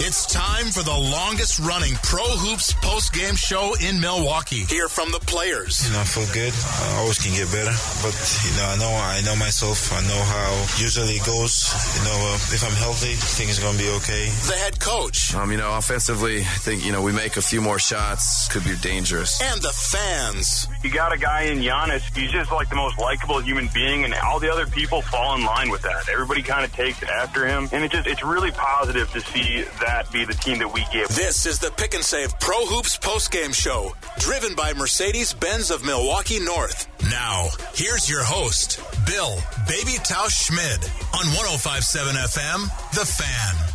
it's 0.00 0.26
time 0.26 0.66
for 0.66 0.82
the 0.82 0.94
longest 0.94 1.58
running 1.60 1.94
Pro 2.02 2.24
Hoops 2.24 2.72
post 2.80 3.12
game 3.12 3.34
show 3.34 3.74
in 3.80 4.00
Milwaukee. 4.00 4.64
Hear 4.64 4.88
from 4.88 5.12
the 5.12 5.20
players. 5.20 5.84
You 5.86 5.92
know, 5.92 6.00
I 6.00 6.04
feel 6.04 6.26
good. 6.32 6.52
I 6.52 7.00
always 7.00 7.18
can 7.18 7.32
get 7.36 7.50
better, 7.52 7.74
but 8.00 8.14
you 8.44 8.52
know, 8.56 8.66
I 8.68 8.76
know 8.78 8.92
I 8.92 9.20
know 9.22 9.36
myself. 9.36 9.92
I 9.92 10.00
know 10.08 10.22
how 10.22 10.50
usually 10.80 11.20
it 11.20 11.26
goes. 11.26 11.68
You 11.98 12.04
know, 12.04 12.18
uh, 12.32 12.54
if 12.54 12.62
I'm 12.64 12.76
healthy, 12.76 13.14
things 13.14 13.58
are 13.58 13.62
gonna 13.62 13.78
be 13.78 13.90
okay. 14.02 14.28
The 14.48 14.58
head 14.58 14.80
coach. 14.80 15.34
Um, 15.34 15.50
you 15.52 15.58
know, 15.58 15.76
offensively, 15.76 16.40
I 16.40 16.58
think 16.62 16.84
you 16.84 16.92
know 16.92 17.02
we 17.02 17.12
make 17.12 17.36
a 17.36 17.42
few 17.42 17.60
more 17.60 17.78
shots, 17.78 18.48
could 18.48 18.64
be 18.64 18.76
dangerous. 18.76 19.40
And 19.42 19.60
the 19.62 19.72
fans. 19.72 20.66
You 20.82 20.90
got 20.90 21.12
a 21.12 21.18
guy 21.18 21.42
in 21.52 21.58
Giannis. 21.58 22.02
He's 22.16 22.30
just 22.30 22.50
like 22.50 22.68
the 22.68 22.76
most 22.76 22.98
likable 22.98 23.40
human 23.40 23.68
being, 23.74 24.04
and 24.04 24.14
all 24.14 24.40
the 24.40 24.50
other 24.50 24.66
people 24.66 25.02
fall 25.02 25.34
in 25.36 25.44
line 25.44 25.70
with 25.70 25.82
that. 25.82 26.08
Everybody 26.08 26.42
kind 26.42 26.64
of 26.64 26.72
takes 26.72 27.02
after 27.02 27.46
him, 27.46 27.68
and 27.72 27.84
it 27.84 27.90
just 27.90 28.06
it's 28.06 28.24
really 28.24 28.50
positive 28.50 29.10
to 29.12 29.20
see 29.20 29.64
that 29.82 30.10
be 30.12 30.24
the 30.24 30.34
team 30.34 30.58
that 30.58 30.72
we 30.72 30.84
give. 30.92 31.08
This 31.08 31.44
is 31.44 31.58
the 31.58 31.70
Pick 31.72 31.94
and 31.94 32.04
Save 32.04 32.38
Pro 32.38 32.64
Hoops 32.66 32.96
postgame 32.98 33.52
show, 33.52 33.92
driven 34.18 34.54
by 34.54 34.72
Mercedes 34.72 35.34
Benz 35.34 35.70
of 35.70 35.84
Milwaukee 35.84 36.38
North. 36.38 36.88
Now, 37.10 37.48
here's 37.74 38.08
your 38.08 38.22
host, 38.22 38.80
Bill 39.06 39.36
Baby 39.66 39.98
Tausch 40.04 40.46
Schmidt 40.46 40.84
on 41.14 41.26
1057 41.34 42.14
FM, 42.14 42.90
The 42.94 43.04
Fan. 43.04 43.72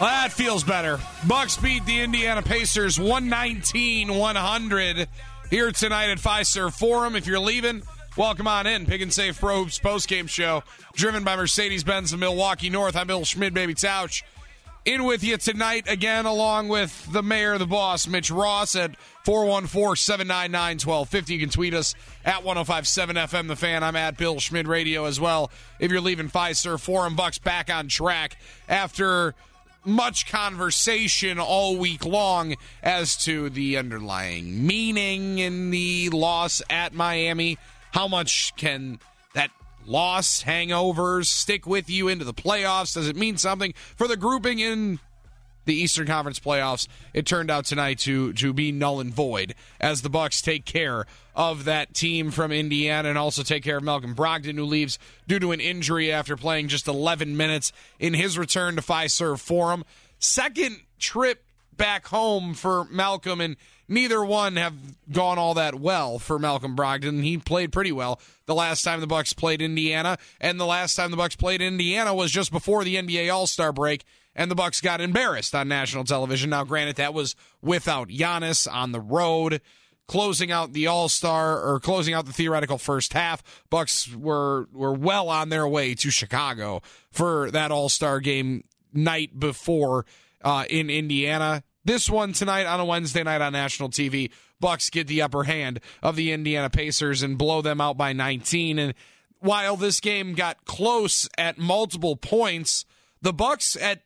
Well, 0.00 0.10
that 0.10 0.32
feels 0.32 0.64
better. 0.64 0.98
Bucks 1.28 1.56
beat 1.56 1.84
the 1.84 2.00
Indiana 2.00 2.42
Pacers 2.42 2.98
119 2.98 4.14
100 4.14 5.08
here 5.50 5.70
tonight 5.72 6.10
at 6.10 6.18
Fiserv 6.18 6.76
Forum. 6.76 7.14
If 7.14 7.26
you're 7.26 7.38
leaving, 7.38 7.82
welcome 8.16 8.48
on 8.48 8.66
in. 8.66 8.86
Pick 8.86 9.02
and 9.02 9.12
Save 9.12 9.38
Pro 9.38 9.62
Hoops 9.62 9.78
postgame 9.78 10.28
show, 10.28 10.64
driven 10.94 11.22
by 11.22 11.36
Mercedes 11.36 11.84
Benz 11.84 12.12
of 12.12 12.18
Milwaukee 12.18 12.70
North. 12.70 12.96
I'm 12.96 13.06
Bill 13.06 13.24
Schmidt, 13.24 13.54
Baby 13.54 13.74
Tausch 13.74 14.22
in 14.84 15.04
with 15.04 15.22
you 15.22 15.36
tonight 15.36 15.84
again, 15.86 16.26
along 16.26 16.68
with 16.68 17.12
the 17.12 17.22
mayor, 17.22 17.58
the 17.58 17.66
boss, 17.66 18.06
Mitch 18.06 18.30
Ross 18.30 18.74
at 18.74 18.96
414 19.24 19.96
799 19.96 20.76
1250. 20.76 21.34
You 21.34 21.40
can 21.40 21.50
tweet 21.50 21.74
us 21.74 21.94
at 22.24 22.44
1057 22.44 23.16
FM, 23.16 23.48
the 23.48 23.56
fan. 23.56 23.82
I'm 23.82 23.96
at 23.96 24.16
Bill 24.16 24.40
Schmidt 24.40 24.66
Radio 24.66 25.04
as 25.04 25.20
well. 25.20 25.50
If 25.78 25.90
you're 25.90 26.00
leaving 26.00 26.28
Fiserv, 26.28 26.80
Forum 26.80 27.16
Bucks 27.16 27.38
back 27.38 27.70
on 27.70 27.88
track 27.88 28.36
after 28.68 29.34
much 29.84 30.30
conversation 30.30 31.38
all 31.38 31.76
week 31.76 32.04
long 32.04 32.54
as 32.82 33.16
to 33.24 33.50
the 33.50 33.76
underlying 33.76 34.66
meaning 34.66 35.38
in 35.38 35.70
the 35.70 36.10
loss 36.10 36.62
at 36.68 36.92
Miami. 36.92 37.58
How 37.92 38.06
much 38.06 38.54
can 38.56 39.00
loss, 39.86 40.44
hangovers 40.44 41.26
stick 41.26 41.66
with 41.66 41.90
you 41.90 42.08
into 42.08 42.24
the 42.24 42.34
playoffs? 42.34 42.94
Does 42.94 43.08
it 43.08 43.16
mean 43.16 43.36
something 43.36 43.74
for 43.96 44.06
the 44.06 44.16
grouping 44.16 44.58
in 44.58 45.00
the 45.64 45.74
Eastern 45.74 46.06
Conference 46.06 46.38
playoffs? 46.38 46.86
It 47.12 47.26
turned 47.26 47.50
out 47.50 47.64
tonight 47.64 47.98
to 48.00 48.32
to 48.34 48.52
be 48.52 48.72
null 48.72 49.00
and 49.00 49.12
void 49.12 49.54
as 49.80 50.02
the 50.02 50.10
Bucks 50.10 50.40
take 50.42 50.64
care 50.64 51.06
of 51.34 51.64
that 51.64 51.94
team 51.94 52.30
from 52.30 52.52
Indiana 52.52 53.08
and 53.08 53.18
also 53.18 53.42
take 53.42 53.62
care 53.62 53.78
of 53.78 53.82
Malcolm 53.82 54.14
Brogdon, 54.14 54.56
who 54.56 54.64
leaves 54.64 54.98
due 55.26 55.38
to 55.38 55.52
an 55.52 55.60
injury 55.60 56.12
after 56.12 56.36
playing 56.36 56.68
just 56.68 56.86
11 56.86 57.36
minutes 57.36 57.72
in 57.98 58.14
his 58.14 58.36
return 58.38 58.76
to 58.76 58.82
Fiserv 58.82 59.40
Forum. 59.40 59.84
Second 60.18 60.80
trip 60.98 61.44
back 61.76 62.06
home 62.08 62.52
for 62.52 62.84
Malcolm 62.90 63.40
and 63.40 63.56
neither 63.90 64.24
one 64.24 64.56
have 64.56 64.74
gone 65.12 65.38
all 65.38 65.54
that 65.54 65.74
well 65.74 66.18
for 66.18 66.38
Malcolm 66.38 66.76
Brogdon. 66.76 67.22
He 67.22 67.36
played 67.36 67.72
pretty 67.72 67.92
well 67.92 68.20
the 68.46 68.54
last 68.54 68.82
time 68.82 69.00
the 69.00 69.06
Bucks 69.06 69.32
played 69.32 69.60
Indiana, 69.60 70.16
and 70.40 70.58
the 70.58 70.66
last 70.66 70.94
time 70.94 71.10
the 71.10 71.16
Bucks 71.16 71.36
played 71.36 71.60
Indiana 71.60 72.14
was 72.14 72.30
just 72.30 72.50
before 72.50 72.84
the 72.84 72.96
NBA 72.96 73.32
All-Star 73.32 73.72
break, 73.72 74.04
and 74.34 74.50
the 74.50 74.54
Bucks 74.54 74.80
got 74.80 75.00
embarrassed 75.00 75.54
on 75.54 75.68
national 75.68 76.04
television. 76.04 76.50
Now, 76.50 76.64
granted, 76.64 76.96
that 76.96 77.12
was 77.12 77.36
without 77.60 78.08
Giannis 78.08 78.72
on 78.72 78.92
the 78.92 79.00
road. 79.00 79.60
Closing 80.06 80.50
out 80.50 80.72
the 80.72 80.88
All 80.88 81.08
Star 81.08 81.60
or 81.62 81.78
closing 81.78 82.14
out 82.14 82.26
the 82.26 82.32
theoretical 82.32 82.78
first 82.78 83.12
half, 83.12 83.44
Bucks 83.70 84.12
were 84.12 84.66
were 84.72 84.92
well 84.92 85.28
on 85.28 85.50
their 85.50 85.68
way 85.68 85.94
to 85.94 86.10
Chicago 86.10 86.82
for 87.12 87.48
that 87.52 87.70
All 87.70 87.88
Star 87.88 88.18
game 88.18 88.64
night 88.92 89.38
before 89.38 90.06
uh, 90.42 90.64
in 90.68 90.90
Indiana. 90.90 91.62
This 91.84 92.10
one 92.10 92.32
tonight 92.34 92.66
on 92.66 92.78
a 92.78 92.84
Wednesday 92.84 93.22
night 93.22 93.40
on 93.40 93.52
national 93.52 93.88
TV, 93.88 94.30
Bucks 94.60 94.90
get 94.90 95.06
the 95.06 95.22
upper 95.22 95.44
hand 95.44 95.80
of 96.02 96.14
the 96.14 96.32
Indiana 96.32 96.68
Pacers 96.68 97.22
and 97.22 97.38
blow 97.38 97.62
them 97.62 97.80
out 97.80 97.96
by 97.96 98.12
19. 98.12 98.78
And 98.78 98.94
while 99.38 99.76
this 99.76 100.00
game 100.00 100.34
got 100.34 100.66
close 100.66 101.28
at 101.38 101.56
multiple 101.56 102.16
points, 102.16 102.84
the 103.22 103.32
Bucks 103.32 103.76
at 103.76 104.02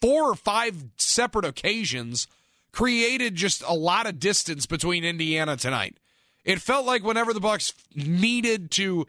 four 0.00 0.24
or 0.24 0.34
five 0.34 0.84
separate 0.96 1.44
occasions 1.44 2.26
created 2.72 3.36
just 3.36 3.62
a 3.62 3.74
lot 3.74 4.06
of 4.06 4.18
distance 4.18 4.66
between 4.66 5.04
Indiana 5.04 5.56
tonight. 5.56 5.98
It 6.44 6.60
felt 6.60 6.84
like 6.84 7.04
whenever 7.04 7.32
the 7.32 7.40
Bucks 7.40 7.72
needed 7.94 8.72
to 8.72 9.06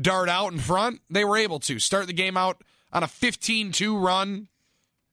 dart 0.00 0.30
out 0.30 0.52
in 0.52 0.58
front, 0.58 1.02
they 1.10 1.24
were 1.24 1.36
able 1.36 1.60
to 1.60 1.78
start 1.78 2.06
the 2.06 2.14
game 2.14 2.38
out 2.38 2.64
on 2.92 3.02
a 3.02 3.06
15-2 3.06 4.02
run. 4.02 4.48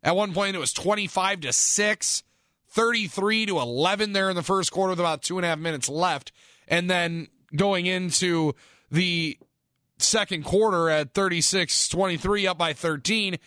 At 0.01 0.15
one 0.15 0.33
point 0.33 0.55
it 0.55 0.59
was 0.59 0.71
25 0.71 1.41
to 1.41 1.53
6. 1.53 2.23
33 2.69 3.47
to 3.47 3.59
11 3.59 4.13
there 4.13 4.29
in 4.29 4.35
the 4.35 4.43
first 4.43 4.71
quarter 4.71 4.91
with 4.91 4.99
about 4.99 5.21
two 5.21 5.37
and 5.37 5.45
a 5.45 5.49
half 5.49 5.59
minutes 5.59 5.89
left. 5.89 6.31
And 6.67 6.89
then 6.89 7.27
going 7.55 7.85
into 7.85 8.53
the 8.91 9.37
second 9.97 10.45
quarter 10.45 10.89
at 10.89 11.13
36 11.13 11.89
23, 11.89 12.47
up 12.47 12.57
by 12.57 12.73
13, 12.73 13.37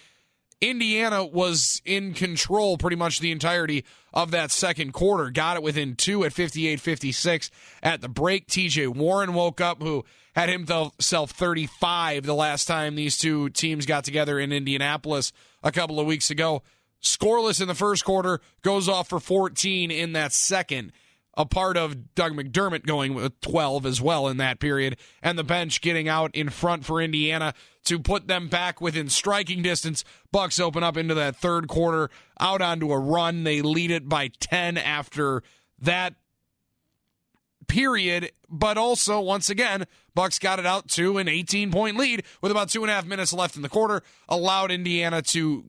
Indiana 0.61 1.25
was 1.25 1.83
in 1.85 2.15
control 2.15 2.79
pretty 2.79 2.97
much 2.97 3.19
the 3.19 3.33
entirety 3.33 3.85
of 4.15 4.31
that 4.31 4.51
second 4.51 4.93
quarter. 4.93 5.31
Got 5.31 5.57
it 5.57 5.63
within 5.63 5.97
two 5.97 6.25
at 6.25 6.33
58 6.33 6.81
56 6.81 7.51
at 7.83 8.01
the 8.01 8.09
break. 8.09 8.47
TJ 8.47 8.95
Warren 8.95 9.35
woke 9.35 9.61
up, 9.61 9.83
who 9.83 10.05
had 10.35 10.49
himself 10.49 11.33
35 11.33 12.25
the 12.25 12.35
last 12.35 12.67
time 12.67 12.95
these 12.95 13.19
two 13.19 13.51
teams 13.51 13.87
got 13.87 14.05
together 14.05 14.39
in 14.39 14.53
Indianapolis 14.53 15.33
a 15.63 15.73
couple 15.73 16.01
of 16.01 16.07
weeks 16.07 16.31
ago 16.31 16.63
scoreless 17.03 17.61
in 17.61 17.69
the 17.69 17.75
first 17.75 18.05
quarter, 18.05 18.41
goes 18.63 18.89
off 18.89 19.09
for 19.09 19.21
14 19.21 19.91
in 19.91 20.13
that 20.13 20.33
second. 20.33 20.93
A 21.35 21.47
part 21.47 21.79
of 21.79 22.15
Doug 22.15 22.35
McDermott 22.35 22.85
going 22.85 23.15
with 23.15 23.41
12 23.41 23.87
as 23.87 24.03
well 24.03 24.29
in 24.29 24.37
that 24.37 24.61
period, 24.61 24.99
and 25.23 25.39
the 25.39 25.45
bench 25.45 25.81
getting 25.81 26.07
out 26.07 26.35
in 26.35 26.51
front 26.51 26.85
for 26.85 27.01
Indiana 27.01 27.55
to 27.85 27.99
put 27.99 28.29
them 28.29 28.49
back 28.49 28.83
within 28.83 29.09
striking 29.09 29.63
distance. 29.63 30.05
Bucks 30.31 30.61
open 30.61 30.83
up 30.83 30.97
into 30.97 31.15
that 31.15 31.37
third 31.37 31.69
quarter, 31.69 32.11
out 32.39 32.61
onto 32.61 32.93
a 32.93 32.99
run. 32.99 33.45
They 33.45 33.63
lead 33.63 33.91
it 33.91 34.11
by 34.11 34.29
10 34.41 34.77
after 34.77 35.43
that 35.79 36.15
period. 37.67 38.33
But 38.49 38.77
also, 38.77 39.19
once 39.21 39.49
again, 39.49 39.87
Bucks 40.15 40.39
got 40.39 40.59
it 40.59 40.67
out 40.67 40.89
to 40.91 41.17
an 41.17 41.29
18 41.29 41.71
point 41.71 41.97
lead 41.97 42.25
with 42.43 42.53
about 42.53 42.69
two 42.69 42.83
and 42.83 42.91
a 42.91 42.95
half 42.95 43.07
minutes 43.07 43.33
left 43.33 43.57
in 43.57 43.63
the 43.63 43.69
quarter, 43.69 44.03
allowed 44.29 44.71
Indiana 44.71 45.23
to 45.23 45.65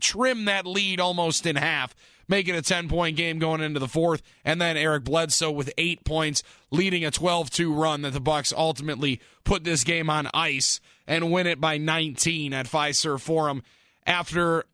trim 0.00 0.44
that 0.46 0.66
lead 0.66 1.00
almost 1.00 1.46
in 1.46 1.56
half, 1.56 1.94
make 2.28 2.48
it 2.48 2.56
a 2.56 2.62
10 2.62 2.88
point 2.88 3.16
game 3.16 3.38
going 3.38 3.60
into 3.60 3.80
the 3.80 3.88
fourth, 3.88 4.22
and 4.44 4.60
then 4.60 4.76
Eric 4.76 5.04
Bledsoe 5.04 5.50
with 5.50 5.72
eight 5.78 6.04
points, 6.04 6.42
leading 6.70 7.04
a 7.04 7.10
12 7.10 7.50
2 7.50 7.72
run 7.72 8.02
that 8.02 8.12
the 8.12 8.20
Bucks 8.20 8.52
ultimately 8.56 9.20
put 9.44 9.64
this 9.64 9.84
game 9.84 10.10
on 10.10 10.28
ice 10.34 10.80
and 11.06 11.32
win 11.32 11.46
it 11.46 11.60
by 11.60 11.78
19 11.78 12.52
at 12.52 12.66
Fiserv 12.66 13.20
Forum. 13.20 13.62
After 14.06 14.64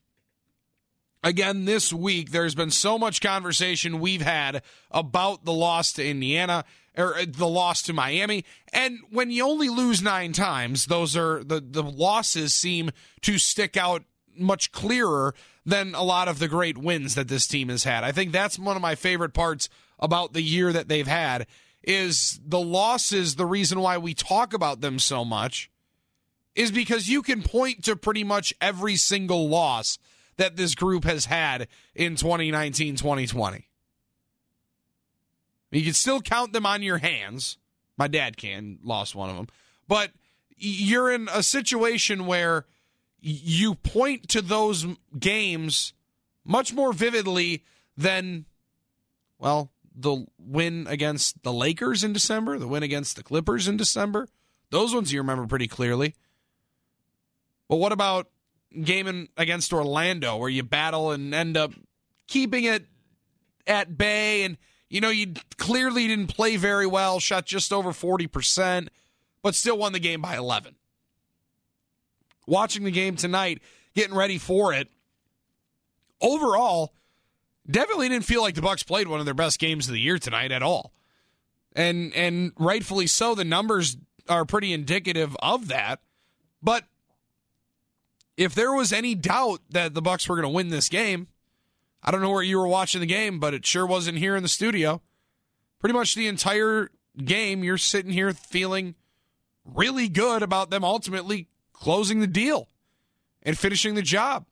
again 1.22 1.66
this 1.66 1.92
week 1.92 2.30
there's 2.30 2.54
been 2.54 2.70
so 2.70 2.98
much 2.98 3.20
conversation 3.20 4.00
we've 4.00 4.22
had 4.22 4.62
about 4.90 5.44
the 5.44 5.52
loss 5.52 5.92
to 5.92 6.06
Indiana 6.06 6.64
or 6.96 7.16
uh, 7.16 7.24
the 7.28 7.46
loss 7.46 7.82
to 7.82 7.92
Miami. 7.92 8.44
And 8.72 8.98
when 9.10 9.30
you 9.30 9.44
only 9.44 9.68
lose 9.68 10.02
9 10.02 10.32
times 10.32 10.86
those 10.86 11.16
are 11.16 11.44
the 11.44 11.60
the 11.60 11.82
losses 11.82 12.54
seem 12.54 12.90
to 13.22 13.38
stick 13.38 13.76
out 13.76 14.02
much 14.36 14.72
clearer 14.72 15.34
than 15.64 15.94
a 15.94 16.02
lot 16.02 16.28
of 16.28 16.38
the 16.38 16.48
great 16.48 16.78
wins 16.78 17.14
that 17.14 17.28
this 17.28 17.46
team 17.46 17.68
has 17.68 17.84
had. 17.84 18.04
I 18.04 18.12
think 18.12 18.32
that's 18.32 18.58
one 18.58 18.76
of 18.76 18.82
my 18.82 18.94
favorite 18.94 19.34
parts 19.34 19.68
about 19.98 20.32
the 20.32 20.42
year 20.42 20.72
that 20.72 20.88
they've 20.88 21.06
had 21.06 21.46
is 21.82 22.40
the 22.44 22.60
losses 22.60 23.36
the 23.36 23.46
reason 23.46 23.80
why 23.80 23.98
we 23.98 24.14
talk 24.14 24.52
about 24.52 24.80
them 24.80 24.98
so 24.98 25.24
much 25.24 25.70
is 26.54 26.70
because 26.70 27.08
you 27.08 27.22
can 27.22 27.42
point 27.42 27.84
to 27.84 27.96
pretty 27.96 28.24
much 28.24 28.52
every 28.60 28.96
single 28.96 29.48
loss 29.48 29.98
that 30.36 30.56
this 30.56 30.74
group 30.74 31.04
has 31.04 31.26
had 31.26 31.68
in 31.94 32.16
2019 32.16 32.96
2020. 32.96 33.68
You 35.70 35.84
can 35.84 35.92
still 35.92 36.20
count 36.20 36.52
them 36.52 36.66
on 36.66 36.82
your 36.82 36.98
hands. 36.98 37.58
My 37.96 38.08
dad 38.08 38.36
can, 38.36 38.78
lost 38.82 39.14
one 39.14 39.30
of 39.30 39.36
them. 39.36 39.48
But 39.86 40.10
you're 40.56 41.10
in 41.10 41.28
a 41.32 41.42
situation 41.42 42.26
where 42.26 42.66
you 43.20 43.74
point 43.74 44.28
to 44.30 44.42
those 44.42 44.86
games 45.18 45.92
much 46.44 46.72
more 46.72 46.92
vividly 46.92 47.64
than, 47.96 48.46
well, 49.38 49.70
the 49.94 50.26
win 50.38 50.86
against 50.88 51.42
the 51.42 51.52
Lakers 51.52 52.02
in 52.02 52.12
December, 52.12 52.58
the 52.58 52.68
win 52.68 52.82
against 52.82 53.16
the 53.16 53.22
Clippers 53.22 53.68
in 53.68 53.76
December. 53.76 54.28
Those 54.70 54.94
ones 54.94 55.12
you 55.12 55.20
remember 55.20 55.46
pretty 55.46 55.68
clearly. 55.68 56.14
But 57.68 57.76
what 57.76 57.92
about 57.92 58.28
gaming 58.82 59.28
against 59.36 59.72
Orlando 59.72 60.36
where 60.36 60.48
you 60.48 60.62
battle 60.62 61.10
and 61.10 61.34
end 61.34 61.56
up 61.56 61.72
keeping 62.26 62.64
it 62.64 62.86
at 63.66 63.98
bay 63.98 64.42
and 64.44 64.56
you 64.88 65.00
know 65.00 65.10
you 65.10 65.34
clearly 65.56 66.08
didn't 66.08 66.28
play 66.28 66.56
very 66.56 66.86
well, 66.86 67.20
shot 67.20 67.46
just 67.46 67.72
over 67.72 67.90
40%, 67.90 68.88
but 69.42 69.54
still 69.54 69.78
won 69.78 69.92
the 69.92 70.00
game 70.00 70.22
by 70.22 70.36
11. 70.36 70.76
Watching 72.50 72.82
the 72.82 72.90
game 72.90 73.14
tonight, 73.14 73.62
getting 73.94 74.16
ready 74.16 74.36
for 74.36 74.72
it. 74.74 74.88
Overall, 76.20 76.92
definitely 77.70 78.08
didn't 78.08 78.24
feel 78.24 78.42
like 78.42 78.56
the 78.56 78.60
Bucks 78.60 78.82
played 78.82 79.06
one 79.06 79.20
of 79.20 79.24
their 79.24 79.34
best 79.34 79.60
games 79.60 79.86
of 79.86 79.94
the 79.94 80.00
year 80.00 80.18
tonight 80.18 80.50
at 80.50 80.60
all. 80.60 80.92
And 81.74 82.12
and 82.12 82.50
rightfully 82.58 83.06
so, 83.06 83.36
the 83.36 83.44
numbers 83.44 83.96
are 84.28 84.44
pretty 84.44 84.72
indicative 84.72 85.36
of 85.40 85.68
that. 85.68 86.00
But 86.60 86.86
if 88.36 88.52
there 88.52 88.72
was 88.72 88.92
any 88.92 89.14
doubt 89.14 89.60
that 89.70 89.94
the 89.94 90.02
Bucks 90.02 90.28
were 90.28 90.34
going 90.34 90.42
to 90.42 90.48
win 90.48 90.70
this 90.70 90.88
game, 90.88 91.28
I 92.02 92.10
don't 92.10 92.20
know 92.20 92.32
where 92.32 92.42
you 92.42 92.58
were 92.58 92.66
watching 92.66 93.00
the 93.00 93.06
game, 93.06 93.38
but 93.38 93.54
it 93.54 93.64
sure 93.64 93.86
wasn't 93.86 94.18
here 94.18 94.34
in 94.34 94.42
the 94.42 94.48
studio. 94.48 95.02
Pretty 95.78 95.92
much 95.92 96.16
the 96.16 96.26
entire 96.26 96.90
game, 97.16 97.62
you're 97.62 97.78
sitting 97.78 98.10
here 98.10 98.32
feeling 98.32 98.96
really 99.64 100.08
good 100.08 100.42
about 100.42 100.70
them 100.70 100.82
ultimately 100.82 101.46
closing 101.80 102.20
the 102.20 102.26
deal 102.26 102.68
and 103.42 103.58
finishing 103.58 103.94
the 103.94 104.02
job. 104.02 104.46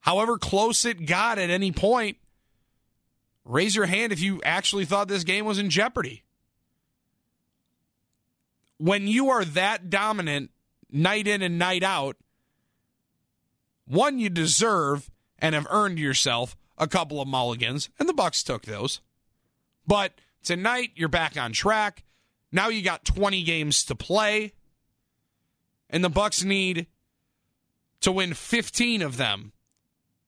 However 0.00 0.38
close 0.38 0.84
it 0.84 1.06
got 1.06 1.38
at 1.38 1.50
any 1.50 1.70
point, 1.70 2.16
raise 3.44 3.76
your 3.76 3.86
hand 3.86 4.12
if 4.12 4.20
you 4.20 4.40
actually 4.44 4.84
thought 4.84 5.08
this 5.08 5.24
game 5.24 5.44
was 5.44 5.58
in 5.58 5.70
jeopardy. 5.70 6.24
When 8.78 9.06
you 9.06 9.30
are 9.30 9.44
that 9.44 9.90
dominant 9.90 10.50
night 10.90 11.26
in 11.26 11.42
and 11.42 11.58
night 11.58 11.82
out, 11.82 12.16
one 13.86 14.18
you 14.18 14.28
deserve 14.28 15.10
and 15.38 15.54
have 15.54 15.66
earned 15.70 15.98
yourself 15.98 16.56
a 16.78 16.86
couple 16.86 17.20
of 17.20 17.28
mulligans, 17.28 17.88
and 17.98 18.08
the 18.08 18.14
Bucks 18.14 18.42
took 18.42 18.62
those. 18.62 19.00
But 19.86 20.12
tonight 20.44 20.90
you're 20.94 21.08
back 21.08 21.36
on 21.36 21.52
track. 21.52 22.04
Now 22.52 22.68
you 22.68 22.82
got 22.82 23.04
20 23.04 23.42
games 23.42 23.84
to 23.84 23.94
play, 23.94 24.52
and 25.90 26.04
the 26.04 26.08
Bucks 26.08 26.42
need 26.42 26.86
to 28.00 28.12
win 28.12 28.34
15 28.34 29.02
of 29.02 29.16
them. 29.16 29.52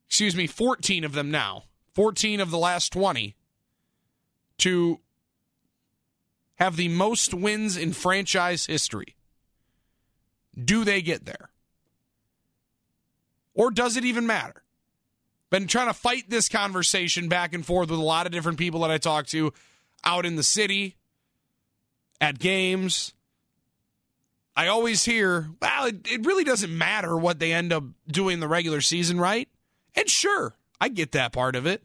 Excuse 0.09 0.35
me, 0.35 0.47
14 0.47 1.05
of 1.05 1.13
them 1.13 1.31
now. 1.31 1.65
14 1.95 2.41
of 2.41 2.51
the 2.51 2.59
last 2.59 2.93
20 2.93 3.37
to 4.59 5.01
have 6.57 6.77
the 6.77 6.89
most 6.89 7.35
wins 7.35 7.77
in 7.77 7.93
franchise 7.93 8.67
history. 8.67 9.17
Do 10.57 10.85
they 10.85 11.03
get 11.03 11.25
there? 11.25 11.51
Or 13.55 13.71
does 13.71 13.97
it 13.97 14.05
even 14.05 14.27
matter? 14.27 14.63
Been 15.51 15.67
trying 15.67 15.87
to 15.87 15.95
fight 15.95 16.29
this 16.29 16.49
conversation 16.49 17.29
back 17.29 17.55
and 17.55 17.65
forth 17.65 17.91
with 17.91 17.99
a 17.99 18.03
lot 18.03 18.27
of 18.27 18.33
different 18.33 18.59
people 18.59 18.81
that 18.81 18.91
I 18.91 18.99
talk 18.99 19.27
to 19.29 19.53
out 20.05 20.27
in 20.27 20.37
the 20.37 20.43
city, 20.43 20.97
at 22.21 22.39
games. 22.39 23.15
I 24.59 24.67
always 24.67 25.05
hear, 25.05 25.51
well, 25.63 25.87
it, 25.87 26.07
it 26.11 26.27
really 26.27 26.43
doesn't 26.43 26.77
matter 26.77 27.17
what 27.17 27.39
they 27.39 27.53
end 27.53 27.73
up 27.73 27.85
doing 28.09 28.41
the 28.41 28.49
regular 28.49 28.81
season, 28.81 29.21
right? 29.21 29.49
And 29.95 30.11
sure, 30.11 30.57
I 30.81 30.89
get 30.89 31.13
that 31.13 31.33
part 31.33 31.55
of 31.55 31.65
it. 31.65 31.85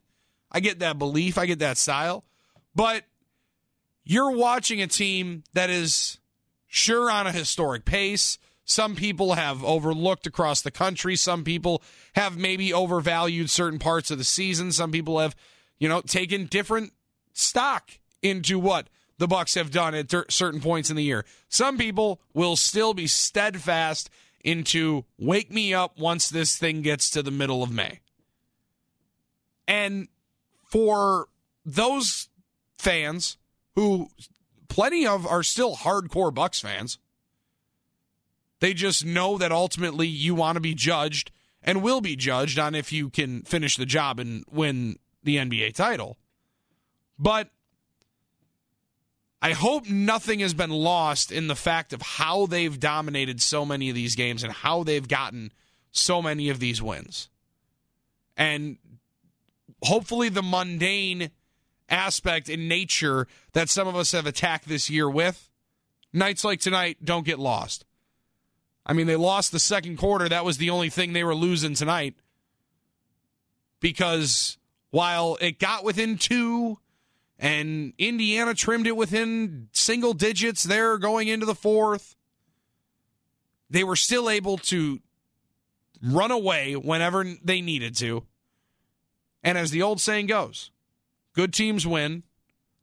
I 0.52 0.60
get 0.60 0.80
that 0.80 0.98
belief. 0.98 1.38
I 1.38 1.46
get 1.46 1.60
that 1.60 1.78
style. 1.78 2.24
But 2.74 3.04
you're 4.04 4.32
watching 4.32 4.82
a 4.82 4.88
team 4.88 5.44
that 5.54 5.70
is 5.70 6.18
sure 6.66 7.12
on 7.12 7.28
a 7.28 7.32
historic 7.32 7.86
pace 7.86 8.40
some 8.66 8.96
people 8.96 9.34
have 9.34 9.64
overlooked 9.64 10.26
across 10.26 10.62
the 10.62 10.72
country. 10.72 11.16
Some 11.16 11.44
people 11.44 11.84
have 12.16 12.38
maybe 12.38 12.74
overvalued 12.74 13.50
certain 13.50 13.80
parts 13.80 14.10
of 14.10 14.18
the 14.18 14.24
season. 14.24 14.72
Some 14.72 14.92
people 14.92 15.20
have, 15.20 15.36
you 15.80 15.90
know, 15.90 16.02
taken 16.02 16.46
different 16.46 16.94
stock 17.34 18.00
into 18.22 18.58
what 18.58 18.88
the 19.18 19.28
Bucks 19.28 19.56
have 19.56 19.72
done 19.72 19.94
at 19.96 20.10
ter- 20.10 20.26
certain 20.30 20.62
points 20.62 20.90
in 20.90 20.96
the 20.96 21.04
year. 21.04 21.26
Some 21.50 21.78
people 21.78 22.22
will 22.34 22.56
still 22.56 22.94
be 22.94 23.08
steadfast 23.08 24.10
into 24.44 25.06
wake 25.18 25.52
me 25.52 25.74
up 25.74 25.98
once 25.98 26.30
this 26.30 26.58
thing 26.58 26.82
gets 26.82 27.10
to 27.12 27.24
the 27.24 27.32
middle 27.32 27.64
of 27.64 27.72
May. 27.72 28.00
And 29.68 30.08
for 30.66 31.28
those 31.66 32.30
fans 32.78 33.38
who 33.76 34.10
plenty 34.68 35.06
of 35.06 35.26
are 35.26 35.44
still 35.44 35.76
hardcore 35.76 36.34
Bucks 36.34 36.60
fans, 36.60 36.98
they 38.60 38.74
just 38.74 39.06
know 39.06 39.38
that 39.38 39.52
ultimately 39.52 40.08
you 40.08 40.36
want 40.36 40.56
to 40.56 40.62
be 40.62 40.74
judged 40.74 41.32
and 41.62 41.82
will 41.82 42.02
be 42.02 42.16
judged 42.16 42.60
on 42.60 42.76
if 42.76 42.92
you 42.92 43.10
can 43.10 43.44
finish 43.44 43.78
the 43.78 43.86
job 43.86 44.20
and 44.20 44.44
win 44.52 44.98
the 45.24 45.38
NBA 45.38 45.74
title. 45.76 46.18
But 47.18 47.50
I 49.44 49.52
hope 49.52 49.90
nothing 49.90 50.40
has 50.40 50.54
been 50.54 50.70
lost 50.70 51.30
in 51.30 51.48
the 51.48 51.56
fact 51.56 51.92
of 51.92 52.02
how 52.02 52.46
they've 52.46 52.80
dominated 52.80 53.42
so 53.42 53.66
many 53.66 53.90
of 53.90 53.96
these 53.96 54.16
games 54.16 54.42
and 54.42 54.54
how 54.54 54.84
they've 54.84 55.06
gotten 55.06 55.52
so 55.92 56.22
many 56.22 56.48
of 56.48 56.62
these 56.62 56.82
wins. 56.82 57.28
And 58.38 58.78
hopefully 59.84 60.30
the 60.30 60.42
mundane 60.42 61.30
aspect 61.90 62.48
in 62.48 62.70
nature 62.70 63.28
that 63.52 63.68
some 63.68 63.86
of 63.86 63.98
us 63.98 64.14
have 64.14 64.26
attacked 64.26 64.70
this 64.70 64.90
year 64.90 65.10
with, 65.10 65.50
nights 66.14 66.46
like 66.46 66.62
tonight 66.62 67.04
don't 67.04 67.26
get 67.26 67.38
lost. 67.38 67.84
I 68.86 68.94
mean, 68.94 69.08
they 69.08 69.18
lost 69.18 69.52
the 69.52 69.60
second 69.60 69.98
quarter. 69.98 70.30
That 70.30 70.46
was 70.46 70.58
the 70.58 70.70
only 70.70 70.90
thing 70.90 71.12
they 71.12 71.24
were 71.26 71.36
losing 71.36 71.74
tonight. 71.74 72.16
Because 73.82 74.58
while 74.92 75.38
it 75.42 75.60
got 75.60 75.84
within 75.84 76.18
two 76.18 76.80
and 77.40 77.94
Indiana 77.98 78.54
trimmed 78.54 78.88
it 78.88 78.96
within 78.96 79.70
single 79.72 80.14
digits 80.14 80.64
there 80.64 80.98
going 80.98 81.28
into 81.28 81.46
the 81.46 81.56
fourth, 81.56 82.16
they 83.70 83.84
were 83.84 83.96
still 83.96 84.30
able 84.30 84.58
to 84.58 85.00
run 86.02 86.32
away 86.32 86.76
whenever 86.76 87.26
they 87.44 87.62
needed 87.62 87.96
to. 87.98 88.24
And 89.44 89.58
as 89.58 89.72
the 89.72 89.82
old 89.82 90.00
saying 90.00 90.28
goes, 90.28 90.72
good 91.34 91.54
teams 91.54 91.86
win, 91.86 92.24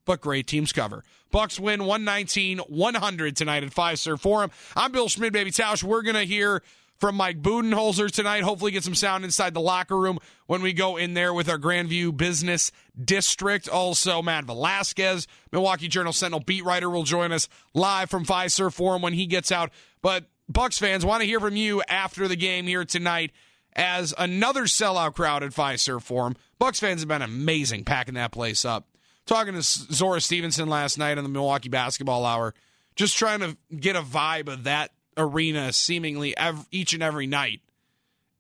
but 0.05 0.21
great 0.21 0.47
teams 0.47 0.73
cover. 0.73 1.05
Bucks 1.31 1.61
win 1.61 1.85
119 1.85 2.59
100 2.59 3.37
tonight 3.37 3.63
at 3.63 3.71
Fiserv 3.71 4.21
Forum. 4.21 4.51
I'm 4.75 4.91
Bill 4.91 5.09
Schmidt, 5.09 5.33
baby 5.33 5.53
Tausch. 5.53 5.85
We're 5.85 6.03
going 6.03 6.17
to 6.17 6.25
hear 6.25 6.63
from 7.01 7.17
Mike 7.17 7.41
Budenholzer 7.41 8.11
tonight. 8.11 8.43
Hopefully, 8.43 8.71
get 8.71 8.85
some 8.85 8.95
sound 8.95 9.25
inside 9.25 9.55
the 9.55 9.61
locker 9.61 9.99
room 9.99 10.19
when 10.47 10.63
we 10.63 10.73
go 10.73 10.97
in 10.99 11.15
there 11.15 11.33
with 11.33 11.49
our 11.49 11.59
Grandview 11.59 12.15
Business 12.17 12.71
District. 13.03 13.69
Also, 13.69 14.21
Matt 14.21 14.45
Velazquez, 14.45 15.27
Milwaukee 15.51 15.89
Journal 15.89 16.13
Sentinel 16.13 16.41
beat 16.41 16.65
writer, 16.65 16.91
will 16.91 17.05
join 17.05 17.33
us 17.33 17.49
live 17.75 18.11
from 18.11 18.25
Fiserv 18.25 18.75
Forum 18.75 19.01
when 19.01 19.15
he 19.15 19.27
gets 19.27 19.51
out. 19.51 19.71
But 20.03 20.27
Bucks 20.49 20.79
fans 20.79 21.05
want 21.05 21.23
to 21.23 21.27
hear 21.27 21.41
from 21.41 21.57
you 21.57 21.83
after 21.89 22.29
the 22.29 22.37
game 22.37 22.67
here 22.67 22.85
tonight 22.85 23.33
as 23.75 24.13
another 24.19 24.65
sellout 24.65 25.15
crowd 25.15 25.43
at 25.43 25.53
Fiserv 25.53 26.03
Forum. 26.03 26.37
Bucks 26.59 26.81
fans 26.81 27.01
have 27.01 27.09
been 27.09 27.23
amazing 27.23 27.85
packing 27.85 28.15
that 28.15 28.33
place 28.33 28.65
up. 28.65 28.87
Talking 29.27 29.55
to 29.55 29.63
Zora 29.63 30.21
Stephenson 30.21 30.69
last 30.69 30.99
night 30.99 31.17
on 31.17 31.25
the 31.25 31.31
Milwaukee 31.31 31.69
Basketball 31.69 32.25
Hour, 32.27 32.53
just 32.97 33.17
trying 33.17 33.41
to 33.41 33.57
get 33.75 33.95
a 33.95 34.03
vibe 34.03 34.49
of 34.49 34.65
that 34.65 34.91
arena 35.21 35.73
seemingly 35.73 36.37
every, 36.37 36.65
each 36.71 36.95
and 36.95 37.03
every 37.03 37.27
night. 37.27 37.61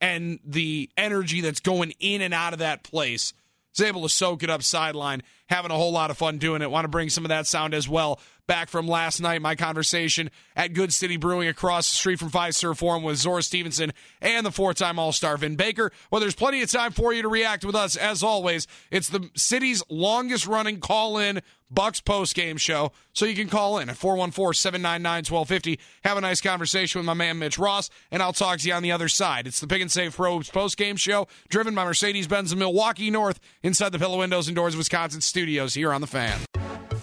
And 0.01 0.41
the 0.45 0.89
energy 0.97 1.41
that's 1.43 1.61
going 1.61 1.93
in 2.01 2.23
and 2.23 2.33
out 2.33 2.53
of 2.55 2.59
that 2.61 2.83
place 2.83 3.33
is 3.75 3.83
able 3.83 4.03
to 4.03 4.09
soak 4.09 4.43
it 4.43 4.51
up 4.51 4.63
sideline 4.63 5.23
having 5.51 5.71
a 5.71 5.75
whole 5.75 5.93
lot 5.93 6.11
of 6.11 6.17
fun 6.17 6.39
doing 6.39 6.63
it 6.63 6.71
want 6.71 6.85
to 6.85 6.89
bring 6.89 7.11
some 7.11 7.25
of 7.25 7.29
that 7.29 7.47
sound 7.47 7.75
as 7.75 7.89
well 7.89 8.19
back 8.47 8.69
from 8.69 8.87
last 8.87 9.21
night 9.21 9.43
my 9.43 9.55
conversation 9.55 10.31
at 10.57 10.73
good 10.73 10.93
city 10.93 11.17
brewing 11.17 11.49
across 11.49 11.91
the 11.91 11.97
street 11.97 12.19
from 12.19 12.31
Fiserv 12.31 12.79
Forum 12.79 13.03
with 13.03 13.19
zora 13.19 13.43
Stephenson 13.43 13.93
and 14.23 14.47
the 14.47 14.53
four-time 14.53 14.99
all-star 14.99 15.37
vin 15.37 15.57
baker 15.57 15.91
well 16.11 16.21
there's 16.21 16.35
plenty 16.35 16.63
of 16.63 16.71
time 16.71 16.93
for 16.93 17.13
you 17.13 17.23
to 17.23 17.29
react 17.29 17.65
with 17.65 17.75
us 17.75 17.97
as 17.97 18.23
always 18.23 18.67
it's 18.91 19.09
the 19.09 19.29
city's 19.35 19.83
longest 19.91 20.47
running 20.47 20.81
call-in 20.81 21.43
Bucks 21.71 22.01
post 22.01 22.35
game 22.35 22.57
show. 22.57 22.93
So 23.13 23.25
you 23.27 23.35
can 23.35 23.49
call 23.49 23.79
in 23.79 23.89
at 23.89 23.97
414 23.97 24.55
799 24.55 25.33
1250. 25.33 25.79
Have 26.05 26.19
a 26.19 26.21
nice 26.21 26.41
conversation 26.41 26.99
with 26.99 27.07
my 27.07 27.15
man 27.15 27.39
Mitch 27.39 27.59
Ross, 27.59 27.91
and 28.11 28.23
I'll 28.23 28.33
talk 28.33 28.59
to 28.59 28.69
you 28.69 28.75
on 28.75 28.83
the 28.83 28.93
other 28.93 29.09
side. 29.09 29.47
It's 29.47 29.61
the 29.61 29.67
Pick 29.67 29.81
and 29.81 29.91
Save 29.91 30.17
Pro 30.17 30.35
Hoops 30.35 30.51
post 30.51 30.77
game 30.77 30.97
show, 30.97 31.29
driven 31.49 31.75
by 31.75 31.85
Mercedes 31.85 32.27
Benz 32.27 32.51
of 32.53 32.59
Milwaukee 32.59 33.11
North, 33.11 33.39
inside 33.63 33.93
the 33.93 33.99
Pella 33.99 34.19
Windows 34.19 34.49
and 34.49 34.57
Doors 34.57 34.75
of 34.75 34.79
Wisconsin 34.79 35.21
studios 35.41 35.73
here 35.73 35.91
on 35.91 36.03
the 36.03 36.07
fan. 36.07 36.39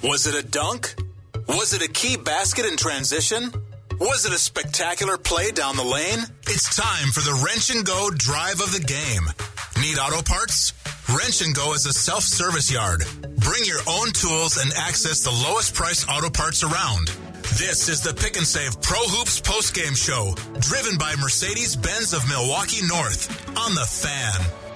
Was 0.04 0.28
it 0.28 0.36
a 0.36 0.48
dunk? 0.48 0.94
Was 1.48 1.74
it 1.74 1.82
a 1.82 1.88
key 1.88 2.18
basket 2.18 2.68
in 2.68 2.78
transition? 2.78 3.52
Was 4.00 4.28
it 4.28 4.32
a 4.32 4.38
spectacular 4.38 5.18
play 5.18 5.50
down 5.50 5.76
the 5.76 5.84
lane? 5.84 6.20
It's 6.46 6.76
time 6.76 7.10
for 7.10 7.22
the 7.22 7.34
Wrench 7.44 7.72
and 7.72 7.84
Go 7.84 8.12
drive 8.12 8.62
of 8.62 8.72
the 8.72 8.86
game. 8.86 9.26
Need 9.82 9.98
auto 9.98 10.22
parts? 10.22 10.74
Wrench 11.10 11.42
and 11.42 11.56
Go 11.56 11.74
is 11.74 11.88
a 11.88 11.94
self 11.94 12.22
service 12.22 12.72
yard. 12.72 13.06
Bring 13.38 13.66
your 13.66 13.82
own 13.90 14.12
tools 14.12 14.62
and 14.62 14.72
access 14.76 15.24
the 15.24 15.34
lowest 15.50 15.74
price 15.74 16.06
auto 16.08 16.30
parts 16.30 16.64
around. 16.64 17.08
This 17.58 17.90
is 17.90 18.02
the 18.02 18.14
Pick 18.14 18.38
and 18.38 18.46
Save 18.46 18.80
Pro 18.84 19.00
Hoops 19.00 19.42
post 19.42 19.74
game 19.74 19.96
show, 19.96 20.36
driven 20.60 21.00
by 21.00 21.16
Mercedes 21.16 21.76
Benz 21.76 22.14
of 22.14 22.22
Milwaukee 22.30 22.86
North 22.86 23.34
on 23.58 23.74
the 23.74 23.82
fan. 23.82 24.67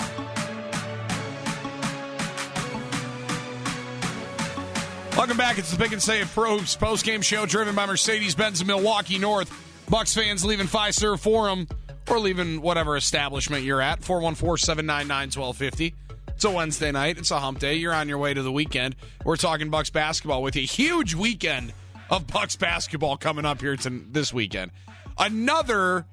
Welcome 5.17 5.37
back. 5.37 5.59
It's 5.59 5.69
the 5.69 5.77
Pick 5.77 5.91
and 5.91 6.01
Save 6.01 6.33
Pro 6.33 6.57
Hoops 6.57 6.75
post 6.75 7.05
game 7.05 7.21
show, 7.21 7.45
driven 7.45 7.75
by 7.75 7.85
Mercedes 7.85 8.33
Benz 8.33 8.61
of 8.61 8.67
Milwaukee 8.67 9.19
North. 9.19 9.51
Bucks 9.89 10.13
fans 10.13 10.43
leaving 10.45 10.67
Fiserv 10.67 11.19
Forum 11.19 11.67
or 12.09 12.17
leaving 12.17 12.61
whatever 12.61 12.95
establishment 12.95 13.63
you're 13.63 13.81
at, 13.81 14.01
414 14.03 14.65
799 14.65 15.27
1250. 15.27 15.93
It's 16.29 16.45
a 16.45 16.49
Wednesday 16.49 16.91
night. 16.91 17.17
It's 17.17 17.29
a 17.29 17.39
hump 17.39 17.59
day. 17.59 17.75
You're 17.75 17.93
on 17.93 18.07
your 18.09 18.17
way 18.17 18.33
to 18.33 18.41
the 18.41 18.51
weekend. 18.51 18.95
We're 19.23 19.35
talking 19.35 19.69
Bucks 19.69 19.89
basketball 19.89 20.41
with 20.41 20.55
a 20.55 20.61
huge 20.61 21.13
weekend 21.13 21.73
of 22.09 22.25
Bucks 22.25 22.55
basketball 22.55 23.17
coming 23.17 23.45
up 23.45 23.61
here 23.61 23.75
to 23.75 23.89
this 23.89 24.33
weekend. 24.33 24.71
Another 25.19 26.05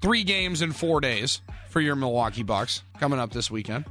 three 0.00 0.22
games 0.22 0.62
in 0.62 0.72
four 0.72 1.00
days 1.00 1.42
for 1.68 1.80
your 1.80 1.96
Milwaukee 1.96 2.44
Bucks 2.44 2.82
coming 2.98 3.18
up 3.18 3.32
this 3.32 3.50
weekend. 3.50 3.84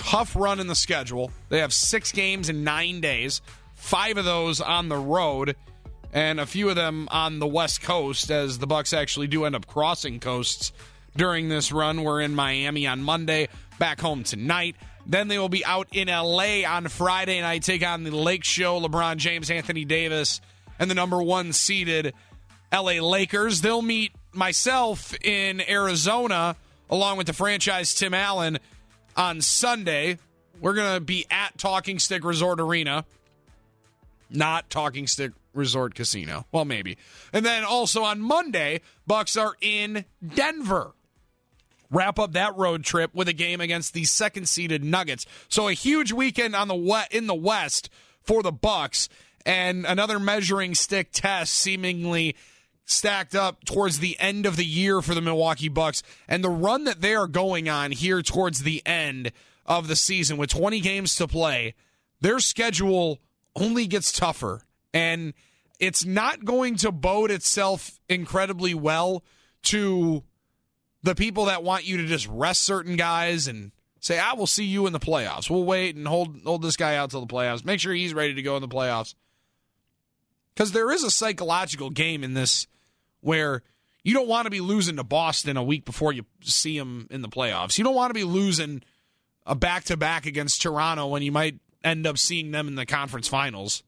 Tough 0.00 0.34
run 0.34 0.60
in 0.60 0.66
the 0.66 0.74
schedule. 0.74 1.30
They 1.50 1.58
have 1.58 1.74
six 1.74 2.10
games 2.10 2.48
in 2.48 2.64
nine 2.64 3.02
days, 3.02 3.42
five 3.74 4.16
of 4.16 4.24
those 4.24 4.58
on 4.58 4.88
the 4.88 4.96
road, 4.96 5.56
and 6.10 6.40
a 6.40 6.46
few 6.46 6.70
of 6.70 6.74
them 6.74 7.06
on 7.10 7.38
the 7.38 7.46
West 7.46 7.82
Coast, 7.82 8.30
as 8.30 8.58
the 8.58 8.66
Bucks 8.66 8.94
actually 8.94 9.26
do 9.26 9.44
end 9.44 9.54
up 9.54 9.66
crossing 9.66 10.18
coasts 10.18 10.72
during 11.14 11.50
this 11.50 11.70
run. 11.70 12.02
We're 12.02 12.22
in 12.22 12.34
Miami 12.34 12.86
on 12.86 13.02
Monday, 13.02 13.48
back 13.78 14.00
home 14.00 14.24
tonight. 14.24 14.74
Then 15.04 15.28
they 15.28 15.38
will 15.38 15.50
be 15.50 15.66
out 15.66 15.88
in 15.92 16.08
LA 16.08 16.62
on 16.66 16.88
Friday 16.88 17.38
night, 17.42 17.62
take 17.62 17.86
on 17.86 18.02
the 18.02 18.10
Lake 18.10 18.42
Show, 18.42 18.80
LeBron 18.80 19.18
James, 19.18 19.50
Anthony 19.50 19.84
Davis, 19.84 20.40
and 20.78 20.90
the 20.90 20.94
number 20.94 21.22
one 21.22 21.52
seeded 21.52 22.14
LA 22.72 23.02
Lakers. 23.02 23.60
They'll 23.60 23.82
meet 23.82 24.12
myself 24.32 25.14
in 25.22 25.60
Arizona 25.68 26.56
along 26.88 27.18
with 27.18 27.26
the 27.26 27.34
franchise 27.34 27.94
Tim 27.94 28.14
Allen 28.14 28.58
on 29.16 29.40
Sunday. 29.40 30.18
We're 30.60 30.74
going 30.74 30.94
to 30.94 31.00
be 31.00 31.26
at 31.30 31.56
Talking 31.56 31.98
Stick 31.98 32.24
Resort 32.24 32.60
Arena, 32.60 33.04
not 34.28 34.68
Talking 34.70 35.06
Stick 35.06 35.32
Resort 35.54 35.94
Casino. 35.94 36.46
Well, 36.52 36.64
maybe. 36.64 36.98
And 37.32 37.44
then 37.44 37.64
also 37.64 38.02
on 38.02 38.20
Monday, 38.20 38.80
Bucks 39.06 39.36
are 39.36 39.54
in 39.60 40.04
Denver 40.34 40.92
wrap 41.90 42.18
up 42.18 42.32
that 42.32 42.56
road 42.56 42.84
trip 42.84 43.14
with 43.14 43.28
a 43.28 43.32
game 43.32 43.60
against 43.60 43.94
the 43.94 44.04
second 44.04 44.48
seeded 44.48 44.84
Nuggets. 44.84 45.26
So 45.48 45.68
a 45.68 45.72
huge 45.72 46.12
weekend 46.12 46.54
on 46.54 46.68
the 46.68 46.74
wet 46.74 47.12
in 47.12 47.26
the 47.26 47.34
West 47.34 47.90
for 48.22 48.42
the 48.42 48.52
Bucks 48.52 49.08
and 49.44 49.84
another 49.86 50.18
measuring 50.18 50.74
stick 50.74 51.08
test 51.12 51.54
seemingly 51.54 52.36
stacked 52.90 53.34
up 53.34 53.64
towards 53.64 54.00
the 54.00 54.18
end 54.18 54.46
of 54.46 54.56
the 54.56 54.64
year 54.64 55.00
for 55.00 55.14
the 55.14 55.20
Milwaukee 55.20 55.68
Bucks 55.68 56.02
and 56.26 56.42
the 56.42 56.50
run 56.50 56.84
that 56.84 57.00
they 57.00 57.14
are 57.14 57.28
going 57.28 57.68
on 57.68 57.92
here 57.92 58.20
towards 58.20 58.62
the 58.62 58.82
end 58.84 59.32
of 59.64 59.88
the 59.88 59.96
season 59.96 60.36
with 60.36 60.50
20 60.50 60.80
games 60.80 61.14
to 61.14 61.28
play. 61.28 61.74
Their 62.20 62.40
schedule 62.40 63.20
only 63.54 63.86
gets 63.86 64.12
tougher 64.12 64.62
and 64.92 65.34
it's 65.78 66.04
not 66.04 66.44
going 66.44 66.76
to 66.76 66.92
bode 66.92 67.30
itself 67.30 68.00
incredibly 68.08 68.74
well 68.74 69.24
to 69.62 70.24
the 71.02 71.14
people 71.14 71.46
that 71.46 71.62
want 71.62 71.84
you 71.84 71.96
to 71.96 72.06
just 72.06 72.26
rest 72.28 72.62
certain 72.62 72.96
guys 72.96 73.46
and 73.46 73.72
say, 74.00 74.18
"I 74.18 74.34
will 74.34 74.46
see 74.46 74.64
you 74.64 74.86
in 74.86 74.92
the 74.92 75.00
playoffs. 75.00 75.48
We'll 75.48 75.64
wait 75.64 75.96
and 75.96 76.06
hold 76.06 76.42
hold 76.44 76.62
this 76.62 76.76
guy 76.76 76.96
out 76.96 77.10
till 77.10 77.24
the 77.24 77.32
playoffs. 77.32 77.64
Make 77.64 77.80
sure 77.80 77.94
he's 77.94 78.12
ready 78.12 78.34
to 78.34 78.42
go 78.42 78.56
in 78.56 78.60
the 78.60 78.68
playoffs." 78.68 79.14
Because 80.54 80.72
there 80.72 80.90
is 80.90 81.02
a 81.02 81.10
psychological 81.10 81.88
game 81.88 82.22
in 82.22 82.34
this 82.34 82.66
where 83.20 83.62
you 84.02 84.14
don't 84.14 84.28
want 84.28 84.46
to 84.46 84.50
be 84.50 84.60
losing 84.60 84.96
to 84.96 85.04
Boston 85.04 85.56
a 85.56 85.62
week 85.62 85.84
before 85.84 86.12
you 86.12 86.24
see 86.42 86.78
them 86.78 87.06
in 87.10 87.22
the 87.22 87.28
playoffs. 87.28 87.78
You 87.78 87.84
don't 87.84 87.94
want 87.94 88.10
to 88.10 88.14
be 88.14 88.24
losing 88.24 88.82
a 89.46 89.54
back 89.54 89.84
to 89.84 89.96
back 89.96 90.26
against 90.26 90.62
Toronto 90.62 91.06
when 91.06 91.22
you 91.22 91.32
might 91.32 91.58
end 91.82 92.06
up 92.06 92.18
seeing 92.18 92.50
them 92.50 92.68
in 92.68 92.74
the 92.74 92.86
conference 92.86 93.28
finals. 93.28 93.82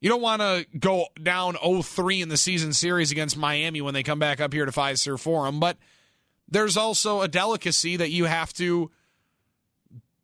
You 0.00 0.08
don't 0.08 0.22
want 0.22 0.42
to 0.42 0.66
go 0.76 1.06
down 1.22 1.54
0-3 1.54 2.22
in 2.22 2.28
the 2.28 2.36
season 2.36 2.72
series 2.72 3.12
against 3.12 3.36
Miami 3.36 3.80
when 3.80 3.94
they 3.94 4.02
come 4.02 4.18
back 4.18 4.40
up 4.40 4.52
here 4.52 4.66
to 4.66 4.72
Fiserv 4.72 5.20
Forum, 5.20 5.60
but 5.60 5.76
there's 6.48 6.76
also 6.76 7.20
a 7.20 7.28
delicacy 7.28 7.96
that 7.96 8.10
you 8.10 8.24
have 8.24 8.52
to 8.54 8.90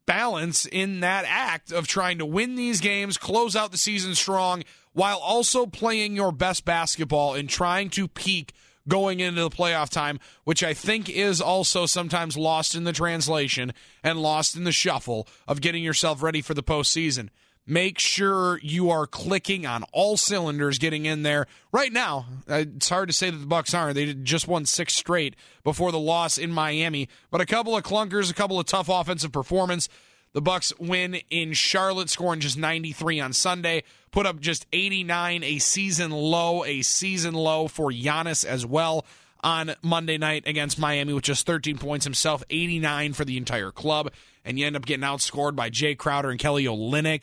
balance 0.05 0.67
in 0.67 1.01
that 1.01 1.25
act 1.29 1.71
of 1.71 1.87
trying 1.87 2.19
to 2.19 2.27
win 2.27 2.57
these 2.57 2.81
games, 2.81 3.17
close 3.17 3.55
out 3.55 3.71
the 3.71 3.79
season 3.79 4.15
strong, 4.15 4.65
while 4.93 5.19
also 5.19 5.67
playing 5.67 6.17
your 6.17 6.33
best 6.33 6.65
basketball 6.65 7.35
and 7.35 7.49
trying 7.49 7.91
to 7.91 8.09
peak 8.09 8.53
going 8.89 9.21
into 9.21 9.43
the 9.43 9.51
playoff 9.51 9.91
time, 9.91 10.19
which 10.45 10.65
I 10.65 10.75
think 10.75 11.09
is 11.09 11.41
also 11.41 11.87
sometimes 11.87 12.37
lost 12.37 12.75
in 12.75 12.85
the 12.85 12.93
translation 12.93 13.73
and 14.03 14.21
lost 14.21 14.57
in 14.57 14.65
the 14.65 14.73
shuffle 14.73 15.29
of 15.47 15.61
getting 15.61 15.85
yourself 15.85 16.23
ready 16.23 16.41
for 16.41 16.55
the 16.55 16.63
postseason. 16.63 17.29
Make 17.71 17.99
sure 17.99 18.59
you 18.63 18.89
are 18.89 19.07
clicking 19.07 19.67
on 19.67 19.85
all 19.93 20.17
cylinders 20.17 20.79
getting 20.79 21.05
in 21.05 21.23
there. 21.23 21.47
Right 21.71 21.93
now 21.93 22.25
uh, 22.51 22.65
it's 22.75 22.89
hard 22.89 23.11
to 23.11 23.13
say 23.13 23.29
that 23.29 23.37
the 23.37 23.47
bucks 23.47 23.75
aren't. 23.75 23.95
They 23.95 24.15
just 24.15 24.49
won 24.49 24.65
six 24.65 24.95
straight 24.95 25.37
before 25.65 25.93
the 25.93 25.99
loss 25.99 26.39
in 26.39 26.51
miami 26.51 27.11
but 27.31 27.43
a 27.43 27.47
couple 27.47 27.77
of 27.77 27.85
clunkers 27.85 28.31
a 28.31 28.35
couple 28.35 28.59
of 28.59 28.65
tough 28.65 28.89
offensive 28.89 29.33
performance. 29.33 29.91
The 30.33 30.41
bucks 30.41 30.73
win 30.79 31.17
in 31.31 31.53
charlotte 31.53 32.09
scoring 32.09 32.41
just 32.41 32.57
93 32.57 33.21
on 33.21 33.35
sunday 33.35 33.83
put 34.11 34.27
up 34.27 34.41
just 34.41 34.67
89 34.73 35.43
a 35.43 35.59
season 35.59 36.11
low 36.11 36.65
a 36.65 36.83
season 36.83 37.35
low 37.35 37.69
for 37.69 37.91
Giannis 37.91 38.45
as 38.45 38.65
well 38.67 39.05
on 39.41 39.73
monday 39.83 40.19
night 40.19 40.43
against 40.47 40.81
miami 40.81 41.13
with 41.13 41.23
just 41.23 41.47
13 41.47 41.79
points 41.79 42.05
himself 42.05 42.43
89 42.51 43.13
for 43.13 43.25
the 43.25 43.37
entire 43.37 43.71
club 43.71 44.11
and 44.45 44.59
you 44.59 44.67
end 44.67 44.75
up 44.75 44.85
getting 44.85 45.05
outscored 45.05 45.55
by 45.55 45.71
Jae 45.71 45.97
Crowder 45.97 46.31
and 46.31 46.41
Kelly 46.41 46.65
Olynyk 46.65 47.23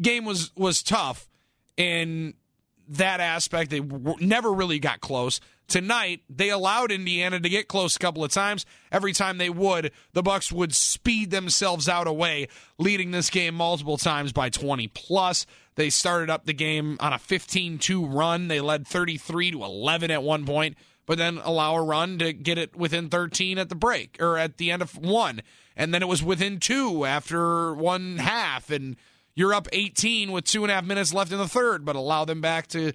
game 0.00 0.24
was 0.24 0.52
was 0.56 0.82
tough 0.82 1.28
in 1.76 2.34
that 2.88 3.20
aspect. 3.20 3.70
They 3.70 3.80
w- 3.80 4.16
never 4.20 4.52
really 4.52 4.78
got 4.78 5.00
close. 5.00 5.40
Tonight, 5.68 6.20
they 6.28 6.50
allowed 6.50 6.92
Indiana 6.92 7.40
to 7.40 7.48
get 7.48 7.68
close 7.68 7.96
a 7.96 7.98
couple 7.98 8.22
of 8.24 8.30
times. 8.30 8.66
Every 8.90 9.12
time 9.12 9.38
they 9.38 9.48
would, 9.48 9.92
the 10.12 10.22
Bucks 10.22 10.52
would 10.52 10.74
speed 10.74 11.30
themselves 11.30 11.88
out 11.88 12.06
away, 12.06 12.48
leading 12.78 13.10
this 13.10 13.30
game 13.30 13.54
multiple 13.54 13.96
times 13.96 14.32
by 14.32 14.50
20 14.50 14.88
plus. 14.88 15.46
They 15.74 15.90
started 15.90 16.30
up 16.30 16.44
the 16.44 16.52
game 16.52 16.96
on 17.00 17.12
a 17.12 17.16
15-2 17.16 18.12
run. 18.12 18.48
They 18.48 18.60
led 18.60 18.86
33 18.86 19.52
to 19.52 19.64
11 19.64 20.10
at 20.10 20.22
one 20.22 20.44
point 20.44 20.76
but 21.06 21.18
then 21.18 21.38
allow 21.42 21.74
a 21.74 21.82
run 21.82 22.18
to 22.18 22.32
get 22.32 22.58
it 22.58 22.76
within 22.76 23.08
13 23.08 23.58
at 23.58 23.68
the 23.68 23.74
break 23.74 24.16
or 24.20 24.38
at 24.38 24.58
the 24.58 24.70
end 24.70 24.82
of 24.82 24.96
one. 24.96 25.42
And 25.76 25.92
then 25.92 26.02
it 26.02 26.08
was 26.08 26.22
within 26.22 26.58
two 26.60 27.04
after 27.04 27.74
one 27.74 28.18
half. 28.18 28.70
And 28.70 28.96
you're 29.34 29.54
up 29.54 29.68
18 29.72 30.32
with 30.32 30.44
two 30.44 30.62
and 30.62 30.70
a 30.70 30.74
half 30.74 30.84
minutes 30.84 31.14
left 31.14 31.32
in 31.32 31.38
the 31.38 31.48
third, 31.48 31.84
but 31.84 31.96
allow 31.96 32.24
them 32.24 32.40
back 32.40 32.66
to 32.68 32.92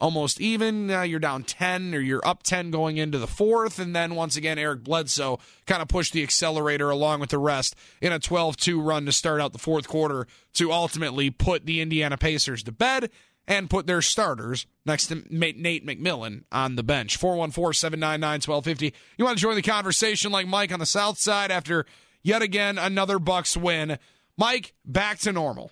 almost 0.00 0.40
even. 0.40 0.86
Now 0.86 1.02
you're 1.02 1.20
down 1.20 1.44
10 1.44 1.94
or 1.94 2.00
you're 2.00 2.26
up 2.26 2.42
10 2.42 2.70
going 2.70 2.96
into 2.96 3.18
the 3.18 3.26
fourth. 3.26 3.78
And 3.78 3.94
then 3.94 4.14
once 4.14 4.36
again, 4.36 4.58
Eric 4.58 4.84
Bledsoe 4.84 5.38
kind 5.66 5.82
of 5.82 5.88
pushed 5.88 6.12
the 6.12 6.22
accelerator 6.22 6.90
along 6.90 7.20
with 7.20 7.30
the 7.30 7.38
rest 7.38 7.74
in 8.00 8.12
a 8.12 8.18
12 8.18 8.56
2 8.56 8.80
run 8.80 9.06
to 9.06 9.12
start 9.12 9.40
out 9.40 9.52
the 9.52 9.58
fourth 9.58 9.88
quarter 9.88 10.26
to 10.54 10.72
ultimately 10.72 11.30
put 11.30 11.66
the 11.66 11.80
Indiana 11.80 12.16
Pacers 12.16 12.62
to 12.64 12.72
bed 12.72 13.10
and 13.46 13.68
put 13.68 13.86
their 13.86 14.02
starters 14.02 14.66
next 14.86 15.08
to 15.08 15.22
Nate 15.30 15.86
McMillan 15.86 16.44
on 16.50 16.76
the 16.76 16.82
bench. 16.82 17.16
414 17.16 17.74
799 17.74 18.40
1250. 18.46 18.94
You 19.18 19.24
want 19.24 19.36
to 19.36 19.42
join 19.42 19.56
the 19.56 19.62
conversation 19.62 20.32
like 20.32 20.46
Mike 20.46 20.72
on 20.72 20.78
the 20.78 20.86
South 20.86 21.18
Side 21.18 21.50
after 21.50 21.84
yet 22.22 22.42
again 22.42 22.78
another 22.78 23.18
Bucks 23.18 23.56
win. 23.56 23.98
Mike, 24.36 24.72
back 24.84 25.18
to 25.20 25.32
normal. 25.32 25.70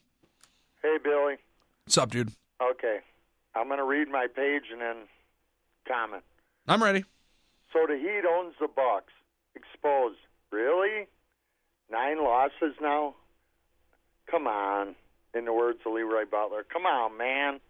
Hey, 0.83 0.99
Billy. 1.03 1.37
What's 1.85 1.99
up, 1.99 2.11
dude? 2.11 2.33
Okay. 2.63 2.99
I'm 3.55 3.67
going 3.67 3.79
to 3.79 3.85
read 3.85 4.09
my 4.09 4.27
page 4.27 4.65
and 4.73 4.81
then 4.81 4.97
comment. 5.87 6.23
I'm 6.67 6.83
ready. 6.83 7.05
So 7.73 7.87
the 7.87 7.97
Heat 7.97 8.23
owns 8.29 8.55
the 8.61 8.69
Bucks. 8.69 9.13
Exposed. 9.55 10.19
Really? 10.51 11.07
Nine 11.91 12.23
losses 12.23 12.75
now? 12.81 13.15
Come 14.31 14.47
on 14.47 14.95
in 15.35 15.45
the 15.45 15.53
words 15.53 15.81
of 15.85 15.93
Leroy 15.93 16.25
Butler. 16.31 16.65
Come 16.73 16.87
on, 16.87 17.17
man. 17.17 17.61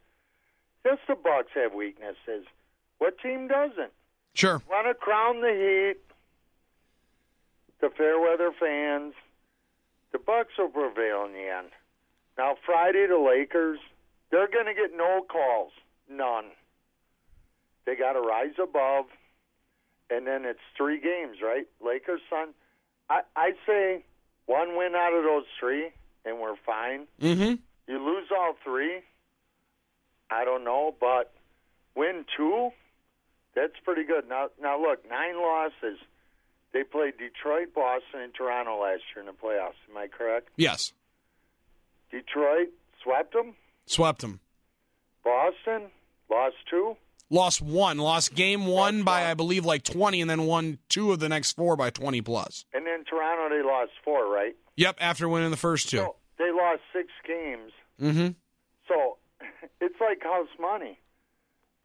Yes, 0.85 0.99
the 1.09 1.15
Bucks 1.15 1.51
have 1.55 1.73
weaknesses. 1.73 2.47
What 2.99 3.19
team 3.19 3.49
doesn't? 3.49 3.93
Sure. 4.35 4.63
Want 4.71 4.87
to 4.87 4.95
crown 4.95 5.41
the 5.41 5.49
Heat, 5.95 6.01
the 7.81 7.91
Fairweather 7.97 8.53
fans. 8.59 9.15
The 10.13 10.19
Bucks 10.19 10.53
will 10.59 10.69
prevail 10.69 11.25
in 11.25 11.33
the 11.33 11.49
end. 11.49 11.69
Now 12.39 12.57
Friday, 12.65 13.07
the 13.09 13.19
Lakers. 13.19 13.79
They're 14.33 14.49
going 14.49 14.67
to 14.67 14.75
get 14.75 14.97
no 14.97 15.21
calls, 15.31 15.71
none. 16.11 16.47
They 17.87 17.95
got 17.95 18.15
to 18.15 18.21
rise 18.21 18.55
above, 18.61 19.05
and 20.11 20.27
then 20.27 20.45
it's 20.45 20.61
three 20.77 21.01
games, 21.01 21.39
right? 21.41 21.69
Lakers, 21.85 22.21
Sun. 22.29 22.49
I 23.09 23.21
I 23.37 23.53
say 23.67 24.05
one 24.47 24.77
win 24.77 24.95
out 24.97 25.13
of 25.13 25.23
those 25.23 25.45
three 25.61 25.93
and 26.25 26.39
we're 26.39 26.57
fine. 26.65 27.07
Mm-hmm. 27.21 27.55
You 27.89 28.05
lose 28.05 28.29
all 28.37 28.55
three, 28.65 29.01
I 30.31 30.45
don't 30.45 30.65
know, 30.65 30.95
but 31.01 31.33
win 31.95 32.25
two, 32.37 32.71
that's 33.55 33.75
pretty 33.85 34.05
good. 34.05 34.29
Now, 34.29 34.49
now 34.61 34.81
look, 34.81 35.09
nine 35.09 35.37
losses. 35.37 35.99
They 36.73 36.85
played 36.85 37.15
Detroit, 37.19 37.75
Boston, 37.75 38.21
and 38.23 38.35
Toronto 38.35 38.81
last 38.81 39.03
year 39.15 39.21
in 39.21 39.27
the 39.27 39.33
playoffs. 39.33 39.77
Am 39.91 39.97
I 39.97 40.07
correct? 40.07 40.49
Yes. 40.57 40.93
Detroit 42.11 42.69
swept 43.03 43.35
them. 43.35 43.55
Swept 43.87 44.21
them. 44.21 44.41
Boston 45.25 45.91
lost 46.31 46.57
two. 46.71 46.97
Lost 47.31 47.63
one. 47.63 47.99
Lost 47.99 48.35
game 48.35 48.67
one 48.67 49.05
by 49.05 49.23
one. 49.23 49.31
I 49.31 49.35
believe 49.35 49.65
like 49.65 49.83
twenty, 49.83 50.21
and 50.21 50.29
then 50.29 50.45
won 50.45 50.79
two 50.89 51.13
of 51.13 51.21
the 51.21 51.29
next 51.29 51.53
four 51.53 51.77
by 51.77 51.91
twenty 51.91 52.21
plus. 52.21 52.65
And 52.75 52.87
then 52.87 53.05
Toronto, 53.05 53.55
they 53.55 53.63
lost 53.63 53.93
four, 54.05 54.31
right? 54.31 54.55
Yep. 54.77 54.97
After 55.01 55.29
winning 55.29 55.51
the 55.51 55.57
first 55.57 55.89
two. 55.89 55.99
So 55.99 56.17
they 56.39 56.51
lost 56.53 56.81
six 56.93 57.09
games. 57.27 57.73
Mm-hmm. 58.01 58.29
So 58.89 59.17
it's 59.81 60.01
like 60.01 60.23
house 60.23 60.49
money. 60.61 60.99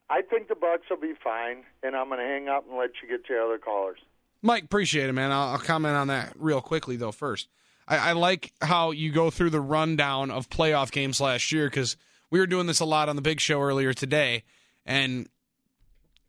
I 0.09 0.21
think 0.21 0.47
the 0.47 0.55
Bucks 0.55 0.83
will 0.89 0.97
be 0.97 1.13
fine, 1.21 1.63
and 1.83 1.95
I'm 1.95 2.07
going 2.07 2.19
to 2.19 2.25
hang 2.25 2.47
up 2.47 2.65
and 2.67 2.77
let 2.77 2.91
you 3.01 3.09
get 3.09 3.25
to 3.27 3.43
other 3.43 3.57
callers. 3.57 3.99
Mike, 4.41 4.63
appreciate 4.63 5.09
it, 5.09 5.13
man. 5.13 5.31
I'll, 5.31 5.49
I'll 5.49 5.57
comment 5.57 5.95
on 5.95 6.07
that 6.07 6.33
real 6.37 6.61
quickly 6.61 6.95
though. 6.95 7.11
First, 7.11 7.49
I, 7.87 7.97
I 7.97 8.11
like 8.13 8.53
how 8.61 8.91
you 8.91 9.11
go 9.11 9.29
through 9.29 9.51
the 9.51 9.61
rundown 9.61 10.31
of 10.31 10.49
playoff 10.49 10.91
games 10.91 11.21
last 11.21 11.51
year 11.51 11.69
because 11.69 11.95
we 12.29 12.39
were 12.39 12.47
doing 12.47 12.67
this 12.67 12.79
a 12.79 12.85
lot 12.85 13.09
on 13.09 13.15
the 13.15 13.21
Big 13.21 13.39
Show 13.39 13.61
earlier 13.61 13.93
today, 13.93 14.43
and 14.85 15.29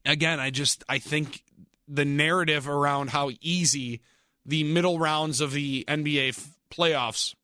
again, 0.05 0.41
I 0.41 0.51
just 0.51 0.85
I 0.89 0.99
think 0.99 1.43
the 1.87 2.05
narrative 2.05 2.69
around 2.69 3.11
how 3.11 3.31
easy 3.41 4.01
the 4.45 4.65
middle 4.65 4.99
rounds 4.99 5.41
of 5.41 5.53
the 5.53 5.85
NBA 5.89 6.31
f- 6.31 6.51
playoffs 6.71 7.35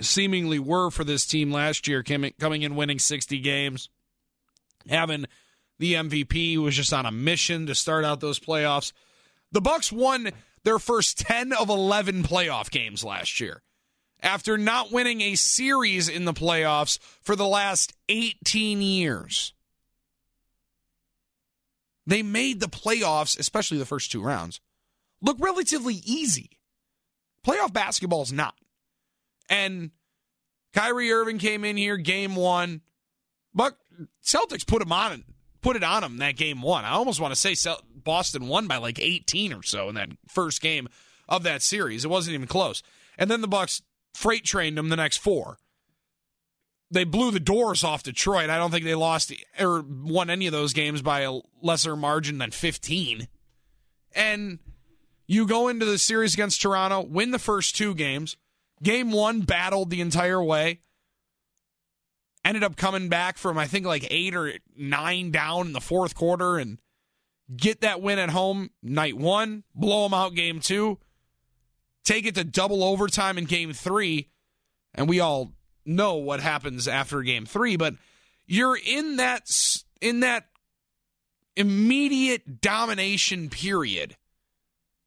seemingly 0.00 0.58
were 0.58 0.90
for 0.90 1.04
this 1.04 1.26
team 1.26 1.52
last 1.52 1.86
year, 1.86 2.02
coming 2.02 2.62
in 2.62 2.74
winning 2.74 2.98
sixty 2.98 3.38
games, 3.38 3.88
having 4.88 5.26
the 5.78 5.94
MVP 5.94 6.54
who 6.54 6.62
was 6.62 6.76
just 6.76 6.92
on 6.92 7.06
a 7.06 7.12
mission 7.12 7.66
to 7.66 7.74
start 7.74 8.04
out 8.04 8.20
those 8.20 8.38
playoffs. 8.38 8.92
The 9.52 9.60
Bucks 9.60 9.90
won 9.90 10.30
their 10.64 10.78
first 10.78 11.18
10 11.18 11.52
of 11.52 11.68
11 11.68 12.22
playoff 12.22 12.70
games 12.70 13.04
last 13.04 13.40
year 13.40 13.62
after 14.22 14.58
not 14.58 14.92
winning 14.92 15.20
a 15.20 15.34
series 15.34 16.08
in 16.08 16.24
the 16.24 16.32
playoffs 16.32 16.98
for 17.22 17.34
the 17.36 17.46
last 17.46 17.94
18 18.08 18.82
years. 18.82 19.54
They 22.06 22.22
made 22.22 22.60
the 22.60 22.68
playoffs, 22.68 23.38
especially 23.38 23.78
the 23.78 23.86
first 23.86 24.10
two 24.10 24.22
rounds, 24.22 24.60
look 25.22 25.36
relatively 25.40 26.02
easy. 26.04 26.50
Playoff 27.46 27.72
basketball 27.72 28.22
is 28.22 28.32
not. 28.32 28.54
And 29.48 29.90
Kyrie 30.74 31.12
Irving 31.12 31.38
came 31.38 31.64
in 31.64 31.76
here 31.76 31.96
game 31.96 32.36
1. 32.36 32.82
But 33.54 33.76
Celtics 34.22 34.66
put 34.66 34.82
him 34.82 34.92
on 34.92 35.24
put 35.62 35.76
it 35.76 35.84
on 35.84 36.04
him 36.04 36.18
that 36.18 36.36
game 36.36 36.62
1. 36.62 36.84
I 36.84 36.90
almost 36.90 37.20
want 37.20 37.32
to 37.32 37.40
say 37.40 37.54
Cel- 37.54 37.82
Boston 38.04 38.48
won 38.48 38.66
by 38.66 38.76
like 38.76 38.98
18 38.98 39.52
or 39.52 39.62
so 39.62 39.88
in 39.88 39.94
that 39.94 40.10
first 40.28 40.60
game 40.60 40.88
of 41.28 41.42
that 41.44 41.62
series. 41.62 42.04
It 42.04 42.10
wasn't 42.10 42.34
even 42.34 42.46
close. 42.46 42.82
And 43.16 43.30
then 43.30 43.40
the 43.40 43.48
Bucks 43.48 43.82
freight 44.14 44.44
trained 44.44 44.76
them 44.76 44.88
the 44.88 44.96
next 44.96 45.18
four. 45.18 45.58
They 46.90 47.04
blew 47.04 47.30
the 47.30 47.38
doors 47.38 47.84
off 47.84 48.02
Detroit. 48.02 48.50
I 48.50 48.58
don't 48.58 48.72
think 48.72 48.84
they 48.84 48.96
lost 48.96 49.32
or 49.60 49.82
won 49.82 50.28
any 50.28 50.46
of 50.46 50.52
those 50.52 50.72
games 50.72 51.02
by 51.02 51.20
a 51.20 51.38
lesser 51.62 51.94
margin 51.94 52.38
than 52.38 52.50
15. 52.50 53.28
And 54.12 54.58
you 55.28 55.46
go 55.46 55.68
into 55.68 55.86
the 55.86 55.98
series 55.98 56.34
against 56.34 56.60
Toronto, 56.60 57.02
win 57.02 57.30
the 57.30 57.38
first 57.38 57.76
two 57.76 57.94
games. 57.94 58.36
Game 58.82 59.12
1 59.12 59.42
battled 59.42 59.90
the 59.90 60.00
entire 60.00 60.42
way. 60.42 60.80
Ended 62.44 62.64
up 62.64 62.74
coming 62.74 63.08
back 63.08 63.38
from 63.38 63.56
I 63.56 63.68
think 63.68 63.86
like 63.86 64.08
8 64.10 64.34
or 64.34 64.54
9 64.76 65.30
down 65.30 65.68
in 65.68 65.72
the 65.72 65.80
fourth 65.80 66.16
quarter 66.16 66.58
and 66.58 66.78
get 67.54 67.80
that 67.80 68.00
win 68.00 68.18
at 68.18 68.30
home 68.30 68.70
night 68.82 69.16
one, 69.16 69.64
blow 69.74 70.04
them 70.04 70.14
out 70.14 70.34
game 70.34 70.60
two, 70.60 70.98
take 72.04 72.26
it 72.26 72.34
to 72.36 72.44
double 72.44 72.82
overtime 72.84 73.38
in 73.38 73.44
game 73.44 73.72
three, 73.72 74.30
and 74.94 75.08
we 75.08 75.20
all 75.20 75.52
know 75.84 76.16
what 76.16 76.40
happens 76.40 76.86
after 76.86 77.22
game 77.22 77.46
three. 77.46 77.76
But 77.76 77.94
you're 78.46 78.76
in 78.76 79.16
that 79.16 79.42
in 80.00 80.20
that 80.20 80.46
immediate 81.56 82.60
domination 82.60 83.50
period 83.50 84.16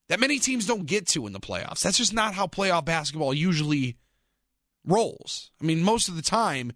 that 0.09 0.19
many 0.19 0.39
teams 0.39 0.67
don't 0.67 0.85
get 0.85 1.07
to 1.07 1.25
in 1.25 1.33
the 1.33 1.39
playoffs. 1.39 1.81
That's 1.81 1.97
just 1.97 2.13
not 2.13 2.33
how 2.33 2.47
playoff 2.47 2.85
basketball 2.85 3.33
usually 3.33 3.97
rolls. 4.85 5.51
I 5.61 5.65
mean, 5.65 5.81
most 5.81 6.09
of 6.09 6.15
the 6.15 6.21
time 6.21 6.73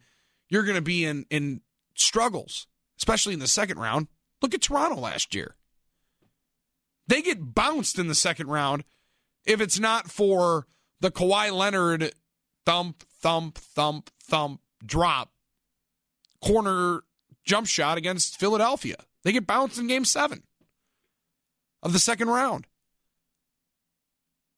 you're 0.50 0.64
going 0.64 0.76
to 0.76 0.82
be 0.82 1.04
in 1.04 1.26
in 1.30 1.62
struggles, 1.96 2.68
especially 2.98 3.34
in 3.34 3.40
the 3.40 3.48
second 3.48 3.80
round. 3.80 4.08
Look 4.42 4.54
at 4.54 4.62
Toronto 4.62 5.00
last 5.00 5.34
year. 5.34 5.56
They 7.08 7.22
get 7.22 7.56
bounced 7.56 8.00
in 8.00 8.08
the 8.08 8.15
second 8.15 8.48
round 8.48 8.84
if 9.46 9.62
it's 9.62 9.80
not 9.80 10.12
for 10.12 10.67
the 11.00 11.12
Kawhi 11.12 11.52
Leonard 11.52 12.13
thump, 12.65 13.04
thump, 13.22 13.58
thump, 13.58 14.10
thump 14.22 14.62
drop 14.86 15.32
corner 16.43 17.02
jump 17.46 17.67
shot 17.67 17.98
against 17.98 18.39
Philadelphia. 18.39 18.98
They 19.24 19.32
get 19.32 19.48
bounced 19.48 19.80
in 19.80 19.88
game 19.88 20.06
seven 20.06 20.43
of 21.82 21.93
the 21.93 22.00
second 22.00 22.30
round. 22.30 22.67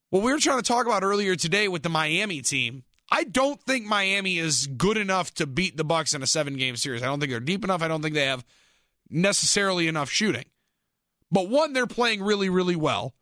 What 0.10 0.24
we 0.24 0.32
were 0.32 0.40
trying 0.40 0.58
to 0.58 0.64
talk 0.64 0.86
about 0.86 1.04
earlier 1.04 1.36
today 1.36 1.68
with 1.68 1.84
the 1.84 1.90
Miami 1.90 2.42
team, 2.42 2.84
I 3.12 3.24
don't 3.24 3.62
think 3.62 3.86
Miami 3.86 4.40
is 4.40 4.68
good 4.68 4.98
enough 4.98 5.34
to 5.36 5.46
beat 5.46 5.78
the 5.78 5.84
Bucks 5.84 6.14
in 6.14 6.24
a 6.24 6.28
seven 6.28 6.58
game 6.58 6.76
series. 6.76 7.04
I 7.04 7.06
don't 7.06 7.20
think 7.20 7.32
they're 7.32 7.40
deep 7.40 7.64
enough. 7.64 7.82
I 7.82 7.88
don't 7.88 8.02
think 8.02 8.16
they 8.16 8.26
have 8.26 8.44
necessarily 9.10 9.88
enough 9.88 10.10
shooting. 10.10 10.46
But 11.32 11.50
one, 11.50 11.74
they're 11.74 11.88
playing 11.88 12.24
really, 12.24 12.50
really 12.50 12.76
well. 12.76 13.14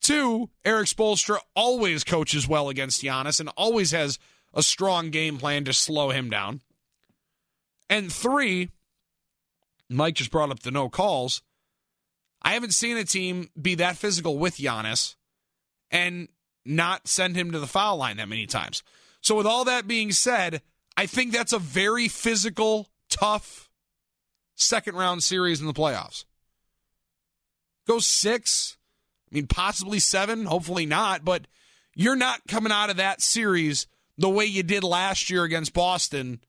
Two, 0.00 0.50
Erik 0.64 0.88
Spoelstra 0.88 1.38
always 1.54 2.04
coaches 2.04 2.48
well 2.48 2.68
against 2.68 3.02
Giannis 3.02 3.38
and 3.38 3.50
always 3.56 3.90
has 3.92 4.18
a 4.54 4.62
strong 4.62 5.10
game 5.10 5.38
plan 5.38 5.64
to 5.64 5.72
slow 5.72 6.10
him 6.10 6.30
down. 6.30 6.62
And 7.88 8.12
three, 8.12 8.70
Mike 9.88 10.14
just 10.14 10.30
brought 10.30 10.50
up 10.50 10.60
the 10.60 10.70
no 10.70 10.88
calls. 10.88 11.42
I 12.42 12.54
haven't 12.54 12.72
seen 12.72 12.96
a 12.96 13.04
team 13.04 13.50
be 13.60 13.74
that 13.76 13.96
physical 13.96 14.38
with 14.38 14.56
Giannis 14.56 15.16
and 15.90 16.28
not 16.64 17.08
send 17.08 17.36
him 17.36 17.52
to 17.52 17.58
the 17.58 17.66
foul 17.66 17.98
line 17.98 18.16
that 18.16 18.28
many 18.28 18.46
times. 18.46 18.82
So, 19.20 19.34
with 19.34 19.46
all 19.46 19.64
that 19.64 19.86
being 19.86 20.12
said, 20.12 20.62
I 20.96 21.06
think 21.06 21.32
that's 21.32 21.52
a 21.52 21.58
very 21.58 22.08
physical, 22.08 22.88
tough 23.10 23.68
second 24.54 24.94
round 24.96 25.22
series 25.22 25.60
in 25.60 25.66
the 25.66 25.74
playoffs. 25.74 26.24
Go 27.86 27.98
six. 27.98 28.76
I 29.30 29.34
mean, 29.34 29.46
possibly 29.46 29.98
seven. 29.98 30.44
Hopefully 30.44 30.86
not. 30.86 31.24
But 31.24 31.46
you're 31.94 32.16
not 32.16 32.40
coming 32.48 32.72
out 32.72 32.90
of 32.90 32.96
that 32.96 33.20
series 33.20 33.86
the 34.18 34.28
way 34.28 34.44
you 34.44 34.62
did 34.62 34.84
last 34.84 35.30
year 35.30 35.44
against 35.44 35.72
Boston, 35.72 36.40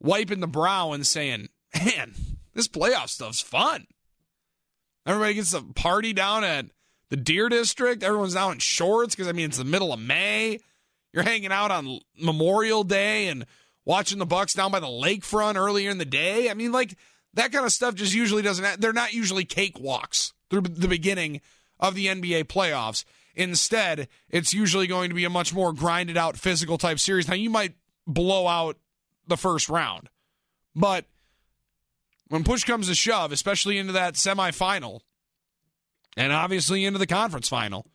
wiping 0.00 0.40
the 0.40 0.46
brow 0.46 0.92
and 0.92 1.06
saying, 1.06 1.48
man, 1.84 2.14
this 2.54 2.68
playoff 2.68 3.08
stuff's 3.08 3.40
fun. 3.40 3.86
Everybody 5.06 5.34
gets 5.34 5.52
a 5.52 5.62
party 5.62 6.12
down 6.12 6.44
at 6.44 6.66
the 7.10 7.16
Deer 7.16 7.48
District. 7.48 8.02
Everyone's 8.02 8.34
down 8.34 8.52
in 8.52 8.58
shorts 8.58 9.14
because, 9.14 9.28
I 9.28 9.32
mean, 9.32 9.46
it's 9.46 9.58
the 9.58 9.64
middle 9.64 9.92
of 9.92 10.00
May. 10.00 10.60
You're 11.12 11.24
hanging 11.24 11.52
out 11.52 11.70
on 11.70 11.98
Memorial 12.18 12.84
Day 12.84 13.28
and 13.28 13.44
watching 13.84 14.18
the 14.18 14.26
Bucks 14.26 14.54
down 14.54 14.70
by 14.70 14.80
the 14.80 14.86
lakefront 14.86 15.56
earlier 15.56 15.90
in 15.90 15.98
the 15.98 16.04
day. 16.04 16.48
I 16.48 16.54
mean, 16.54 16.72
like 16.72 16.96
that 17.34 17.52
kind 17.52 17.64
of 17.64 17.72
stuff 17.72 17.94
just 17.94 18.14
usually 18.14 18.42
doesn't. 18.42 18.80
They're 18.80 18.92
not 18.92 19.12
usually 19.12 19.44
cakewalks 19.44 20.32
through 20.50 20.62
the 20.62 20.88
beginning 20.88 21.40
of 21.80 21.94
the 21.94 22.06
NBA 22.06 22.44
playoffs. 22.44 23.04
Instead, 23.34 24.08
it's 24.28 24.52
usually 24.52 24.86
going 24.86 25.08
to 25.08 25.14
be 25.14 25.24
a 25.24 25.30
much 25.30 25.54
more 25.54 25.72
grinded 25.72 26.16
out 26.16 26.36
physical 26.36 26.76
type 26.76 26.98
series. 26.98 27.28
Now, 27.28 27.34
you 27.34 27.48
might 27.48 27.74
blow 28.06 28.46
out 28.46 28.76
the 29.26 29.36
first 29.36 29.68
round, 29.68 30.10
but 30.74 31.06
when 32.28 32.44
push 32.44 32.64
comes 32.64 32.88
to 32.88 32.94
shove, 32.94 33.32
especially 33.32 33.78
into 33.78 33.92
that 33.92 34.14
semifinal, 34.14 35.00
and 36.16 36.32
obviously 36.32 36.84
into 36.84 36.98
the 36.98 37.06
conference 37.06 37.48
final, 37.48 37.86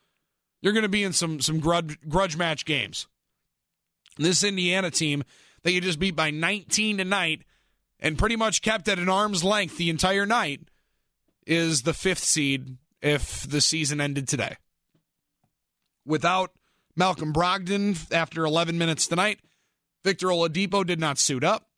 you're 0.60 0.72
going 0.72 0.82
to 0.82 0.88
be 0.88 1.04
in 1.04 1.12
some 1.12 1.40
some 1.40 1.60
grudge, 1.60 1.98
grudge 2.08 2.36
match 2.36 2.64
games. 2.64 3.06
This 4.16 4.42
Indiana 4.42 4.90
team 4.90 5.22
that 5.62 5.72
you 5.72 5.80
just 5.80 6.00
beat 6.00 6.16
by 6.16 6.30
19 6.30 6.98
tonight 6.98 7.42
and 8.00 8.18
pretty 8.18 8.36
much 8.36 8.62
kept 8.62 8.88
at 8.88 8.98
an 8.98 9.08
arm's 9.08 9.44
length 9.44 9.76
the 9.76 9.90
entire 9.90 10.26
night 10.26 10.60
is 11.46 11.82
the 11.82 11.94
fifth 11.94 12.22
seed 12.22 12.76
if 13.00 13.48
the 13.48 13.60
season 13.60 14.00
ended 14.00 14.28
today. 14.28 14.56
Without 16.04 16.52
Malcolm 16.96 17.32
Brogdon 17.32 18.12
after 18.12 18.44
11 18.44 18.78
minutes 18.78 19.06
tonight, 19.06 19.40
Victor 20.04 20.28
Oladipo 20.28 20.86
did 20.86 21.00
not 21.00 21.18
suit 21.18 21.44
up. 21.44 21.68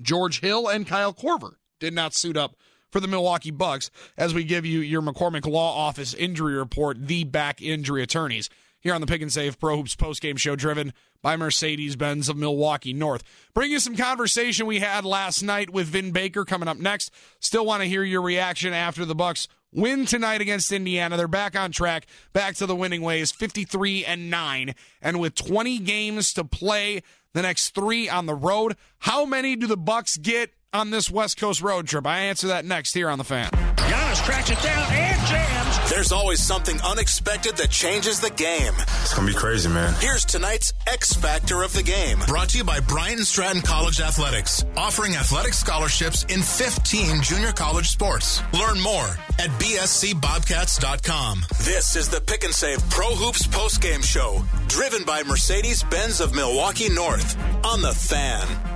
George 0.00 0.40
Hill 0.40 0.68
and 0.68 0.86
Kyle 0.86 1.14
Korver 1.14 1.54
did 1.78 1.94
not 1.94 2.14
suit 2.14 2.36
up 2.36 2.56
for 2.90 3.00
the 3.00 3.08
Milwaukee 3.08 3.50
Bucks 3.50 3.90
as 4.16 4.34
we 4.34 4.44
give 4.44 4.64
you 4.64 4.80
your 4.80 5.02
McCormick 5.02 5.46
Law 5.46 5.76
Office 5.76 6.14
injury 6.14 6.54
report, 6.54 7.06
the 7.06 7.24
back 7.24 7.60
injury 7.60 8.02
attorneys, 8.02 8.48
here 8.80 8.94
on 8.94 9.00
the 9.00 9.06
Pick 9.06 9.22
and 9.22 9.32
Save 9.32 9.58
Pro 9.58 9.76
Hoops 9.76 9.96
postgame 9.96 10.38
show 10.38 10.54
driven 10.54 10.92
by 11.24 11.36
Mercedes 11.36 11.96
Benz 11.96 12.28
of 12.28 12.36
Milwaukee 12.36 12.92
North. 12.92 13.24
Bring 13.54 13.70
you 13.70 13.80
some 13.80 13.96
conversation 13.96 14.66
we 14.66 14.80
had 14.80 15.06
last 15.06 15.42
night 15.42 15.70
with 15.70 15.86
Vin 15.86 16.12
Baker 16.12 16.44
coming 16.44 16.68
up 16.68 16.76
next. 16.76 17.10
Still 17.40 17.64
want 17.64 17.82
to 17.82 17.88
hear 17.88 18.04
your 18.04 18.20
reaction 18.20 18.74
after 18.74 19.06
the 19.06 19.14
Bucks 19.14 19.48
win 19.72 20.04
tonight 20.04 20.42
against 20.42 20.70
Indiana. 20.70 21.16
They're 21.16 21.26
back 21.26 21.58
on 21.58 21.72
track, 21.72 22.06
back 22.34 22.56
to 22.56 22.66
the 22.66 22.76
winning 22.76 23.00
ways, 23.00 23.32
53 23.32 24.04
and 24.04 24.30
9. 24.30 24.74
And 25.00 25.18
with 25.18 25.34
20 25.34 25.78
games 25.78 26.34
to 26.34 26.44
play, 26.44 27.02
the 27.32 27.40
next 27.40 27.74
3 27.74 28.06
on 28.10 28.26
the 28.26 28.34
road, 28.34 28.76
how 28.98 29.24
many 29.24 29.56
do 29.56 29.66
the 29.66 29.78
Bucks 29.78 30.18
get 30.18 30.52
on 30.74 30.90
this 30.90 31.10
West 31.10 31.38
Coast 31.38 31.62
road 31.62 31.88
trip? 31.88 32.06
I 32.06 32.18
answer 32.18 32.48
that 32.48 32.66
next 32.66 32.92
here 32.92 33.08
on 33.08 33.16
the 33.16 33.24
fan. 33.24 33.48
Giannis 33.94 34.24
tracks 34.24 34.50
it 34.50 34.60
down 34.60 34.92
and 34.92 35.26
jams. 35.28 35.90
There's 35.90 36.10
always 36.10 36.42
something 36.42 36.80
unexpected 36.80 37.56
that 37.58 37.70
changes 37.70 38.18
the 38.18 38.30
game. 38.30 38.74
It's 39.02 39.14
going 39.14 39.26
to 39.28 39.32
be 39.32 39.38
crazy, 39.38 39.68
man. 39.68 39.94
Here's 40.00 40.24
tonight's 40.24 40.72
X 40.88 41.12
Factor 41.12 41.62
of 41.62 41.72
the 41.72 41.82
Game. 41.84 42.18
Brought 42.26 42.48
to 42.50 42.58
you 42.58 42.64
by 42.64 42.80
Bryant 42.80 43.18
and 43.18 43.26
Stratton 43.26 43.62
College 43.62 44.00
Athletics, 44.00 44.64
offering 44.76 45.14
athletic 45.14 45.54
scholarships 45.54 46.24
in 46.24 46.42
15 46.42 47.22
junior 47.22 47.52
college 47.52 47.88
sports. 47.88 48.42
Learn 48.52 48.80
more 48.80 49.16
at 49.38 49.50
bscbobcats.com. 49.60 51.44
This 51.62 51.94
is 51.94 52.08
the 52.08 52.20
Pick 52.20 52.42
and 52.42 52.54
Save 52.54 52.78
Pro 52.90 53.14
Hoops 53.14 53.46
postgame 53.46 54.02
show, 54.02 54.42
driven 54.66 55.04
by 55.04 55.22
Mercedes 55.22 55.84
Benz 55.84 56.20
of 56.20 56.34
Milwaukee 56.34 56.88
North 56.88 57.38
on 57.64 57.80
the 57.80 57.92
Fan. 57.92 58.73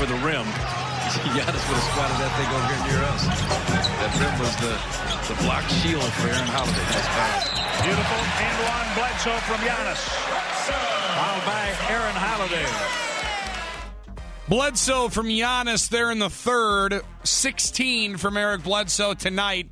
For 0.00 0.06
the 0.06 0.14
rim, 0.14 0.46
Giannis 1.36 1.60
would 1.68 1.76
have 1.76 1.92
swatted 1.92 2.16
that 2.24 2.32
thing 2.40 2.48
over 2.56 2.64
here 2.72 2.80
near 2.88 3.04
us. 3.12 3.20
That 4.00 4.12
rim 4.16 4.32
was 4.40 4.56
the, 4.56 4.72
the 5.28 5.36
block 5.44 5.68
shield 5.68 6.10
for 6.16 6.28
Aaron 6.28 6.48
Holiday. 6.48 6.88
Beautiful 7.84 8.20
and 8.40 8.56
one 8.64 8.88
Bledsoe 8.96 9.36
from 9.44 9.60
Giannis. 9.60 10.00
Fouled 11.20 11.44
by 11.44 11.68
Aaron 11.92 12.16
Holiday. 12.16 12.64
Bledsoe 14.48 15.10
from 15.10 15.26
Giannis 15.26 15.90
there 15.90 16.10
in 16.10 16.18
the 16.18 16.30
third. 16.30 17.02
16 17.24 18.16
from 18.16 18.38
Eric 18.38 18.62
Bledsoe 18.62 19.12
tonight. 19.12 19.68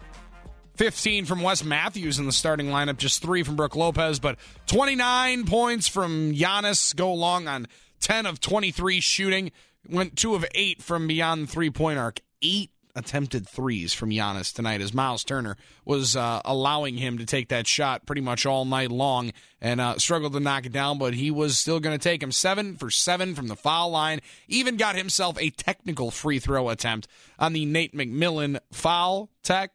15 0.74 1.24
from 1.24 1.40
Wes 1.40 1.64
Matthews 1.64 2.18
in 2.18 2.26
the 2.26 2.32
starting 2.32 2.66
lineup. 2.66 2.98
Just 2.98 3.22
three 3.22 3.44
from 3.44 3.56
Brook 3.56 3.74
Lopez, 3.74 4.18
but 4.18 4.38
29 4.66 5.46
points 5.46 5.88
from 5.88 6.34
Giannis. 6.34 6.94
Go 6.94 7.10
along 7.10 7.48
on 7.48 7.66
10 8.00 8.26
of 8.26 8.40
23 8.40 9.00
shooting. 9.00 9.52
Went 9.88 10.16
two 10.16 10.34
of 10.34 10.44
eight 10.54 10.82
from 10.82 11.06
beyond 11.06 11.44
the 11.44 11.52
three 11.52 11.70
point 11.70 11.98
arc. 11.98 12.20
Eight 12.42 12.70
attempted 12.98 13.48
threes 13.48 13.94
from 13.94 14.10
Giannis 14.10 14.52
tonight 14.52 14.80
as 14.80 14.92
Myles 14.92 15.24
Turner 15.24 15.56
was 15.84 16.16
uh, 16.16 16.42
allowing 16.44 16.96
him 16.96 17.18
to 17.18 17.24
take 17.24 17.48
that 17.48 17.66
shot 17.66 18.04
pretty 18.06 18.20
much 18.20 18.44
all 18.44 18.64
night 18.64 18.90
long 18.90 19.32
and 19.60 19.80
uh, 19.80 19.98
struggled 19.98 20.32
to 20.32 20.40
knock 20.40 20.66
it 20.66 20.72
down, 20.72 20.98
but 20.98 21.14
he 21.14 21.30
was 21.30 21.56
still 21.56 21.80
going 21.80 21.96
to 21.96 22.02
take 22.02 22.22
him 22.22 22.32
seven 22.32 22.76
for 22.76 22.90
seven 22.90 23.34
from 23.34 23.46
the 23.46 23.56
foul 23.56 23.90
line. 23.90 24.20
Even 24.48 24.76
got 24.76 24.96
himself 24.96 25.40
a 25.40 25.50
technical 25.50 26.10
free 26.10 26.38
throw 26.38 26.68
attempt 26.68 27.08
on 27.38 27.52
the 27.52 27.64
Nate 27.64 27.94
McMillan 27.94 28.58
foul 28.72 29.30
tech. 29.42 29.70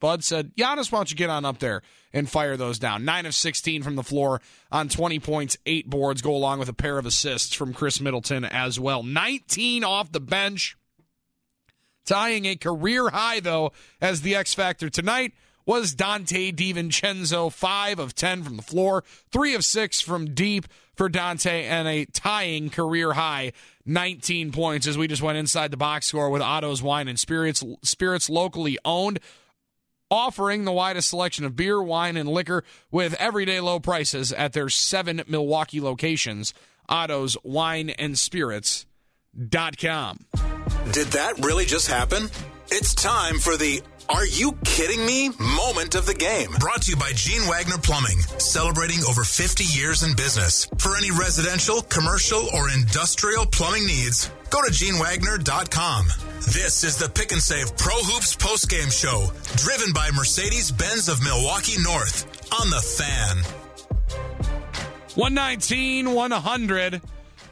Bud 0.00 0.22
said, 0.22 0.54
Giannis, 0.54 0.92
why 0.92 0.98
don't 0.98 1.10
you 1.10 1.16
get 1.16 1.30
on 1.30 1.44
up 1.44 1.58
there 1.58 1.82
and 2.14 2.30
fire 2.30 2.56
those 2.56 2.78
down? 2.78 3.04
Nine 3.04 3.26
of 3.26 3.34
16 3.34 3.82
from 3.82 3.96
the 3.96 4.02
floor 4.02 4.40
on 4.72 4.88
20 4.88 5.18
points, 5.18 5.58
eight 5.66 5.90
boards, 5.90 6.22
go 6.22 6.34
along 6.34 6.60
with 6.60 6.70
a 6.70 6.74
pair 6.74 6.96
of 6.96 7.04
assists 7.04 7.54
from 7.54 7.74
Khris 7.74 8.00
Middleton 8.00 8.46
as 8.46 8.80
well. 8.80 9.02
19 9.02 9.84
off 9.84 10.10
the 10.10 10.20
bench. 10.20 10.78
Tying 12.06 12.44
a 12.44 12.56
career 12.56 13.10
high, 13.10 13.40
though, 13.40 13.72
as 14.00 14.20
the 14.20 14.34
X 14.34 14.54
Factor 14.54 14.90
tonight 14.90 15.32
was 15.66 15.94
Donte 15.94 16.54
DiVincenzo, 16.54 17.50
5 17.52 17.98
of 17.98 18.14
10 18.14 18.42
from 18.42 18.56
the 18.56 18.62
floor, 18.62 19.04
3 19.32 19.54
of 19.54 19.64
6 19.64 20.00
from 20.00 20.34
deep 20.34 20.66
for 20.94 21.08
Donte, 21.08 21.46
and 21.46 21.88
a 21.88 22.04
tying 22.06 22.70
career 22.70 23.14
high 23.14 23.52
19 23.86 24.52
points 24.52 24.86
as 24.86 24.96
we 24.96 25.06
just 25.06 25.22
went 25.22 25.38
inside 25.38 25.70
the 25.70 25.76
box 25.76 26.06
score 26.06 26.30
with 26.30 26.42
Otto's 26.42 26.82
Wine 26.82 27.08
and 27.08 27.18
Spirits, 27.18 27.62
spirits 27.82 28.30
locally 28.30 28.78
owned 28.84 29.20
offering 30.10 30.64
the 30.64 30.72
widest 30.72 31.10
selection 31.10 31.44
of 31.44 31.56
beer, 31.56 31.82
wine, 31.82 32.16
and 32.16 32.28
liquor 32.28 32.64
with 32.90 33.14
everyday 33.14 33.60
low 33.60 33.80
prices 33.80 34.32
at 34.32 34.52
their 34.52 34.68
seven 34.68 35.22
Milwaukee 35.26 35.80
locations. 35.80 36.54
Otto's 36.88 37.36
Wine 37.42 37.90
and 37.90 38.18
Spirits.com. 38.18 40.18
Did 40.92 41.06
that 41.08 41.38
really 41.42 41.64
just 41.64 41.88
happen? 41.88 42.28
It's 42.70 42.94
time 42.94 43.38
for 43.38 43.56
the 43.56 43.82
Are 44.08 44.26
You 44.26 44.52
Kidding 44.64 45.04
Me 45.06 45.30
moment 45.38 45.94
of 45.94 46.04
the 46.04 46.14
game. 46.14 46.50
Brought 46.60 46.82
to 46.82 46.90
you 46.90 46.96
by 46.96 47.12
Gene 47.14 47.48
Wagner 47.48 47.78
Plumbing, 47.78 48.20
celebrating 48.38 48.98
over 49.08 49.24
50 49.24 49.64
years 49.64 50.02
in 50.02 50.14
business. 50.14 50.66
For 50.78 50.96
any 50.96 51.10
residential, 51.10 51.80
commercial, 51.82 52.48
or 52.54 52.70
industrial 52.70 53.46
plumbing 53.46 53.86
needs, 53.86 54.30
go 54.50 54.62
to 54.62 54.70
genewagner.com. 54.70 56.06
This 56.52 56.84
is 56.84 56.98
the 56.98 57.08
Pick 57.08 57.32
and 57.32 57.42
Save 57.42 57.76
Pro 57.78 57.94
Hoops 57.94 58.36
postgame 58.36 58.92
show, 58.92 59.32
driven 59.56 59.92
by 59.94 60.10
Mercedes 60.10 60.70
Benz 60.70 61.08
of 61.08 61.22
Milwaukee 61.22 61.80
North 61.82 62.26
on 62.60 62.68
the 62.68 62.80
fan. 62.80 63.38
119, 65.14 66.12
100. 66.12 67.00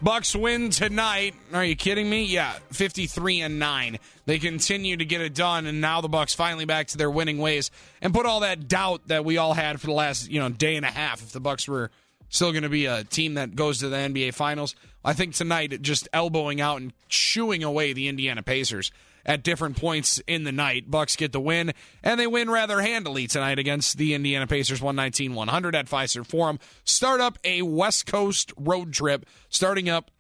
Bucks 0.03 0.35
win 0.35 0.71
tonight. 0.71 1.35
Are 1.55 1.65
you 1.65 1.77
kidding 1.77 2.11
me? 2.11 2.25
Yeah, 2.25 2.53
53 2.73 3.41
and 3.43 3.59
9. 3.61 3.99
They 4.25 4.39
continue 4.39 4.97
to 4.97 5.05
get 5.05 5.21
it 5.21 5.35
done 5.35 5.67
and 5.67 5.81
now 5.81 6.01
the 6.01 6.09
Bucks 6.09 6.35
finally 6.35 6.65
back 6.65 6.89
to 6.89 6.99
their 6.99 7.11
winning 7.11 7.39
ways 7.39 7.71
and 8.01 8.15
put 8.15 8.27
all 8.27 8.41
that 8.41 8.69
doubt 8.69 9.09
that 9.09 9.25
we 9.25 9.37
all 9.37 9.55
had 9.55 9.81
for 9.81 9.89
the 9.89 9.93
last, 9.93 10.31
you 10.31 10.41
know, 10.41 10.49
day 10.49 10.77
and 10.77 10.87
a 10.87 10.91
half 10.91 11.23
if 11.23 11.33
the 11.33 11.41
Bucks 11.41 11.67
were 11.67 11.91
still 12.29 12.51
going 12.53 12.63
to 12.63 12.69
be 12.69 12.87
a 12.87 13.05
team 13.05 13.35
that 13.35 13.55
goes 13.55 13.79
to 13.79 13.89
the 13.89 13.97
NBA 13.97 14.35
finals. 14.35 14.75
I 15.05 15.13
think 15.13 15.35
tonight 15.35 15.83
just 15.83 16.09
elbowing 16.13 16.61
out 16.61 16.81
and 16.81 16.93
chewing 17.09 17.63
away 17.63 17.93
the 17.93 18.09
Indiana 18.09 18.43
Pacers 18.43 18.91
at 19.25 19.43
different 19.43 19.77
points 19.77 20.21
in 20.27 20.45
the 20.45 20.53
night. 20.53 20.91
Bucks 20.91 21.17
get 21.17 21.33
the 21.33 21.41
win, 21.41 21.73
and 22.03 22.19
they 22.19 22.27
win 22.27 22.51
rather 22.51 22.81
handily 22.81 23.27
tonight 23.27 23.59
against 23.59 23.99
the 23.99 24.15
Indiana 24.15 24.47
Pacers 24.47 24.81
119-100 24.81 25.75
at 25.75 25.87
Fiserv 25.87 26.27
Forum. 26.27 26.59
Start 26.85 27.21
up 27.21 27.39
a 27.45 27.63
West 27.63 28.07
Coast 28.07 28.53
road 28.57 28.93
trip 28.93 29.27
starting 29.49 29.89
up 29.89 30.11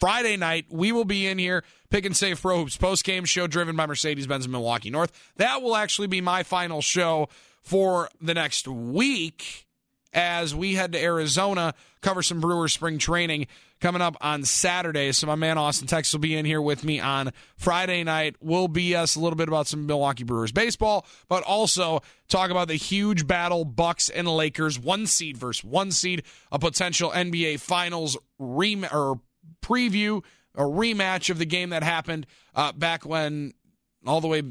Friday 0.00 0.36
night. 0.36 0.66
We 0.70 0.90
will 0.90 1.04
be 1.04 1.26
in 1.26 1.38
here, 1.38 1.64
pick 1.92 2.06
and 2.06 2.16
save 2.16 2.40
pro 2.40 2.56
hoops 2.56 2.78
post 2.78 3.04
game 3.04 3.26
show 3.26 3.46
driven 3.46 3.76
by 3.76 3.84
Mercedes 3.84 4.26
Benz 4.26 4.46
and 4.46 4.52
Milwaukee 4.52 4.88
North. 4.88 5.12
That 5.36 5.60
will 5.60 5.76
actually 5.76 6.06
be 6.08 6.22
my 6.22 6.42
final 6.42 6.80
show 6.80 7.28
for 7.60 8.08
the 8.18 8.32
next 8.32 8.66
week 8.66 9.66
as 10.14 10.54
we 10.54 10.74
head 10.74 10.92
to 10.92 11.02
Arizona, 11.02 11.74
cover 12.00 12.22
some 12.22 12.40
Brewers 12.40 12.72
spring 12.72 12.96
training 12.96 13.46
coming 13.80 14.00
up 14.00 14.16
on 14.22 14.44
Saturday. 14.44 15.12
So 15.12 15.26
my 15.26 15.34
man 15.34 15.58
Austin 15.58 15.86
Texas 15.86 16.14
will 16.14 16.20
be 16.20 16.34
in 16.34 16.46
here 16.46 16.62
with 16.62 16.82
me 16.82 16.98
on 16.98 17.30
Friday 17.56 18.04
night. 18.04 18.36
We'll 18.40 18.68
BS 18.68 19.16
a 19.16 19.20
little 19.20 19.36
bit 19.36 19.48
about 19.48 19.66
some 19.66 19.86
Milwaukee 19.86 20.24
Brewers 20.24 20.52
baseball, 20.52 21.06
but 21.28 21.42
also 21.42 22.00
talk 22.28 22.50
about 22.50 22.68
the 22.68 22.74
huge 22.74 23.26
battle 23.26 23.66
Bucks 23.66 24.08
and 24.08 24.26
Lakers, 24.26 24.78
one 24.78 25.06
seed 25.06 25.36
versus 25.36 25.62
one 25.62 25.90
seed, 25.90 26.22
a 26.50 26.58
potential 26.58 27.10
NBA 27.10 27.60
Finals 27.60 28.16
rem- 28.38 28.86
or 28.90 29.20
preview, 29.62 30.22
a 30.54 30.62
rematch 30.62 31.30
of 31.30 31.38
the 31.38 31.46
game 31.46 31.70
that 31.70 31.82
happened 31.82 32.26
uh, 32.54 32.72
back 32.72 33.04
when 33.04 33.52
all 34.06 34.20
the 34.20 34.28
way 34.28 34.42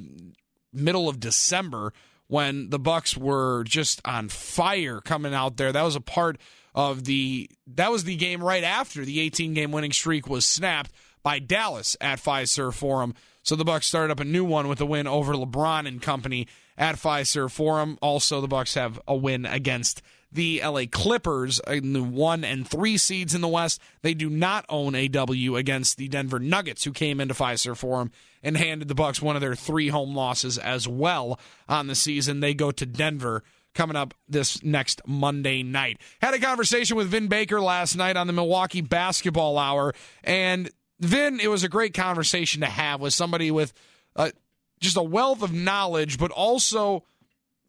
middle 0.73 1.09
of 1.09 1.19
December 1.19 1.93
when 2.27 2.69
the 2.69 2.79
Bucks 2.79 3.17
were 3.17 3.63
just 3.65 4.01
on 4.05 4.29
fire 4.29 5.01
coming 5.01 5.33
out 5.33 5.57
there. 5.57 5.71
That 5.71 5.83
was 5.83 5.95
a 5.95 6.01
part 6.01 6.37
of 6.73 7.03
the 7.03 7.49
that 7.67 7.91
was 7.91 8.05
the 8.05 8.15
game 8.15 8.41
right 8.41 8.63
after 8.63 9.03
the 9.03 9.19
18 9.19 9.53
game 9.53 9.71
winning 9.71 9.91
streak 9.91 10.27
was 10.27 10.45
snapped 10.45 10.91
by 11.23 11.39
Dallas 11.39 11.97
at 11.99 12.19
Fiserv 12.19 12.73
Forum. 12.73 13.13
So 13.43 13.55
the 13.55 13.65
Bucks 13.65 13.87
started 13.87 14.11
up 14.11 14.19
a 14.19 14.25
new 14.25 14.45
one 14.45 14.67
with 14.67 14.79
a 14.81 14.85
win 14.85 15.07
over 15.07 15.33
LeBron 15.33 15.87
and 15.87 16.01
company 16.01 16.47
at 16.77 16.95
Fiserv 16.95 17.51
Forum. 17.51 17.97
Also, 18.01 18.39
the 18.39 18.47
Bucks 18.47 18.75
have 18.75 18.99
a 19.07 19.15
win 19.15 19.45
against 19.45 20.01
the 20.31 20.61
LA 20.63 20.83
Clippers 20.89 21.59
in 21.67 21.93
the 21.93 22.03
one 22.03 22.43
and 22.43 22.67
three 22.67 22.97
seeds 22.97 23.35
in 23.35 23.41
the 23.41 23.47
West. 23.47 23.81
They 24.01 24.13
do 24.13 24.29
not 24.29 24.65
own 24.69 24.95
a 24.95 25.07
W 25.07 25.55
against 25.55 25.97
the 25.97 26.07
Denver 26.07 26.39
Nuggets, 26.39 26.83
who 26.83 26.91
came 26.91 27.19
into 27.19 27.33
Fiserv 27.33 27.77
Forum 27.77 28.11
and 28.43 28.57
handed 28.57 28.87
the 28.87 28.95
Bucks 28.95 29.21
one 29.21 29.35
of 29.35 29.41
their 29.41 29.55
three 29.55 29.89
home 29.89 30.15
losses 30.15 30.57
as 30.57 30.87
well 30.87 31.39
on 31.67 31.87
the 31.87 31.95
season. 31.95 32.39
They 32.39 32.53
go 32.53 32.71
to 32.71 32.85
Denver 32.85 33.43
coming 33.73 33.95
up 33.95 34.13
this 34.27 34.63
next 34.63 35.01
Monday 35.05 35.63
night. 35.63 35.99
Had 36.21 36.33
a 36.33 36.39
conversation 36.39 36.97
with 36.97 37.07
Vin 37.07 37.27
Baker 37.27 37.61
last 37.61 37.95
night 37.95 38.17
on 38.17 38.27
the 38.27 38.33
Milwaukee 38.33 38.81
Basketball 38.81 39.57
Hour, 39.57 39.93
and 40.23 40.69
Vin, 40.99 41.39
it 41.39 41.47
was 41.47 41.63
a 41.63 41.69
great 41.69 41.93
conversation 41.93 42.61
to 42.61 42.67
have 42.67 43.01
with 43.01 43.13
somebody 43.13 43.49
with 43.49 43.73
uh, 44.15 44.31
just 44.79 44.97
a 44.97 45.03
wealth 45.03 45.41
of 45.41 45.53
knowledge, 45.53 46.17
but 46.17 46.31
also 46.31 47.03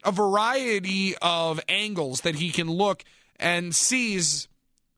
a 0.04 0.12
variety 0.12 1.14
of 1.22 1.60
angles 1.68 2.22
that 2.22 2.36
he 2.36 2.50
can 2.50 2.68
look 2.68 3.04
and 3.38 3.74
sees 3.74 4.48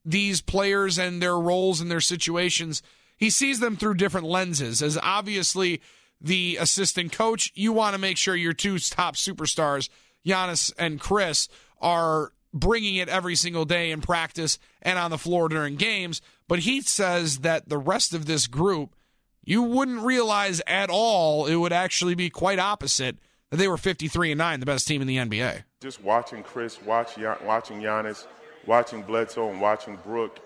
these 0.03 0.41
players 0.41 0.97
and 0.97 1.21
their 1.21 1.37
roles 1.37 1.81
and 1.81 1.89
their 1.89 2.01
situations 2.01 2.81
he 3.17 3.29
sees 3.29 3.59
them 3.59 3.75
through 3.75 3.95
different 3.95 4.27
lenses. 4.27 4.81
As 4.81 4.97
obviously 5.01 5.81
the 6.19 6.57
assistant 6.59 7.11
coach, 7.11 7.51
you 7.55 7.71
want 7.71 7.93
to 7.95 8.01
make 8.01 8.17
sure 8.17 8.35
your 8.35 8.53
two 8.53 8.79
top 8.79 9.15
superstars, 9.15 9.89
Giannis 10.25 10.73
and 10.77 10.99
Khris, 10.99 11.47
are 11.79 12.31
bringing 12.53 12.95
it 12.95 13.09
every 13.09 13.35
single 13.35 13.65
day 13.65 13.91
in 13.91 14.01
practice 14.01 14.59
and 14.81 14.97
on 14.97 15.11
the 15.11 15.17
floor 15.17 15.49
during 15.49 15.75
games. 15.75 16.21
But 16.47 16.59
he 16.59 16.81
says 16.81 17.39
that 17.39 17.69
the 17.69 17.77
rest 17.77 18.13
of 18.13 18.25
this 18.25 18.47
group, 18.47 18.95
you 19.43 19.61
wouldn't 19.61 20.01
realize 20.01 20.61
at 20.65 20.89
all 20.89 21.45
it 21.45 21.55
would 21.55 21.73
actually 21.73 22.15
be 22.15 22.29
quite 22.29 22.59
opposite 22.59 23.17
they 23.55 23.67
were 23.67 23.77
53 23.77 24.31
and 24.31 24.37
9, 24.37 24.59
the 24.59 24.65
best 24.65 24.87
team 24.87 25.01
in 25.01 25.07
the 25.07 25.17
NBA. 25.17 25.63
Just 25.81 26.03
watching 26.03 26.43
Khris, 26.43 26.81
watch, 26.81 27.17
watching 27.43 27.81
Giannis, 27.81 28.27
watching 28.65 29.01
Bledsoe, 29.01 29.49
and 29.49 29.61
watching 29.61 29.97
Brook 29.97 30.39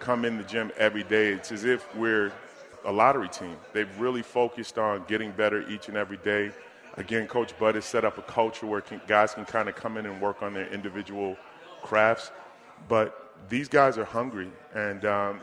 come 0.00 0.24
in 0.24 0.38
the 0.38 0.44
gym 0.44 0.72
every 0.76 1.04
day. 1.04 1.32
It's 1.32 1.52
as 1.52 1.64
if 1.64 1.94
we're 1.94 2.32
a 2.84 2.92
lottery 2.92 3.28
team. 3.28 3.56
They've 3.72 4.00
really 4.00 4.22
focused 4.22 4.78
on 4.78 5.04
getting 5.06 5.32
better 5.32 5.68
each 5.68 5.88
and 5.88 5.96
every 5.96 6.16
day. 6.18 6.50
Again, 6.96 7.28
Coach 7.28 7.56
Bud 7.58 7.76
has 7.76 7.84
set 7.84 8.04
up 8.04 8.18
a 8.18 8.22
culture 8.22 8.66
where 8.66 8.80
can, 8.80 9.00
guys 9.06 9.34
can 9.34 9.44
kind 9.44 9.68
of 9.68 9.76
come 9.76 9.96
in 9.96 10.06
and 10.06 10.20
work 10.20 10.42
on 10.42 10.54
their 10.54 10.66
individual 10.72 11.36
crafts. 11.82 12.32
But 12.88 13.34
these 13.48 13.68
guys 13.68 13.98
are 13.98 14.04
hungry. 14.04 14.50
And, 14.74 15.04
um, 15.04 15.40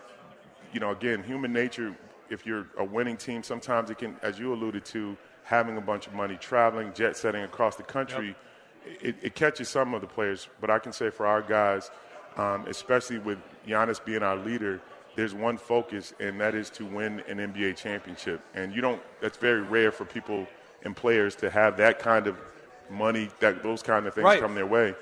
you 0.73 0.79
know, 0.79 0.91
again, 0.91 1.23
human 1.23 1.53
nature, 1.53 1.95
if 2.29 2.45
you're 2.45 2.67
a 2.77 2.83
winning 2.83 3.17
team, 3.17 3.43
sometimes 3.43 3.89
it 3.89 3.97
can, 3.97 4.17
as 4.21 4.37
you 4.37 4.53
alluded 4.53 4.83
to, 4.85 5.15
having 5.47 5.77
a 5.77 5.81
bunch 5.81 6.07
of 6.07 6.13
money, 6.13 6.35
traveling, 6.35 6.91
jet 6.93 7.15
setting 7.15 7.41
across 7.41 7.77
the 7.77 7.83
country, 7.83 8.35
yep. 8.85 8.97
it, 9.01 9.15
it 9.21 9.35
catches 9.35 9.69
some 9.69 9.93
of 9.93 10.01
the 10.01 10.07
players. 10.07 10.49
But 10.59 10.69
I 10.69 10.77
can 10.77 10.91
say 10.91 11.09
for 11.09 11.25
our 11.25 11.41
guys, 11.41 11.89
um, 12.35 12.65
especially 12.67 13.17
with 13.17 13.39
Giannis 13.65 14.03
being 14.03 14.23
our 14.23 14.35
leader, 14.35 14.81
there's 15.15 15.33
one 15.33 15.57
focus, 15.57 16.13
and 16.19 16.39
that 16.41 16.53
is 16.53 16.69
to 16.71 16.85
win 16.85 17.23
an 17.29 17.37
NBA 17.37 17.77
championship. 17.77 18.41
And 18.55 18.75
you 18.75 18.81
don't. 18.81 19.01
That's 19.21 19.37
very 19.37 19.61
rare 19.61 19.91
for 19.91 20.03
people 20.03 20.45
and 20.83 20.95
players 20.95 21.33
to 21.37 21.49
have 21.49 21.77
that 21.77 21.97
kind 21.99 22.27
of 22.27 22.37
money, 22.89 23.29
that 23.39 23.63
those 23.63 23.81
kind 23.81 24.05
of 24.05 24.13
things 24.13 24.25
right. 24.25 24.41
come 24.41 24.53
their 24.53 24.67
way. 24.67 24.95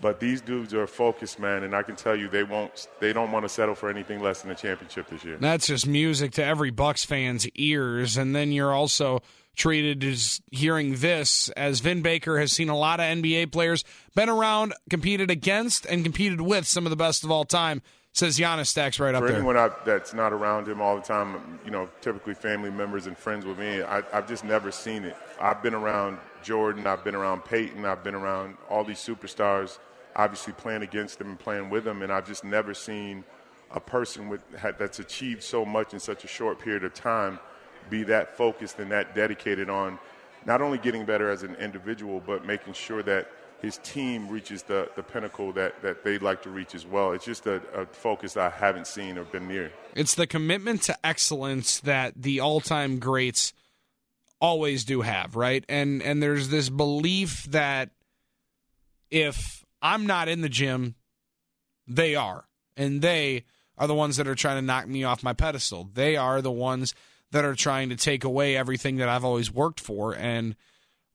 But 0.00 0.18
these 0.18 0.40
dudes 0.40 0.74
are 0.74 0.88
focused, 0.88 1.38
man, 1.38 1.62
and 1.62 1.76
I 1.76 1.84
can 1.84 1.94
tell 1.94 2.16
you 2.16 2.28
they 2.28 2.42
won't. 2.42 2.88
They 2.98 3.12
don't 3.12 3.30
want 3.30 3.44
to 3.44 3.48
settle 3.48 3.76
for 3.76 3.88
anything 3.88 4.20
less 4.20 4.42
than 4.42 4.50
a 4.50 4.54
championship 4.56 5.06
this 5.06 5.24
year. 5.24 5.38
That's 5.38 5.68
just 5.68 5.86
music 5.86 6.32
to 6.32 6.44
every 6.44 6.70
Bucks 6.70 7.04
fan's 7.04 7.48
ears. 7.50 8.16
And 8.16 8.34
then 8.34 8.50
you're 8.50 8.72
also 8.72 9.22
treated 9.56 10.02
as 10.04 10.40
hearing 10.50 10.96
this 10.96 11.48
as 11.50 11.80
Vin 11.80 12.02
Baker 12.02 12.38
has 12.38 12.52
seen 12.52 12.68
a 12.68 12.76
lot 12.76 13.00
of 13.00 13.06
NBA 13.06 13.52
players, 13.52 13.84
been 14.14 14.28
around, 14.28 14.74
competed 14.88 15.30
against, 15.30 15.86
and 15.86 16.02
competed 16.02 16.40
with 16.40 16.66
some 16.66 16.86
of 16.86 16.90
the 16.90 16.96
best 16.96 17.24
of 17.24 17.30
all 17.30 17.44
time. 17.44 17.82
Says 18.14 18.38
Giannis 18.38 18.66
stacks 18.66 19.00
right 19.00 19.14
up 19.14 19.22
there. 19.22 19.30
For 19.30 19.36
anyone 19.36 19.56
out 19.56 19.86
that's 19.86 20.12
not 20.12 20.34
around 20.34 20.68
him 20.68 20.82
all 20.82 20.96
the 20.96 21.02
time, 21.02 21.58
you 21.64 21.70
know, 21.70 21.88
typically 22.02 22.34
family 22.34 22.70
members 22.70 23.06
and 23.06 23.16
friends 23.16 23.46
with 23.46 23.58
me, 23.58 23.82
I, 23.82 24.02
I've 24.12 24.28
just 24.28 24.44
never 24.44 24.70
seen 24.70 25.04
it. 25.04 25.16
I've 25.40 25.62
been 25.62 25.72
around 25.72 26.18
Jordan, 26.42 26.86
I've 26.86 27.04
been 27.04 27.14
around 27.14 27.46
Peyton, 27.46 27.86
I've 27.86 28.04
been 28.04 28.14
around 28.14 28.58
all 28.68 28.84
these 28.84 28.98
superstars, 28.98 29.78
obviously 30.14 30.52
playing 30.52 30.82
against 30.82 31.18
them 31.18 31.30
and 31.30 31.38
playing 31.38 31.70
with 31.70 31.84
them, 31.84 32.02
and 32.02 32.12
I've 32.12 32.26
just 32.26 32.44
never 32.44 32.74
seen 32.74 33.24
a 33.70 33.80
person 33.80 34.28
with 34.28 34.42
that's 34.78 34.98
achieved 34.98 35.42
so 35.42 35.64
much 35.64 35.94
in 35.94 36.00
such 36.00 36.24
a 36.24 36.28
short 36.28 36.58
period 36.58 36.84
of 36.84 36.92
time– 36.94 37.38
be 37.90 38.02
that 38.04 38.36
focused 38.36 38.78
and 38.78 38.90
that 38.90 39.14
dedicated 39.14 39.70
on 39.70 39.98
not 40.44 40.60
only 40.60 40.78
getting 40.78 41.04
better 41.04 41.30
as 41.30 41.42
an 41.42 41.54
individual, 41.56 42.22
but 42.24 42.44
making 42.44 42.72
sure 42.72 43.02
that 43.02 43.30
his 43.60 43.78
team 43.78 44.28
reaches 44.28 44.64
the, 44.64 44.90
the 44.96 45.02
pinnacle 45.02 45.52
that, 45.52 45.80
that 45.82 46.02
they'd 46.02 46.20
like 46.20 46.42
to 46.42 46.50
reach 46.50 46.74
as 46.74 46.84
well. 46.84 47.12
It's 47.12 47.24
just 47.24 47.46
a, 47.46 47.62
a 47.74 47.86
focus 47.86 48.36
I 48.36 48.50
haven't 48.50 48.88
seen 48.88 49.16
or 49.16 49.24
been 49.24 49.46
near. 49.46 49.70
It's 49.94 50.16
the 50.16 50.26
commitment 50.26 50.82
to 50.82 51.06
excellence 51.06 51.78
that 51.80 52.14
the 52.16 52.40
all 52.40 52.60
time 52.60 52.98
greats 52.98 53.52
always 54.40 54.84
do 54.84 55.02
have, 55.02 55.36
right? 55.36 55.64
And 55.68 56.02
and 56.02 56.20
there's 56.20 56.48
this 56.48 56.68
belief 56.68 57.44
that 57.44 57.90
if 59.10 59.64
I'm 59.80 60.06
not 60.06 60.28
in 60.28 60.40
the 60.40 60.48
gym, 60.48 60.96
they 61.86 62.16
are. 62.16 62.44
And 62.76 63.00
they 63.00 63.44
are 63.78 63.86
the 63.86 63.94
ones 63.94 64.16
that 64.16 64.26
are 64.26 64.34
trying 64.34 64.56
to 64.56 64.62
knock 64.62 64.88
me 64.88 65.04
off 65.04 65.22
my 65.22 65.32
pedestal. 65.32 65.88
They 65.94 66.16
are 66.16 66.42
the 66.42 66.50
ones 66.50 66.94
that 67.32 67.44
are 67.44 67.54
trying 67.54 67.88
to 67.88 67.96
take 67.96 68.24
away 68.24 68.56
everything 68.56 68.96
that 68.96 69.08
I've 69.08 69.24
always 69.24 69.52
worked 69.52 69.80
for. 69.80 70.14
And 70.14 70.54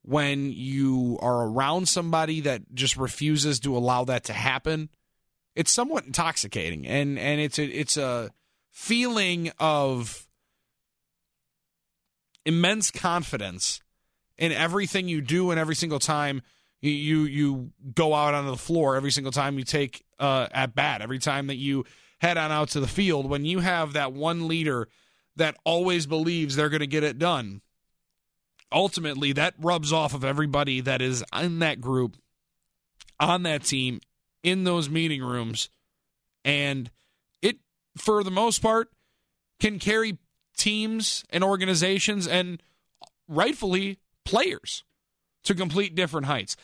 when 0.02 0.52
you 0.52 1.18
are 1.20 1.46
around 1.46 1.88
somebody 1.88 2.40
that 2.42 2.74
just 2.74 2.96
refuses 2.96 3.60
to 3.60 3.76
allow 3.76 4.04
that 4.04 4.24
to 4.24 4.32
happen, 4.32 4.90
it's 5.54 5.72
somewhat 5.72 6.04
intoxicating. 6.04 6.86
And 6.86 7.18
and 7.18 7.40
it's 7.40 7.58
a 7.58 7.64
it's 7.64 7.96
a 7.96 8.30
feeling 8.70 9.50
of 9.58 10.26
immense 12.44 12.90
confidence 12.90 13.80
in 14.36 14.52
everything 14.52 15.08
you 15.08 15.20
do 15.20 15.50
and 15.50 15.58
every 15.58 15.74
single 15.74 15.98
time 15.98 16.42
you 16.80 17.24
you, 17.24 17.72
go 17.94 18.14
out 18.14 18.34
onto 18.34 18.50
the 18.50 18.56
floor, 18.56 18.94
every 18.96 19.10
single 19.10 19.32
time 19.32 19.58
you 19.58 19.64
take 19.64 20.04
uh, 20.20 20.46
at 20.52 20.74
bat, 20.74 21.02
every 21.02 21.18
time 21.18 21.48
that 21.48 21.56
you 21.56 21.84
head 22.20 22.38
on 22.38 22.52
out 22.52 22.70
to 22.70 22.80
the 22.80 22.86
field. 22.86 23.28
When 23.28 23.44
you 23.44 23.58
have 23.58 23.94
that 23.94 24.12
one 24.12 24.46
leader 24.46 24.88
that 25.38 25.56
always 25.64 26.06
believes 26.06 26.54
they're 26.54 26.68
going 26.68 26.80
to 26.80 26.86
get 26.86 27.04
it 27.04 27.18
done. 27.18 27.62
Ultimately, 28.70 29.32
that 29.32 29.54
rubs 29.58 29.92
off 29.92 30.14
of 30.14 30.24
everybody 30.24 30.80
that 30.82 31.00
is 31.00 31.24
in 31.38 31.60
that 31.60 31.80
group, 31.80 32.16
on 33.18 33.42
that 33.44 33.64
team, 33.64 34.00
in 34.42 34.64
those 34.64 34.90
meeting 34.90 35.22
rooms. 35.22 35.70
And 36.44 36.90
it, 37.40 37.58
for 37.96 38.22
the 38.22 38.30
most 38.30 38.60
part, 38.60 38.90
can 39.58 39.78
carry 39.78 40.18
teams 40.56 41.24
and 41.30 41.42
organizations 41.42 42.26
and 42.26 42.62
rightfully 43.26 43.98
players 44.24 44.84
to 45.44 45.54
complete 45.54 45.94
different 45.94 46.26
heights. 46.26 46.56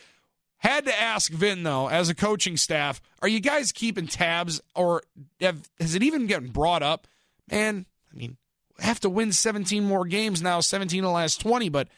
Had 0.59 0.87
to 0.87 1.01
ask 1.01 1.31
Vin 1.31 1.63
though, 1.63 1.89
as 1.89 2.09
a 2.09 2.15
coaching 2.15 2.57
staff, 2.57 3.01
are 3.23 3.29
you 3.29 3.41
guys 3.41 3.73
keeping 3.73 4.07
tabs, 4.07 4.61
or 4.75 5.03
have, 5.41 5.69
has 5.79 5.95
it 5.95 6.03
even 6.03 6.27
gotten 6.27 6.49
brought 6.49 6.83
up? 6.83 7.07
Man, 7.51 7.87
I 8.13 8.17
mean, 8.17 8.37
have 8.79 9.01
to 9.01 9.11
win 9.11 9.33
17 9.33 9.85
more 9.85 10.05
games 10.05 10.43
now, 10.43 10.61
17 10.61 10.99
in 10.99 11.05
the 11.05 11.11
last 11.11 11.41
20, 11.41 11.69
but 11.69 11.89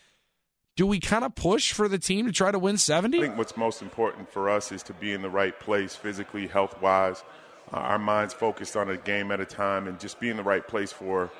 do 0.76 0.86
we 0.86 1.00
kind 1.00 1.24
of 1.24 1.34
push 1.34 1.72
for 1.72 1.88
the 1.88 1.98
team 1.98 2.26
to 2.26 2.32
try 2.32 2.50
to 2.50 2.58
win 2.58 2.76
70? 2.76 3.18
I 3.18 3.20
think 3.22 3.38
what's 3.38 3.56
most 3.56 3.80
important 3.80 4.30
for 4.30 4.50
us 4.50 4.70
is 4.70 4.82
to 4.84 4.92
be 4.92 5.12
in 5.12 5.22
the 5.22 5.30
right 5.30 5.58
place 5.58 5.96
physically, 5.96 6.46
health 6.46 6.80
wise. 6.82 7.24
Uh, 7.72 7.78
our 7.78 7.98
minds 7.98 8.34
focused 8.34 8.76
on 8.76 8.90
a 8.90 8.96
game 8.96 9.32
at 9.32 9.40
a 9.40 9.46
time 9.46 9.88
and 9.88 9.98
just 9.98 10.20
be 10.20 10.28
in 10.28 10.36
the 10.36 10.42
right 10.42 10.66
place 10.68 10.92
for, 10.92 11.30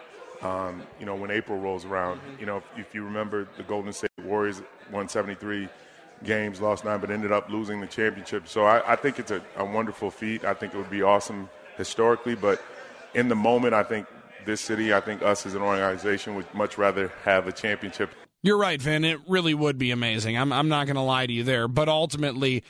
um, 0.43 0.83
you 0.99 1.07
know, 1.07 1.15
when 1.15 1.31
April 1.31 1.59
rolls 1.59 1.85
around. 1.85 2.19
Mm-hmm. 2.19 2.41
You 2.41 2.47
know, 2.47 2.57
if, 2.57 2.65
if, 2.79 2.95
you 2.95 3.05
remember 3.05 3.47
the 3.57 3.63
Golden 3.63 3.93
State 3.93 4.11
Warriors 4.25 4.59
173, 4.91 5.69
games, 6.25 6.61
lost 6.61 6.85
nine, 6.85 6.99
but 6.99 7.11
ended 7.11 7.31
up 7.31 7.51
losing 7.51 7.81
the 7.81 7.87
championship. 7.87 8.49
So 8.49 8.65
I, 8.65 8.93
I 8.93 8.97
think 8.97 9.19
it's 9.19 9.31
a, 9.31 9.43
a 9.57 9.65
wonderful 9.65 10.11
feat. 10.11 10.45
I 10.45 10.55
think 10.55 10.75
it 10.75 10.79
would 10.79 10.91
be 10.91 11.03
awesome 11.03 11.49
historically, 11.77 12.35
but 12.35 12.63
in 13.15 13.29
the 13.29 13.37
moment, 13.37 13.75
I 13.75 13.83
think 13.83 14.07
this 14.47 14.61
city, 14.61 14.95
I 14.95 15.01
think 15.01 15.23
us 15.23 15.45
as 15.47 15.55
an 15.55 15.63
organization 15.63 16.35
would 16.37 16.53
much 16.55 16.79
rather 16.79 17.09
have 17.25 17.47
a 17.47 17.53
championship. 17.53 18.11
You're 18.43 18.59
right, 18.59 18.81
Vin. 18.81 19.05
It 19.05 19.21
really 19.29 19.55
would 19.55 19.77
be 19.79 19.91
amazing. 19.91 20.39
I'm, 20.39 20.53
I'm 20.53 20.69
not 20.69 20.87
going 20.87 20.97
to 20.97 21.03
lie 21.03 21.27
to 21.27 21.33
you 21.33 21.43
there. 21.43 21.69
But 21.69 21.89
ultimately, 21.89 22.63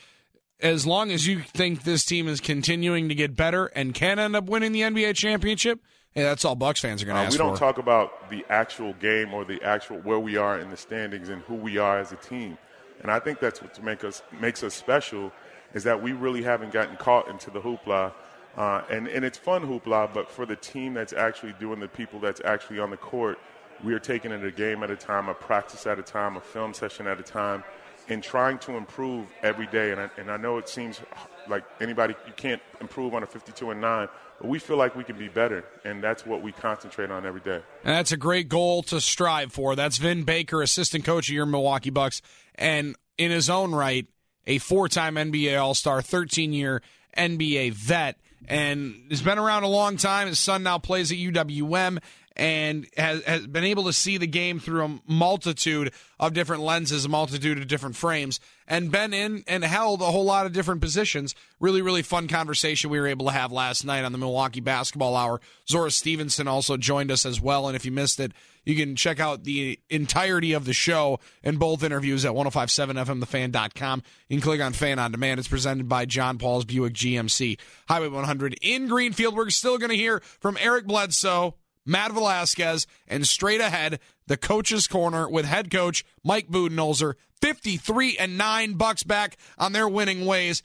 as 0.61 0.87
long 0.87 1.11
as 1.11 1.27
you 1.27 1.41
think 1.41 1.85
this 1.85 2.05
team 2.05 2.29
is 2.29 2.41
continuing 2.41 3.09
to 3.11 3.15
get 3.15 3.37
better 3.37 3.67
and 3.67 3.95
can 3.95 4.19
end 4.19 4.35
up 4.35 4.45
winning 4.45 4.73
the 4.73 4.81
NBA 4.81 5.15
championship, 5.15 5.81
hey, 6.13 6.23
that's 6.23 6.45
all 6.45 6.55
Bucks 6.55 6.81
fans 6.81 7.03
are 7.03 7.07
going 7.07 7.17
to 7.17 7.23
uh, 7.23 7.25
ask 7.27 7.33
We 7.33 7.39
don't 7.39 7.55
for. 7.55 7.61
talk 7.61 7.79
about 7.79 8.31
the 8.31 8.45
actual 8.49 8.95
game 8.95 9.35
or 9.35 9.45
the 9.45 9.63
actual 9.63 9.99
where 9.99 10.19
we 10.19 10.37
are 10.37 10.59
in 10.59 10.71
the 10.71 10.77
standings 10.77 11.29
and 11.29 11.43
who 11.43 11.55
we 11.55 11.77
are 11.77 11.99
as 11.99 12.11
a 12.11 12.17
team. 12.17 12.57
And 13.03 13.11
I 13.11 13.19
think 13.19 13.41
that's 13.41 13.61
what 13.61 13.83
make 13.85 14.03
us 14.03 14.23
makes 14.41 14.63
us 14.63 14.73
special 14.75 15.31
is 15.75 15.85
that 15.85 16.03
we 16.03 16.13
really 16.13 16.43
haven't 16.43 16.73
gotten 16.73 16.97
caught 16.97 17.29
into 17.29 17.51
the 17.51 17.61
hoopla. 17.61 18.13
Uh, 18.57 18.83
and, 18.91 19.07
and 19.09 19.25
it's 19.25 19.37
fun 19.37 19.63
hoopla, 19.63 20.13
but 20.15 20.31
for 20.31 20.47
the 20.47 20.57
team 20.57 20.95
that's 20.95 21.13
actually 21.13 21.55
doing 21.61 21.79
the 21.79 21.89
people 21.89 22.19
that's 22.19 22.41
actually 22.45 22.79
on 22.79 22.91
the 22.91 22.97
court, 22.97 23.39
we 23.85 23.93
are 23.93 23.99
taking 23.99 24.33
it 24.33 24.43
a 24.43 24.51
game 24.51 24.83
at 24.83 24.91
a 24.91 24.97
time, 24.97 25.29
a 25.29 25.35
practice 25.35 25.87
at 25.87 25.99
a 25.99 26.03
time, 26.03 26.37
a 26.37 26.41
film 26.41 26.73
session 26.73 27.07
at 27.07 27.21
a 27.21 27.23
time, 27.23 27.63
and 28.09 28.23
trying 28.23 28.59
to 28.61 28.77
improve 28.77 29.27
every 29.43 29.67
day. 29.67 29.93
And 29.93 30.01
I, 30.01 30.11
and 30.17 30.31
I 30.31 30.39
know 30.39 30.57
it 30.57 30.69
seems 30.69 31.01
like 31.49 31.65
anybody, 31.81 32.15
you 32.27 32.33
can't 32.35 32.63
improve 32.81 33.15
on 33.15 33.23
a 33.23 33.27
52 33.27 33.71
and 33.71 33.81
9, 33.81 34.09
but 34.41 34.49
we 34.49 34.59
feel 34.59 34.77
like 34.77 34.95
we 34.97 35.05
can 35.05 35.19
be 35.19 35.29
better, 35.29 35.65
and 35.85 36.03
that's 36.03 36.25
what 36.25 36.43
we 36.43 36.53
concentrate 36.53 37.11
on 37.11 37.27
every 37.27 37.41
day. 37.41 37.61
And 37.85 37.95
that's 37.95 38.13
a 38.13 38.17
great 38.17 38.49
goal 38.49 38.83
to 38.85 39.01
strive 39.01 39.53
for. 39.53 39.77
That's 39.77 39.99
Vin 39.99 40.25
Baker, 40.25 40.63
assistant 40.63 41.05
coach 41.05 41.29
of 41.29 41.35
your 41.35 41.47
Milwaukee 41.47 41.91
Bucks, 41.91 42.23
and 42.55 42.97
in 43.19 43.31
his 43.31 43.49
own 43.51 43.75
right, 43.75 44.07
a 44.47 44.59
four 44.59 44.89
time 44.89 45.17
NBA 45.17 45.61
All 45.61 45.75
Star, 45.75 46.03
13 46.03 46.53
year 46.53 46.83
NBA 47.17 47.73
vet, 47.73 48.19
and 48.49 48.95
has 49.11 49.23
been 49.23 49.39
around 49.39 49.63
a 49.63 49.69
long 49.69 49.97
time. 49.97 50.29
His 50.29 50.39
son 50.39 50.63
now 50.63 50.79
plays 50.79 51.13
at 51.13 51.19
UWM 51.19 51.99
and 52.37 52.87
has, 52.97 53.25
has 53.25 53.47
been 53.47 53.65
able 53.65 53.85
to 53.85 53.93
see 53.93 54.19
the 54.19 54.27
game 54.27 54.61
through 54.61 54.85
a 54.85 55.01
multitude 55.07 55.93
of 56.21 56.35
different 56.35 56.63
lenses, 56.63 57.05
a 57.05 57.09
multitude 57.09 57.59
of 57.59 57.67
different 57.67 57.97
frames, 57.97 58.41
and 58.69 58.91
been 58.91 59.15
in 59.15 59.43
and 59.47 59.65
held 59.65 60.03
a 60.03 60.07
whole 60.07 60.25
lot 60.25 60.47
of 60.47 60.53
different 60.53 60.81
positions. 60.81 61.35
Really, 61.61 61.83
really 61.83 62.03
fun 62.03 62.29
conversation 62.29 62.91
we 62.91 63.01
were 63.01 63.07
able 63.07 63.27
to 63.27 63.33
have 63.33 63.53
last 63.53 63.85
night 63.85 64.05
on 64.05 64.13
the 64.13 64.19
Milwaukee 64.19 64.61
Basketball 64.61 65.17
Hour. 65.17 65.41
Zora 65.69 65.91
Stephenson 65.91 66.47
also 66.47 66.77
joined 66.77 67.11
us 67.11 67.25
as 67.25 67.41
well, 67.41 67.69
and 67.69 67.77
if 67.77 67.85
you 67.85 67.93
missed 67.93 68.21
it, 68.21 68.33
you 68.65 68.75
can 68.75 68.97
check 68.97 69.21
out 69.21 69.45
the 69.45 69.79
entirety 69.89 70.53
of 70.53 70.65
the 70.65 70.73
show 70.73 71.21
and 71.43 71.59
both 71.59 71.85
interviews 71.85 72.25
at 72.25 72.33
1057fmthefan.com. 72.33 74.03
You 74.29 74.37
can 74.37 74.43
click 74.43 74.61
on 74.61 74.73
Fan 74.73 74.99
on 74.99 75.13
Demand. 75.13 75.39
It's 75.39 75.49
presented 75.49 75.89
by 75.89 76.05
John 76.05 76.37
Paul's 76.37 76.65
Buick 76.65 76.93
GMC. 76.93 77.59
Highway 77.89 78.09
100 78.09 78.59
in 78.61 78.89
Greenfield. 78.89 79.37
We're 79.37 79.51
still 79.51 79.79
going 79.79 79.91
to 79.91 79.97
hear 79.97 80.21
from 80.41 80.59
Eric 80.61 80.87
Bledsoe 80.87 81.55
Matt 81.87 82.13
Velazquez, 82.13 82.87
and 83.07 83.27
straight 83.27 83.61
ahead, 83.61 84.01
the 84.27 84.37
coach's 84.37 84.87
corner 84.87 85.29
with 85.29 85.47
head 85.47 85.71
coach 85.71 86.05
Mike 86.25 86.49
Budenholzer. 86.49 87.15
53 87.41 88.17
and 88.19 88.37
9 88.37 88.75
bucks 88.75 89.03
back 89.03 89.37
on 89.59 89.73
their 89.73 89.89
winning 89.89 90.27
ways. 90.27 90.63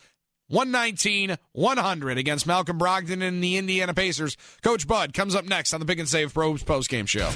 119 0.48 1.38
100 1.54 2.18
against 2.18 2.46
Malcolm 2.46 2.78
Brogdon 2.78 3.22
and 3.26 3.42
the 3.42 3.58
Indiana 3.58 3.94
Pacers. 3.94 4.36
Coach 4.62 4.88
Bud 4.88 5.14
comes 5.14 5.34
up 5.34 5.46
next 5.46 5.74
on 5.74 5.80
the 5.80 5.86
Pick 5.86 6.00
and 6.00 6.10
Save 6.10 6.34
Pro 6.34 6.52
Hoops 6.52 6.64
postgame 6.64 7.08
show. 7.08 7.32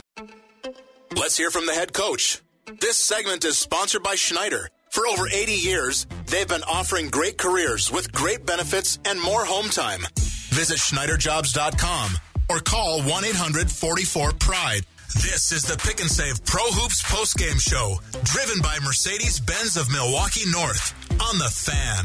Let's 1.16 1.38
hear 1.38 1.50
from 1.50 1.66
the 1.66 1.74
head 1.74 1.94
coach. 1.94 2.42
This 2.82 2.98
segment 2.98 3.46
is 3.46 3.58
sponsored 3.58 4.04
by 4.04 4.16
Schneider. 4.16 4.70
For 4.90 5.08
over 5.08 5.28
80 5.28 5.52
years, 5.54 6.08
they've 6.28 6.48
been 6.48 6.64
offering 6.64 7.10
great 7.10 7.38
careers 7.38 7.92
with 7.92 8.12
great 8.12 8.46
benefits 8.46 9.00
and 9.06 9.22
more 9.22 9.46
home 9.46 9.70
time. 9.70 10.02
Visit 10.50 10.78
SchneiderJobs.com 10.80 12.16
or 12.50 12.60
call 12.60 13.02
1 13.02 13.26
800 13.26 13.70
44 13.70 14.32
Pride. 14.34 14.82
This 15.16 15.52
is 15.52 15.64
the 15.64 15.78
Pick 15.78 16.02
and 16.02 16.10
Save 16.10 16.44
Pro 16.46 16.64
Hoops 16.64 17.02
postgame 17.04 17.60
show, 17.60 17.96
driven 18.24 18.62
by 18.62 18.78
Mercedes 18.84 19.40
Benz 19.40 19.78
of 19.78 19.90
Milwaukee 19.92 20.50
North 20.52 20.94
on 21.22 21.38
the 21.38 21.46
fan. 21.46 22.04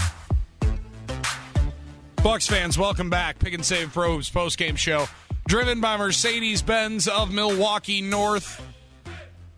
Bucks 2.22 2.46
fans, 2.46 2.79
welcome 2.79 3.11
back. 3.11 3.38
Pick 3.38 3.55
and 3.55 3.64
Save 3.64 3.92
Pro 3.92 4.12
Hoops 4.14 4.31
postgame 4.31 4.76
show, 4.76 5.07
driven 5.48 5.81
by 5.81 5.96
Mercedes 5.96 6.62
Benz 6.62 7.09
of 7.09 7.33
Milwaukee 7.33 8.00
North. 8.00 8.62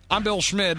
I'm 0.09 0.23
Bill 0.23 0.41
Schmidt. 0.41 0.77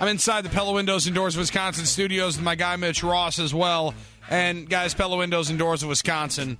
I'm 0.00 0.08
inside 0.08 0.44
the 0.44 0.48
Pella 0.48 0.72
Windows 0.72 1.06
and 1.06 1.14
Doors 1.14 1.36
Wisconsin 1.36 1.84
studios 1.84 2.36
with 2.36 2.44
my 2.44 2.54
guy 2.54 2.76
Mitch 2.76 3.02
Ross 3.02 3.38
as 3.38 3.52
well. 3.52 3.94
And 4.30 4.68
guys, 4.68 4.94
Pella 4.94 5.16
Windows 5.16 5.48
and 5.48 5.58
Doors 5.58 5.82
of 5.82 5.88
Wisconsin 5.88 6.58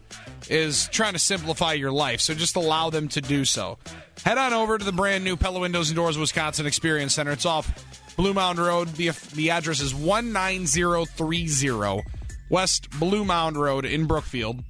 is 0.49 0.89
trying 0.89 1.13
to 1.13 1.19
simplify 1.19 1.75
your 1.75 1.93
life, 1.93 2.23
so 2.23 2.33
just 2.35 2.57
allow 2.57 2.89
them 2.89 3.09
to 3.09 3.21
do 3.21 3.45
so. 3.45 3.77
Head 4.25 4.39
on 4.39 4.55
over 4.55 4.79
to 4.79 4.85
the 4.85 4.93
brand 4.93 5.23
new 5.23 5.37
Pella 5.37 5.61
Windows 5.61 5.91
and 5.91 5.97
Doors 5.97 6.17
Wisconsin 6.17 6.67
Experience 6.67 7.15
Center. 7.15 7.33
It's 7.33 7.45
off 7.45 7.71
Blue 8.17 8.33
Mound 8.33 8.59
Road. 8.59 8.89
The, 8.95 9.11
the 9.35 9.51
address 9.51 9.81
is 9.81 9.93
19030 9.93 12.03
West 12.51 12.91
Blue 12.99 13.25
Mound 13.25 13.57
Road 13.57 13.85
in 13.85 14.07
Brookfield. 14.07 14.63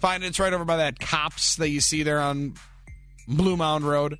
Find 0.00 0.24
it, 0.24 0.28
it's 0.28 0.40
right 0.40 0.52
over 0.52 0.64
by 0.64 0.78
that 0.78 0.98
cops 0.98 1.56
that 1.56 1.68
you 1.68 1.80
see 1.80 2.02
there 2.02 2.20
on 2.20 2.54
Blue 3.28 3.56
Mound 3.56 3.84
Road. 3.84 4.18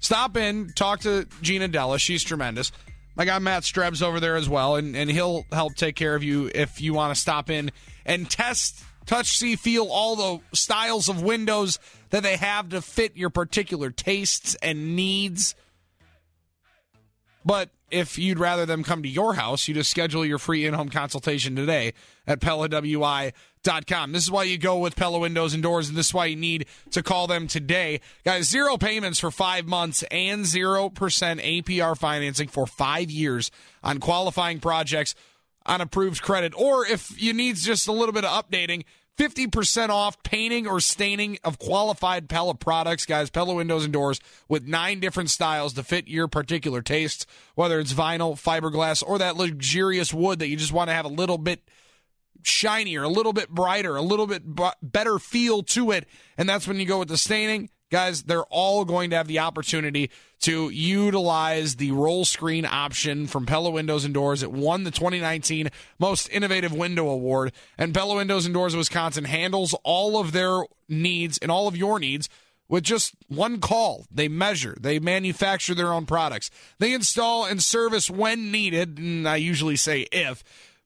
Stop 0.00 0.36
in, 0.36 0.72
talk 0.74 1.00
to 1.00 1.26
Gina 1.40 1.68
Della. 1.68 1.98
She's 1.98 2.22
tremendous. 2.22 2.72
My 3.14 3.24
guy 3.26 3.38
Matt 3.38 3.64
Strebs 3.64 4.02
over 4.02 4.20
there 4.20 4.36
as 4.36 4.48
well, 4.48 4.76
and, 4.76 4.96
and 4.96 5.10
he'll 5.10 5.44
help 5.52 5.74
take 5.74 5.96
care 5.96 6.14
of 6.14 6.22
you 6.22 6.50
if 6.54 6.80
you 6.80 6.94
want 6.94 7.14
to 7.14 7.20
stop 7.20 7.50
in 7.50 7.70
and 8.06 8.28
test, 8.30 8.82
touch, 9.04 9.36
see, 9.36 9.56
feel 9.56 9.88
all 9.90 10.16
the 10.16 10.40
styles 10.56 11.08
of 11.08 11.22
windows 11.22 11.78
that 12.10 12.22
they 12.22 12.36
have 12.36 12.70
to 12.70 12.80
fit 12.80 13.16
your 13.16 13.30
particular 13.30 13.90
tastes 13.90 14.56
and 14.62 14.96
needs. 14.96 15.54
But 17.44 17.68
if 17.92 18.18
you'd 18.18 18.38
rather 18.38 18.66
them 18.66 18.82
come 18.82 19.02
to 19.02 19.08
your 19.08 19.34
house, 19.34 19.68
you 19.68 19.74
just 19.74 19.90
schedule 19.90 20.24
your 20.24 20.38
free 20.38 20.64
in 20.64 20.74
home 20.74 20.88
consultation 20.88 21.54
today 21.54 21.92
at 22.26 22.40
PellaWI.com. 22.40 24.12
This 24.12 24.22
is 24.22 24.30
why 24.30 24.44
you 24.44 24.58
go 24.58 24.78
with 24.78 24.96
Pella 24.96 25.18
Windows 25.18 25.54
and 25.54 25.62
Doors, 25.62 25.88
and 25.88 25.96
this 25.96 26.06
is 26.06 26.14
why 26.14 26.26
you 26.26 26.36
need 26.36 26.66
to 26.90 27.02
call 27.02 27.26
them 27.26 27.46
today. 27.46 28.00
Guys, 28.24 28.48
zero 28.48 28.76
payments 28.76 29.20
for 29.20 29.30
five 29.30 29.66
months 29.66 30.02
and 30.10 30.44
0% 30.44 30.92
APR 30.92 31.96
financing 31.96 32.48
for 32.48 32.66
five 32.66 33.10
years 33.10 33.50
on 33.82 33.98
qualifying 33.98 34.58
projects 34.58 35.14
on 35.66 35.80
approved 35.80 36.22
credit. 36.22 36.54
Or 36.56 36.86
if 36.86 37.20
you 37.22 37.32
need 37.32 37.56
just 37.56 37.86
a 37.86 37.92
little 37.92 38.12
bit 38.12 38.24
of 38.24 38.44
updating, 38.44 38.84
50% 39.18 39.90
off 39.90 40.22
painting 40.22 40.66
or 40.66 40.80
staining 40.80 41.38
of 41.44 41.58
qualified 41.58 42.28
Pella 42.28 42.54
products, 42.54 43.06
guys. 43.06 43.30
Pella 43.30 43.54
windows 43.54 43.84
and 43.84 43.92
doors 43.92 44.20
with 44.48 44.66
nine 44.66 45.00
different 45.00 45.30
styles 45.30 45.74
to 45.74 45.82
fit 45.82 46.08
your 46.08 46.28
particular 46.28 46.82
tastes, 46.82 47.26
whether 47.54 47.78
it's 47.78 47.92
vinyl, 47.92 48.34
fiberglass, 48.34 49.02
or 49.06 49.18
that 49.18 49.36
luxurious 49.36 50.14
wood 50.14 50.38
that 50.38 50.48
you 50.48 50.56
just 50.56 50.72
want 50.72 50.88
to 50.88 50.94
have 50.94 51.04
a 51.04 51.08
little 51.08 51.38
bit 51.38 51.60
shinier, 52.42 53.02
a 53.02 53.08
little 53.08 53.32
bit 53.32 53.50
brighter, 53.50 53.96
a 53.96 54.02
little 54.02 54.26
bit 54.26 54.56
b- 54.56 54.70
better 54.82 55.18
feel 55.18 55.62
to 55.62 55.90
it. 55.90 56.08
And 56.36 56.48
that's 56.48 56.66
when 56.66 56.80
you 56.80 56.86
go 56.86 56.98
with 56.98 57.08
the 57.08 57.18
staining. 57.18 57.70
Guys, 57.92 58.22
they're 58.22 58.44
all 58.44 58.86
going 58.86 59.10
to 59.10 59.16
have 59.16 59.28
the 59.28 59.40
opportunity 59.40 60.10
to 60.40 60.70
utilize 60.70 61.76
the 61.76 61.90
roll 61.90 62.24
screen 62.24 62.64
option 62.64 63.26
from 63.26 63.44
Pella 63.44 63.70
Windows 63.70 64.06
and 64.06 64.14
Doors. 64.14 64.42
It 64.42 64.50
won 64.50 64.84
the 64.84 64.90
2019 64.90 65.68
Most 65.98 66.26
Innovative 66.30 66.72
Window 66.72 67.06
Award. 67.10 67.52
And 67.76 67.92
Pella 67.92 68.16
Windows 68.16 68.46
and 68.46 68.54
Doors 68.54 68.72
of 68.72 68.78
Wisconsin 68.78 69.24
handles 69.24 69.74
all 69.84 70.18
of 70.18 70.32
their 70.32 70.62
needs 70.88 71.36
and 71.36 71.50
all 71.50 71.68
of 71.68 71.76
your 71.76 71.98
needs 71.98 72.30
with 72.66 72.82
just 72.82 73.14
one 73.28 73.60
call. 73.60 74.06
They 74.10 74.26
measure, 74.26 74.74
they 74.80 74.98
manufacture 74.98 75.74
their 75.74 75.92
own 75.92 76.06
products, 76.06 76.50
they 76.78 76.94
install 76.94 77.44
and 77.44 77.62
service 77.62 78.08
when 78.08 78.50
needed. 78.50 78.96
And 78.96 79.28
I 79.28 79.36
usually 79.36 79.76
say 79.76 80.06
if 80.10 80.42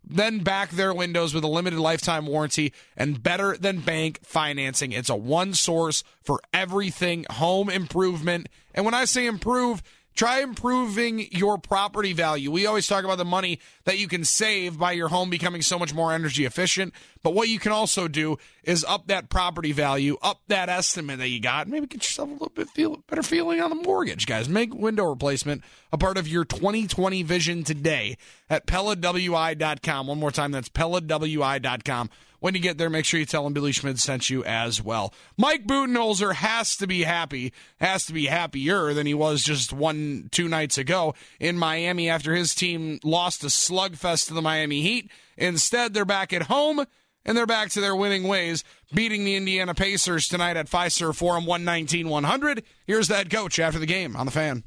then 0.06 0.40
back 0.40 0.70
their 0.70 0.94
windows 0.94 1.34
with 1.34 1.44
a 1.44 1.48
limited 1.48 1.80
lifetime 1.80 2.26
warranty 2.26 2.72
and 2.96 3.22
better 3.22 3.56
than 3.56 3.80
bank 3.80 4.20
financing. 4.22 4.92
It's 4.92 5.10
a 5.10 5.16
one 5.16 5.54
source 5.54 6.04
for 6.22 6.40
everything 6.52 7.26
home 7.30 7.68
improvement. 7.68 8.48
And 8.74 8.84
when 8.84 8.94
I 8.94 9.04
say 9.04 9.26
improve, 9.26 9.82
try 10.16 10.40
improving 10.40 11.28
your 11.30 11.58
property 11.58 12.12
value. 12.12 12.50
We 12.50 12.66
always 12.66 12.88
talk 12.88 13.04
about 13.04 13.18
the 13.18 13.24
money 13.24 13.60
that 13.84 13.98
you 13.98 14.08
can 14.08 14.24
save 14.24 14.78
by 14.78 14.92
your 14.92 15.08
home 15.08 15.30
becoming 15.30 15.62
so 15.62 15.78
much 15.78 15.94
more 15.94 16.12
energy 16.12 16.44
efficient. 16.44 16.94
But 17.22 17.34
what 17.34 17.48
you 17.48 17.58
can 17.58 17.70
also 17.70 18.08
do 18.08 18.38
is 18.64 18.84
up 18.84 19.06
that 19.08 19.28
property 19.28 19.72
value, 19.72 20.16
up 20.22 20.40
that 20.48 20.68
estimate 20.68 21.18
that 21.18 21.28
you 21.28 21.40
got, 21.40 21.68
maybe 21.68 21.86
get 21.86 22.02
yourself 22.02 22.30
a 22.30 22.32
little 22.32 22.52
bit 22.54 22.68
feel, 22.70 22.96
better 23.08 23.22
feeling 23.22 23.60
on 23.60 23.70
the 23.70 23.76
mortgage, 23.76 24.26
guys. 24.26 24.48
Make 24.48 24.74
window 24.74 25.04
replacement 25.04 25.62
a 25.92 25.98
part 25.98 26.16
of 26.18 26.26
your 26.26 26.44
2020 26.44 27.22
vision 27.22 27.62
today 27.62 28.16
at 28.48 28.66
PellaWI.com. 28.66 30.06
One 30.06 30.18
more 30.18 30.30
time, 30.30 30.52
that's 30.52 30.68
PellaWI.com. 30.68 32.10
when 32.46 32.54
you 32.54 32.60
get 32.60 32.78
there, 32.78 32.88
make 32.88 33.04
sure 33.04 33.18
you 33.18 33.26
tell 33.26 33.44
him 33.44 33.54
Billy 33.54 33.72
Schmidt 33.72 33.98
sent 33.98 34.30
you 34.30 34.44
as 34.44 34.80
well. 34.80 35.12
Mike 35.36 35.66
Budenholzer 35.66 36.32
has 36.32 36.76
to 36.76 36.86
be 36.86 37.02
happy, 37.02 37.52
has 37.80 38.06
to 38.06 38.12
be 38.12 38.26
happier 38.26 38.94
than 38.94 39.04
he 39.04 39.14
was 39.14 39.42
just 39.42 39.72
one, 39.72 40.28
two 40.30 40.46
nights 40.46 40.78
ago 40.78 41.16
in 41.40 41.58
Miami 41.58 42.08
after 42.08 42.36
his 42.36 42.54
team 42.54 43.00
lost 43.02 43.42
a 43.42 43.48
slugfest 43.48 44.28
to 44.28 44.34
the 44.34 44.42
Miami 44.42 44.80
Heat. 44.80 45.10
Instead, 45.36 45.92
they're 45.92 46.04
back 46.04 46.32
at 46.32 46.42
home 46.42 46.86
and 47.24 47.36
they're 47.36 47.46
back 47.46 47.70
to 47.70 47.80
their 47.80 47.96
winning 47.96 48.28
ways, 48.28 48.62
beating 48.94 49.24
the 49.24 49.34
Indiana 49.34 49.74
Pacers 49.74 50.28
tonight 50.28 50.56
at 50.56 50.70
Fiserv 50.70 51.16
Forum 51.16 51.46
119 51.46 52.08
100. 52.08 52.62
Here's 52.86 53.08
that 53.08 53.28
coach 53.28 53.58
after 53.58 53.80
the 53.80 53.86
game 53.86 54.14
on 54.14 54.24
the 54.24 54.30
fan. 54.30 54.62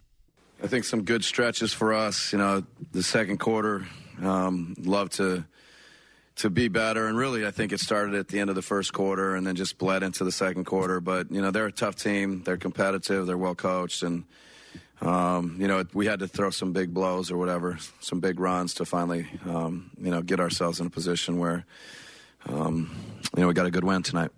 I 0.62 0.68
think 0.68 0.84
some 0.84 1.04
good 1.04 1.24
stretches 1.24 1.72
for 1.72 1.94
us. 1.94 2.34
You 2.34 2.40
know, 2.40 2.66
the 2.92 3.04
second 3.04 3.38
quarter, 3.38 3.88
um, 4.22 4.76
love 4.80 5.12
to 5.12 5.46
to 6.40 6.50
be 6.50 6.70
better. 6.70 7.08
And 7.08 7.18
really, 7.18 7.46
I 7.46 7.52
think 7.52 7.74
it 7.74 7.80
started 7.80 8.16
at 8.16 8.30
the 8.30 8.40
end 8.40 8.50
of 8.50 8.56
the 8.56 8.62
first 8.62 8.94
quarter 8.94 9.36
and 9.36 9.46
then 9.46 9.56
just 9.56 9.78
bled 9.78 10.04
into 10.04 10.24
the 10.24 10.32
second 10.32 10.66
quarter. 10.66 11.02
But 11.02 11.32
you 11.32 11.42
know, 11.42 11.52
they're 11.52 11.66
a 11.66 11.72
tough 11.72 11.96
team. 11.96 12.44
They're 12.44 12.58
competitive. 12.58 13.28
They're 13.28 13.38
well 13.38 13.56
coached, 13.56 14.04
and 14.04 14.24
um, 15.02 15.58
you 15.60 15.68
know, 15.68 15.86
we 15.94 16.06
had 16.06 16.20
to 16.20 16.28
throw 16.28 16.50
some 16.50 16.74
big 16.74 16.94
blows 16.94 17.32
or 17.32 17.38
whatever, 17.38 17.78
some 18.00 18.20
big 18.20 18.40
runs 18.40 18.74
to 18.76 18.86
finally, 18.86 19.28
um, 19.46 19.92
you 20.02 20.12
know, 20.12 20.22
get 20.22 20.40
ourselves 20.40 20.80
in 20.80 20.88
a 20.88 20.90
position 20.90 21.38
where, 21.38 21.66
um, 22.48 22.94
you 23.36 23.42
know, 23.42 23.48
we 23.48 23.54
got 23.54 23.66
a 23.66 23.72
good 23.72 23.86
win 23.86 24.04
tonight. 24.04 24.32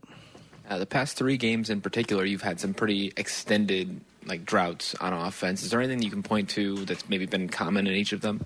Uh, 0.69 0.77
the 0.77 0.85
past 0.85 1.17
three 1.17 1.35
games 1.37 1.69
in 1.69 1.81
particular, 1.81 2.25
you've 2.25 2.43
had 2.43 2.59
some 2.59 2.73
pretty 2.73 3.11
extended 3.17 3.99
like 4.25 4.45
droughts 4.45 4.93
on 4.95 5.13
offense. 5.13 5.63
Is 5.63 5.71
there 5.71 5.81
anything 5.81 6.03
you 6.03 6.11
can 6.11 6.23
point 6.23 6.49
to 6.51 6.85
that's 6.85 7.09
maybe 7.09 7.25
been 7.25 7.49
common 7.49 7.87
in 7.87 7.93
each 7.93 8.13
of 8.13 8.21
them? 8.21 8.45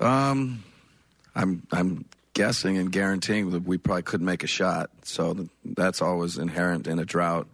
Um, 0.00 0.62
I'm 1.38 1.62
I'm 1.70 2.04
guessing 2.34 2.78
and 2.78 2.90
guaranteeing 2.90 3.50
that 3.50 3.62
we 3.64 3.78
probably 3.78 4.02
couldn't 4.02 4.26
make 4.26 4.42
a 4.42 4.48
shot. 4.48 4.90
So 5.04 5.48
that's 5.64 6.02
always 6.02 6.36
inherent 6.36 6.86
in 6.86 6.98
a 6.98 7.04
drought. 7.04 7.46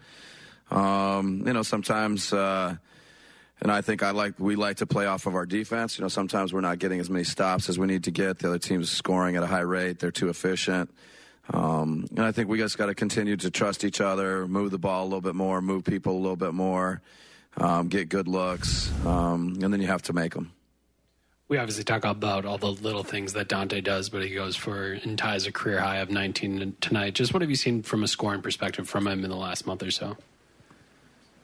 Um, 0.71 1.45
you 1.47 1.53
know, 1.53 1.63
sometimes, 1.63 2.33
uh, 2.33 2.77
and 3.61 3.71
I 3.71 3.83
think 3.83 4.03
I 4.03 4.11
like 4.11 4.39
we 4.39 4.57
like 4.57 4.79
to 4.79 4.87
play 4.87 5.07
off 5.07 5.27
of 5.27 5.35
our 5.35 5.47
defense. 5.47 5.99
You 5.99 6.03
know, 6.03 6.09
sometimes 6.09 6.53
we're 6.53 6.63
not 6.63 6.79
getting 6.79 6.99
as 6.99 7.11
many 7.11 7.25
stops 7.25 7.69
as 7.69 7.79
we 7.79 7.87
need 7.87 8.05
to 8.05 8.11
get. 8.11 8.39
The 8.39 8.49
other 8.49 8.59
team's 8.59 8.91
scoring 8.91 9.37
at 9.37 9.43
a 9.43 9.47
high 9.47 9.61
rate. 9.61 9.99
They're 9.99 10.11
too 10.11 10.31
efficient. 10.31 10.91
Um, 11.53 12.07
and 12.11 12.25
I 12.25 12.33
think 12.33 12.49
we 12.49 12.57
just 12.57 12.79
got 12.79 12.87
to 12.87 12.95
continue 12.95 13.37
to 13.37 13.51
trust 13.51 13.85
each 13.85 14.01
other, 14.01 14.49
move 14.49 14.71
the 14.71 14.79
ball 14.79 15.03
a 15.03 15.09
little 15.09 15.21
bit 15.21 15.35
more, 15.35 15.61
move 15.61 15.85
people 15.85 16.15
a 16.15 16.23
little 16.23 16.37
bit 16.37 16.55
more, 16.55 17.03
um, 17.59 17.89
get 17.89 18.09
good 18.09 18.27
looks, 18.27 18.91
um, 19.05 19.59
and 19.63 19.71
then 19.71 19.83
you 19.83 19.87
have 19.89 20.01
to 20.03 20.15
make 20.15 20.33
them 20.33 20.53
we 21.55 21.59
obviously 21.59 21.85
talk 21.85 22.05
about 22.05 22.45
all 22.45 22.59
the 22.59 22.67
little 22.67 23.05
things 23.05 23.35
that 23.35 23.49
Donte 23.49 23.85
does, 23.85 24.09
but 24.09 24.25
he 24.25 24.35
goes 24.35 24.57
for 24.57 24.95
and 24.95 25.17
ties 25.17 25.47
a 25.47 25.53
career 25.53 25.79
high 25.79 25.99
of 25.99 26.11
19 26.11 26.75
tonight. 26.81 27.15
Just 27.15 27.33
what 27.33 27.43
have 27.43 27.51
you 27.51 27.55
seen 27.55 27.85
from 27.85 28.03
a 28.03 28.09
scoring 28.09 28.43
perspective 28.43 28.89
from 28.89 29.07
him 29.07 29.23
in 29.23 29.31
the 29.31 29.37
last 29.37 29.65
month 29.65 29.81
or 29.85 29.93
so? 29.93 30.17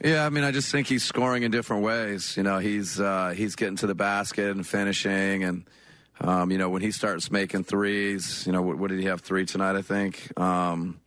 Yeah, 0.02 0.26
I 0.26 0.30
mean, 0.30 0.42
I 0.42 0.50
just 0.50 0.72
think 0.72 0.88
he's 0.88 1.04
scoring 1.04 1.44
in 1.44 1.52
different 1.52 1.84
ways. 1.84 2.36
You 2.36 2.42
know, 2.42 2.58
he's 2.58 2.98
uh, 2.98 3.34
he's 3.36 3.54
getting 3.54 3.76
to 3.76 3.86
the 3.86 3.94
basket 3.94 4.50
and 4.50 4.66
finishing, 4.66 5.44
and 5.44 5.64
um, 6.20 6.50
you 6.50 6.58
know, 6.58 6.70
when 6.70 6.82
he 6.82 6.90
starts 6.90 7.30
making 7.30 7.62
threes, 7.62 8.44
you 8.46 8.52
know, 8.52 8.62
what, 8.62 8.78
what 8.78 8.90
did 8.90 8.98
he 8.98 9.06
have 9.06 9.20
three 9.20 9.46
tonight? 9.46 9.76
I 9.76 9.82
think. 9.82 10.36
Um, 10.40 10.98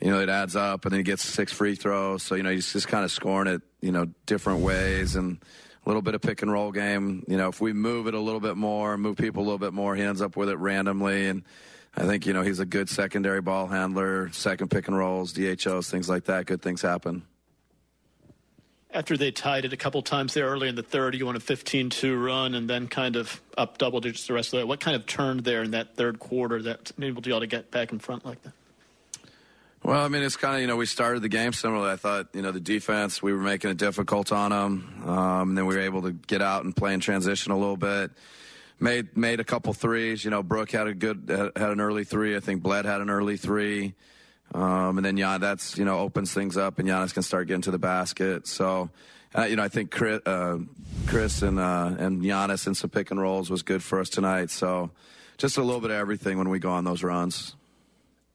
you 0.00 0.10
know, 0.10 0.20
it 0.20 0.28
adds 0.28 0.56
up, 0.56 0.84
and 0.84 0.92
then 0.92 0.98
he 0.98 1.04
gets 1.04 1.22
six 1.22 1.52
free 1.52 1.76
throws. 1.76 2.24
So 2.24 2.34
you 2.34 2.42
know, 2.42 2.50
he's 2.50 2.72
just 2.72 2.88
kind 2.88 3.04
of 3.04 3.12
scoring 3.12 3.46
it, 3.46 3.62
you 3.80 3.92
know, 3.92 4.06
different 4.26 4.62
ways, 4.62 5.14
and 5.14 5.38
little 5.88 6.02
bit 6.02 6.14
of 6.14 6.20
pick 6.20 6.42
and 6.42 6.52
roll 6.52 6.70
game. 6.70 7.24
You 7.26 7.38
know, 7.38 7.48
if 7.48 7.60
we 7.60 7.72
move 7.72 8.06
it 8.06 8.14
a 8.14 8.20
little 8.20 8.40
bit 8.40 8.56
more, 8.56 8.98
move 8.98 9.16
people 9.16 9.42
a 9.42 9.44
little 9.44 9.58
bit 9.58 9.72
more, 9.72 9.96
he 9.96 10.02
ends 10.02 10.20
up 10.20 10.36
with 10.36 10.50
it 10.50 10.58
randomly. 10.58 11.28
And 11.28 11.42
I 11.96 12.04
think, 12.04 12.26
you 12.26 12.34
know, 12.34 12.42
he's 12.42 12.60
a 12.60 12.66
good 12.66 12.90
secondary 12.90 13.40
ball 13.40 13.66
handler, 13.66 14.30
second 14.32 14.70
pick 14.70 14.86
and 14.86 14.96
rolls, 14.96 15.32
DHOs, 15.32 15.90
things 15.90 16.08
like 16.08 16.24
that. 16.24 16.44
Good 16.44 16.60
things 16.60 16.82
happen. 16.82 17.22
After 18.90 19.16
they 19.16 19.30
tied 19.30 19.64
it 19.64 19.72
a 19.72 19.76
couple 19.76 20.02
times 20.02 20.34
there 20.34 20.46
early 20.46 20.68
in 20.68 20.74
the 20.74 20.82
third, 20.82 21.14
you 21.14 21.24
went 21.24 21.36
a 21.36 21.40
15 21.40 21.90
2 21.90 22.16
run 22.16 22.54
and 22.54 22.68
then 22.68 22.86
kind 22.86 23.16
of 23.16 23.40
up 23.56 23.78
double 23.78 24.00
digits 24.00 24.26
the 24.26 24.34
rest 24.34 24.52
of 24.52 24.60
that. 24.60 24.66
What 24.66 24.80
kind 24.80 24.94
of 24.94 25.06
turned 25.06 25.44
there 25.44 25.62
in 25.62 25.70
that 25.70 25.96
third 25.96 26.18
quarter 26.18 26.62
that 26.62 26.92
enabled 26.98 27.26
you 27.26 27.34
all 27.34 27.40
to 27.40 27.46
get 27.46 27.70
back 27.70 27.92
in 27.92 27.98
front 27.98 28.26
like 28.26 28.42
that? 28.42 28.52
Well, 29.82 30.04
I 30.04 30.08
mean, 30.08 30.22
it's 30.22 30.36
kind 30.36 30.56
of, 30.56 30.60
you 30.60 30.66
know, 30.66 30.76
we 30.76 30.86
started 30.86 31.22
the 31.22 31.28
game 31.28 31.52
similarly. 31.52 31.90
I 31.90 31.96
thought, 31.96 32.28
you 32.34 32.42
know, 32.42 32.52
the 32.52 32.60
defense, 32.60 33.22
we 33.22 33.32
were 33.32 33.38
making 33.38 33.70
it 33.70 33.76
difficult 33.76 34.32
on 34.32 34.50
them. 34.50 35.02
Um, 35.06 35.50
and 35.50 35.58
then 35.58 35.66
we 35.66 35.76
were 35.76 35.82
able 35.82 36.02
to 36.02 36.12
get 36.12 36.42
out 36.42 36.64
and 36.64 36.74
play 36.74 36.92
in 36.92 37.00
transition 37.00 37.52
a 37.52 37.56
little 37.56 37.76
bit. 37.76 38.10
Made 38.80 39.16
made 39.16 39.40
a 39.40 39.44
couple 39.44 39.72
threes. 39.72 40.24
You 40.24 40.30
know, 40.30 40.42
Brook 40.42 40.70
had 40.70 40.86
a 40.86 40.94
good, 40.94 41.52
had 41.56 41.70
an 41.70 41.80
early 41.80 42.04
three. 42.04 42.36
I 42.36 42.40
think 42.40 42.62
Bled 42.62 42.84
had 42.84 43.00
an 43.00 43.10
early 43.10 43.36
three. 43.36 43.94
Um, 44.54 44.98
and 44.98 45.04
then 45.04 45.16
Jan, 45.16 45.40
that's, 45.40 45.76
you 45.76 45.84
know, 45.84 45.98
opens 45.98 46.32
things 46.32 46.56
up 46.56 46.78
and 46.78 46.88
Giannis 46.88 47.12
can 47.12 47.22
start 47.22 47.48
getting 47.48 47.62
to 47.62 47.70
the 47.70 47.78
basket. 47.78 48.46
So, 48.46 48.90
uh, 49.36 49.42
you 49.42 49.56
know, 49.56 49.62
I 49.62 49.68
think 49.68 49.90
Khris, 49.90 50.22
uh, 50.26 50.58
Khris 51.06 51.42
and, 51.42 51.58
uh, 51.58 51.94
and 51.98 52.22
Giannis 52.22 52.66
and 52.66 52.76
some 52.76 52.90
pick 52.90 53.10
and 53.10 53.20
rolls 53.20 53.50
was 53.50 53.62
good 53.62 53.82
for 53.82 54.00
us 54.00 54.08
tonight. 54.08 54.50
So 54.50 54.90
just 55.36 55.58
a 55.58 55.62
little 55.62 55.80
bit 55.80 55.90
of 55.90 55.96
everything 55.96 56.38
when 56.38 56.48
we 56.48 56.58
go 56.58 56.70
on 56.70 56.84
those 56.84 57.02
runs. 57.02 57.56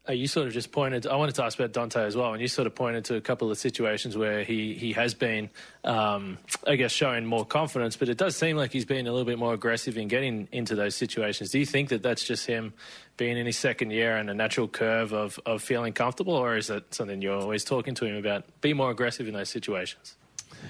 Uh, 0.08 0.12
you 0.12 0.28
sort 0.28 0.46
of 0.48 0.52
just 0.52 0.74
pointed. 0.74 1.08
I 1.08 1.16
wanted 1.16 1.36
to 1.36 1.46
ask 1.46 1.58
about 1.58 1.72
Donte 1.72 1.96
as 1.96 2.14
well, 2.14 2.34
and 2.34 2.42
you 2.42 2.50
sort 2.50 2.68
of 2.68 2.76
pointed 2.76 3.06
to 3.06 3.16
a 3.16 3.22
couple 3.22 3.50
of 3.50 3.58
situations 3.58 4.18
where 4.18 4.44
he 4.44 4.74
he 4.74 4.92
has 4.92 5.14
been, 5.14 5.50
um, 5.86 6.38
I 6.68 6.76
guess, 6.76 6.92
showing 6.92 7.26
more 7.26 7.46
confidence. 7.46 7.96
But 7.96 8.10
it 8.10 8.18
does 8.18 8.36
seem 8.36 8.58
like 8.58 8.74
he's 8.74 8.84
been 8.84 9.08
a 9.08 9.12
little 9.12 9.26
bit 9.26 9.40
more 9.40 9.54
aggressive 9.54 9.98
in 9.98 10.10
getting 10.10 10.50
into 10.52 10.76
those 10.76 10.96
situations. 10.96 11.52
Do 11.52 11.60
you 11.60 11.66
think 11.66 11.88
that 11.88 12.04
that's 12.04 12.26
just 12.26 12.46
him 12.46 12.74
being 13.16 13.38
in 13.38 13.46
his 13.46 13.58
second 13.58 13.92
year 13.92 14.18
and 14.18 14.30
a 14.30 14.34
natural 14.34 14.68
curve 14.68 15.14
of 15.14 15.40
of 15.46 15.62
feeling 15.62 15.94
comfortable, 15.94 16.34
or 16.34 16.58
is 16.58 16.68
that 16.68 16.94
something 16.94 17.22
you're 17.22 17.40
always 17.40 17.64
talking 17.64 17.96
to 17.96 18.06
him 18.06 18.18
about? 18.18 18.44
Be 18.60 18.74
more 18.74 18.92
aggressive 18.92 19.26
in 19.30 19.34
those 19.34 19.50
situations. 19.50 20.18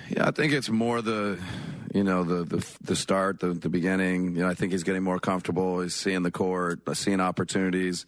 Yeah, 0.09 0.27
I 0.27 0.31
think 0.31 0.53
it's 0.53 0.69
more 0.69 1.01
the, 1.01 1.39
you 1.91 2.03
know, 2.03 2.23
the 2.23 2.43
the, 2.43 2.67
the 2.83 2.95
start, 2.95 3.39
the, 3.39 3.47
the 3.47 3.69
beginning. 3.69 4.35
You 4.35 4.43
know, 4.43 4.49
I 4.49 4.53
think 4.53 4.73
he's 4.73 4.83
getting 4.83 5.01
more 5.01 5.19
comfortable. 5.19 5.81
He's 5.81 5.95
seeing 5.95 6.21
the 6.21 6.29
court, 6.29 6.81
seeing 6.95 7.19
opportunities. 7.19 8.05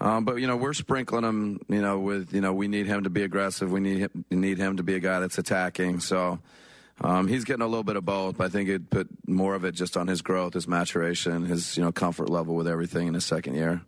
Um, 0.00 0.24
but 0.24 0.36
you 0.36 0.46
know, 0.46 0.56
we're 0.56 0.74
sprinkling 0.74 1.24
him. 1.24 1.60
You 1.68 1.80
know, 1.80 1.98
with 2.00 2.32
you 2.32 2.40
know, 2.40 2.52
we 2.52 2.68
need 2.68 2.86
him 2.86 3.04
to 3.04 3.10
be 3.10 3.22
aggressive. 3.22 3.70
We 3.70 3.80
need 3.80 3.98
him, 3.98 4.24
need 4.30 4.58
him 4.58 4.76
to 4.76 4.82
be 4.82 4.94
a 4.94 5.00
guy 5.00 5.20
that's 5.20 5.38
attacking. 5.38 6.00
So 6.00 6.40
um, 7.00 7.28
he's 7.28 7.44
getting 7.44 7.62
a 7.62 7.66
little 7.66 7.84
bit 7.84 7.96
of 7.96 8.04
both. 8.04 8.36
But 8.36 8.44
I 8.44 8.48
think 8.48 8.68
it 8.68 8.90
put 8.90 9.08
more 9.26 9.54
of 9.54 9.64
it 9.64 9.72
just 9.72 9.96
on 9.96 10.06
his 10.08 10.22
growth, 10.22 10.54
his 10.54 10.68
maturation, 10.68 11.44
his 11.46 11.76
you 11.76 11.82
know 11.82 11.92
comfort 11.92 12.28
level 12.28 12.54
with 12.54 12.68
everything 12.68 13.06
in 13.06 13.14
his 13.14 13.24
second 13.24 13.54
year. 13.54 13.82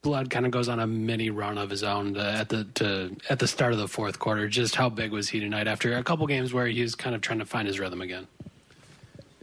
Bled 0.00 0.30
kind 0.30 0.46
of 0.46 0.52
goes 0.52 0.68
on 0.68 0.78
a 0.78 0.86
mini 0.86 1.28
run 1.28 1.58
of 1.58 1.70
his 1.70 1.82
own 1.82 2.14
to, 2.14 2.22
at 2.22 2.48
the 2.48 2.64
to, 2.74 3.16
at 3.28 3.40
the 3.40 3.48
start 3.48 3.72
of 3.72 3.78
the 3.78 3.88
fourth 3.88 4.18
quarter. 4.18 4.46
Just 4.46 4.76
how 4.76 4.88
big 4.88 5.10
was 5.10 5.28
he 5.28 5.40
tonight 5.40 5.66
after 5.66 5.96
a 5.96 6.04
couple 6.04 6.26
games 6.26 6.52
where 6.52 6.66
he 6.66 6.82
was 6.82 6.94
kind 6.94 7.16
of 7.16 7.20
trying 7.20 7.40
to 7.40 7.44
find 7.44 7.66
his 7.66 7.80
rhythm 7.80 8.00
again? 8.00 8.28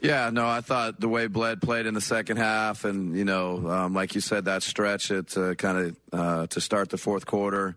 Yeah, 0.01 0.29
no, 0.29 0.47
I 0.47 0.61
thought 0.61 0.99
the 0.99 1.07
way 1.07 1.27
Bled 1.27 1.61
played 1.61 1.85
in 1.85 1.93
the 1.93 2.01
second 2.01 2.37
half, 2.37 2.83
and 2.83 3.15
you 3.17 3.25
know, 3.25 3.69
um, 3.69 3.93
like 3.93 4.13
you 4.13 4.21
said, 4.21 4.45
that 4.45 4.61
stretch 4.61 5.09
it 5.09 5.35
uh, 5.37 5.55
kind 5.55 5.77
of 5.77 5.97
uh, 6.11 6.47
to 6.47 6.61
start 6.61 6.89
the 6.89 6.97
fourth 6.97 7.25
quarter. 7.25 7.75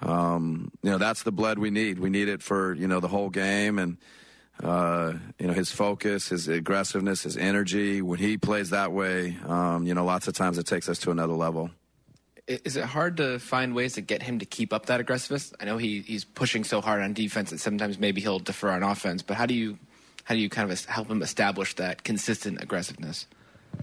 Um, 0.00 0.70
you 0.82 0.90
know, 0.90 0.98
that's 0.98 1.24
the 1.24 1.32
Bled 1.32 1.58
we 1.58 1.70
need. 1.70 1.98
We 1.98 2.10
need 2.10 2.28
it 2.28 2.42
for 2.42 2.74
you 2.74 2.86
know 2.86 3.00
the 3.00 3.08
whole 3.08 3.28
game, 3.28 3.78
and 3.78 3.96
uh, 4.62 5.14
you 5.38 5.48
know 5.48 5.52
his 5.52 5.72
focus, 5.72 6.28
his 6.28 6.46
aggressiveness, 6.46 7.24
his 7.24 7.36
energy. 7.36 8.02
When 8.02 8.20
he 8.20 8.38
plays 8.38 8.70
that 8.70 8.92
way, 8.92 9.36
um, 9.46 9.84
you 9.84 9.94
know, 9.94 10.04
lots 10.04 10.28
of 10.28 10.34
times 10.34 10.58
it 10.58 10.66
takes 10.66 10.88
us 10.88 10.98
to 11.00 11.10
another 11.10 11.34
level. 11.34 11.70
Is 12.46 12.76
it 12.76 12.84
hard 12.84 13.18
to 13.18 13.38
find 13.38 13.74
ways 13.74 13.94
to 13.94 14.00
get 14.00 14.22
him 14.22 14.38
to 14.38 14.46
keep 14.46 14.72
up 14.72 14.86
that 14.86 15.00
aggressiveness? 15.00 15.52
I 15.60 15.66
know 15.66 15.76
he, 15.76 16.00
he's 16.00 16.24
pushing 16.24 16.64
so 16.64 16.80
hard 16.80 17.02
on 17.02 17.12
defense 17.12 17.50
that 17.50 17.58
sometimes 17.58 17.98
maybe 17.98 18.22
he'll 18.22 18.38
defer 18.38 18.70
on 18.70 18.82
offense, 18.82 19.22
but 19.22 19.36
how 19.36 19.44
do 19.44 19.52
you 19.52 19.78
how 20.28 20.34
do 20.34 20.42
you 20.42 20.50
kind 20.50 20.70
of 20.70 20.84
help 20.84 21.08
him 21.08 21.22
establish 21.22 21.74
that 21.76 22.04
consistent 22.04 22.62
aggressiveness? 22.62 23.26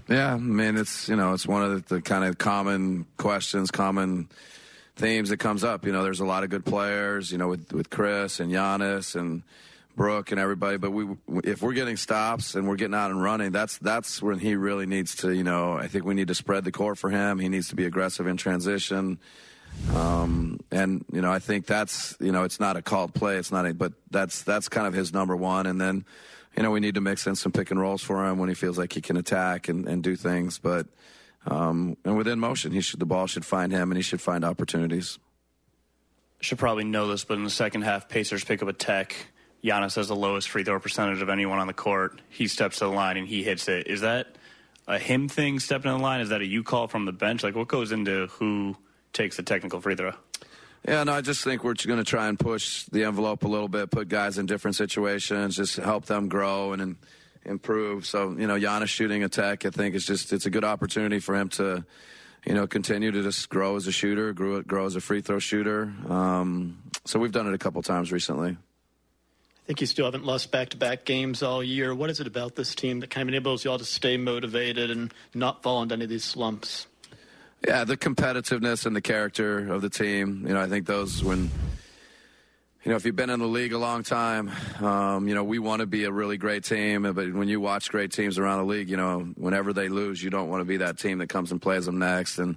Yeah, 0.08 0.34
I 0.34 0.36
mean 0.36 0.76
it's 0.76 1.08
you 1.08 1.16
know 1.16 1.32
it's 1.32 1.44
one 1.44 1.64
of 1.64 1.88
the, 1.88 1.96
the 1.96 2.00
kind 2.00 2.22
of 2.22 2.38
common 2.38 3.04
questions, 3.16 3.72
common 3.72 4.28
themes 4.94 5.30
that 5.30 5.38
comes 5.38 5.64
up. 5.64 5.84
You 5.84 5.90
know, 5.90 6.04
there's 6.04 6.20
a 6.20 6.24
lot 6.24 6.44
of 6.44 6.50
good 6.50 6.64
players. 6.64 7.32
You 7.32 7.38
know, 7.38 7.48
with 7.48 7.72
with 7.72 7.90
Khris 7.90 8.38
and 8.38 8.52
Giannis 8.52 9.16
and 9.16 9.42
Brook 9.96 10.30
and 10.30 10.38
everybody. 10.38 10.76
But 10.76 10.92
we, 10.92 11.16
if 11.42 11.62
we're 11.62 11.72
getting 11.72 11.96
stops 11.96 12.54
and 12.54 12.68
we're 12.68 12.76
getting 12.76 12.94
out 12.94 13.10
and 13.10 13.20
running, 13.20 13.50
that's 13.50 13.78
that's 13.78 14.22
when 14.22 14.38
he 14.38 14.54
really 14.54 14.86
needs 14.86 15.16
to. 15.16 15.32
You 15.32 15.42
know, 15.42 15.72
I 15.72 15.88
think 15.88 16.04
we 16.04 16.14
need 16.14 16.28
to 16.28 16.36
spread 16.36 16.62
the 16.62 16.70
court 16.70 16.96
for 16.96 17.10
him. 17.10 17.40
He 17.40 17.48
needs 17.48 17.70
to 17.70 17.74
be 17.74 17.86
aggressive 17.86 18.28
in 18.28 18.36
transition. 18.36 19.18
Um, 19.92 20.60
and 20.70 21.04
you 21.12 21.20
know, 21.20 21.32
I 21.32 21.40
think 21.40 21.66
that's 21.66 22.16
you 22.20 22.30
know, 22.30 22.44
it's 22.44 22.60
not 22.60 22.76
a 22.76 22.82
called 22.82 23.14
play. 23.14 23.36
It's 23.36 23.50
not 23.50 23.66
a, 23.66 23.74
but 23.74 23.94
that's 24.12 24.44
that's 24.44 24.68
kind 24.68 24.86
of 24.86 24.94
his 24.94 25.12
number 25.12 25.34
one. 25.34 25.66
And 25.66 25.80
then 25.80 26.04
you 26.56 26.62
know, 26.62 26.70
we 26.70 26.80
need 26.80 26.94
to 26.94 27.00
mix 27.00 27.26
in 27.26 27.36
some 27.36 27.52
pick 27.52 27.70
and 27.70 27.78
rolls 27.78 28.02
for 28.02 28.26
him 28.26 28.38
when 28.38 28.48
he 28.48 28.54
feels 28.54 28.78
like 28.78 28.92
he 28.92 29.00
can 29.00 29.16
attack 29.16 29.68
and, 29.68 29.86
and 29.86 30.02
do 30.02 30.16
things. 30.16 30.58
But 30.58 30.86
um, 31.46 31.96
and 32.04 32.16
within 32.16 32.40
motion, 32.40 32.72
he 32.72 32.80
should 32.80 32.98
the 32.98 33.06
ball 33.06 33.26
should 33.26 33.44
find 33.44 33.72
him 33.72 33.90
and 33.90 33.96
he 33.96 34.02
should 34.02 34.20
find 34.20 34.44
opportunities. 34.44 35.18
Should 36.40 36.58
probably 36.58 36.84
know 36.84 37.08
this, 37.08 37.24
but 37.24 37.38
in 37.38 37.44
the 37.44 37.50
second 37.50 37.82
half, 37.82 38.08
Pacers 38.08 38.44
pick 38.44 38.62
up 38.62 38.68
a 38.68 38.72
tech. 38.72 39.14
Giannis 39.64 39.96
has 39.96 40.08
the 40.08 40.16
lowest 40.16 40.48
free 40.48 40.64
throw 40.64 40.78
percentage 40.78 41.22
of 41.22 41.28
anyone 41.28 41.58
on 41.58 41.66
the 41.66 41.72
court. 41.72 42.20
He 42.28 42.46
steps 42.46 42.78
to 42.78 42.84
the 42.84 42.90
line 42.90 43.16
and 43.16 43.26
he 43.26 43.42
hits 43.42 43.68
it. 43.68 43.86
Is 43.86 44.02
that 44.02 44.36
a 44.86 44.98
him 44.98 45.28
thing 45.28 45.58
stepping 45.58 45.90
in 45.90 45.98
the 45.98 46.02
line? 46.02 46.20
Is 46.20 46.28
that 46.28 46.40
a 46.40 46.46
you 46.46 46.62
call 46.62 46.88
from 46.88 47.04
the 47.04 47.12
bench? 47.12 47.42
Like, 47.42 47.54
what 47.54 47.68
goes 47.68 47.90
into 47.90 48.26
who 48.28 48.76
takes 49.12 49.36
the 49.36 49.42
technical 49.42 49.80
free 49.80 49.96
throw? 49.96 50.12
Yeah, 50.84 51.02
no, 51.02 51.12
I 51.12 51.20
just 51.20 51.42
think 51.42 51.64
we're 51.64 51.74
going 51.74 51.98
to 51.98 52.04
try 52.04 52.28
and 52.28 52.38
push 52.38 52.84
the 52.84 53.04
envelope 53.04 53.42
a 53.44 53.48
little 53.48 53.68
bit, 53.68 53.90
put 53.90 54.08
guys 54.08 54.38
in 54.38 54.46
different 54.46 54.76
situations, 54.76 55.56
just 55.56 55.76
help 55.76 56.06
them 56.06 56.28
grow 56.28 56.72
and, 56.72 56.80
and 56.80 56.96
improve. 57.44 58.06
So, 58.06 58.30
you 58.38 58.46
know, 58.46 58.54
Giannis 58.54 58.88
shooting 58.88 59.24
attack, 59.24 59.66
I 59.66 59.70
think 59.70 59.94
it's 59.94 60.06
just 60.06 60.32
it's 60.32 60.46
a 60.46 60.50
good 60.50 60.64
opportunity 60.64 61.18
for 61.18 61.34
him 61.34 61.48
to, 61.50 61.84
you 62.44 62.54
know, 62.54 62.68
continue 62.68 63.10
to 63.10 63.22
just 63.22 63.48
grow 63.48 63.74
as 63.74 63.88
a 63.88 63.92
shooter, 63.92 64.32
grow, 64.32 64.62
grow 64.62 64.86
as 64.86 64.94
a 64.94 65.00
free 65.00 65.20
throw 65.20 65.40
shooter. 65.40 65.92
Um, 66.08 66.82
so 67.04 67.18
we've 67.18 67.32
done 67.32 67.48
it 67.48 67.54
a 67.54 67.58
couple 67.58 67.82
times 67.82 68.12
recently. 68.12 68.50
I 68.50 69.66
think 69.66 69.80
you 69.80 69.88
still 69.88 70.04
haven't 70.04 70.24
lost 70.24 70.52
back-to-back 70.52 71.04
games 71.04 71.42
all 71.42 71.64
year. 71.64 71.92
What 71.92 72.08
is 72.08 72.20
it 72.20 72.28
about 72.28 72.54
this 72.54 72.76
team 72.76 73.00
that 73.00 73.10
kind 73.10 73.28
of 73.28 73.34
enables 73.34 73.64
you 73.64 73.72
all 73.72 73.78
to 73.78 73.84
stay 73.84 74.16
motivated 74.16 74.92
and 74.92 75.12
not 75.34 75.64
fall 75.64 75.82
into 75.82 75.94
any 75.94 76.04
of 76.04 76.10
these 76.10 76.22
slumps? 76.22 76.86
Yeah, 77.64 77.84
the 77.84 77.96
competitiveness 77.96 78.86
and 78.86 78.94
the 78.94 79.00
character 79.00 79.72
of 79.72 79.82
the 79.82 79.90
team. 79.90 80.44
You 80.46 80.54
know, 80.54 80.60
I 80.60 80.68
think 80.68 80.86
those 80.86 81.24
when 81.24 81.50
you 82.84 82.90
know 82.90 82.96
if 82.96 83.04
you've 83.04 83.16
been 83.16 83.30
in 83.30 83.40
the 83.40 83.46
league 83.46 83.72
a 83.72 83.78
long 83.78 84.02
time, 84.02 84.52
um, 84.80 85.26
you 85.26 85.34
know 85.34 85.42
we 85.42 85.58
want 85.58 85.80
to 85.80 85.86
be 85.86 86.04
a 86.04 86.12
really 86.12 86.36
great 86.36 86.64
team. 86.64 87.02
But 87.02 87.32
when 87.32 87.48
you 87.48 87.60
watch 87.60 87.90
great 87.90 88.12
teams 88.12 88.38
around 88.38 88.58
the 88.58 88.64
league, 88.72 88.88
you 88.88 88.96
know 88.96 89.20
whenever 89.36 89.72
they 89.72 89.88
lose, 89.88 90.22
you 90.22 90.30
don't 90.30 90.48
want 90.48 90.60
to 90.60 90.64
be 90.64 90.76
that 90.78 90.98
team 90.98 91.18
that 91.18 91.28
comes 91.28 91.50
and 91.50 91.60
plays 91.60 91.86
them 91.86 91.98
next. 91.98 92.38
And 92.38 92.56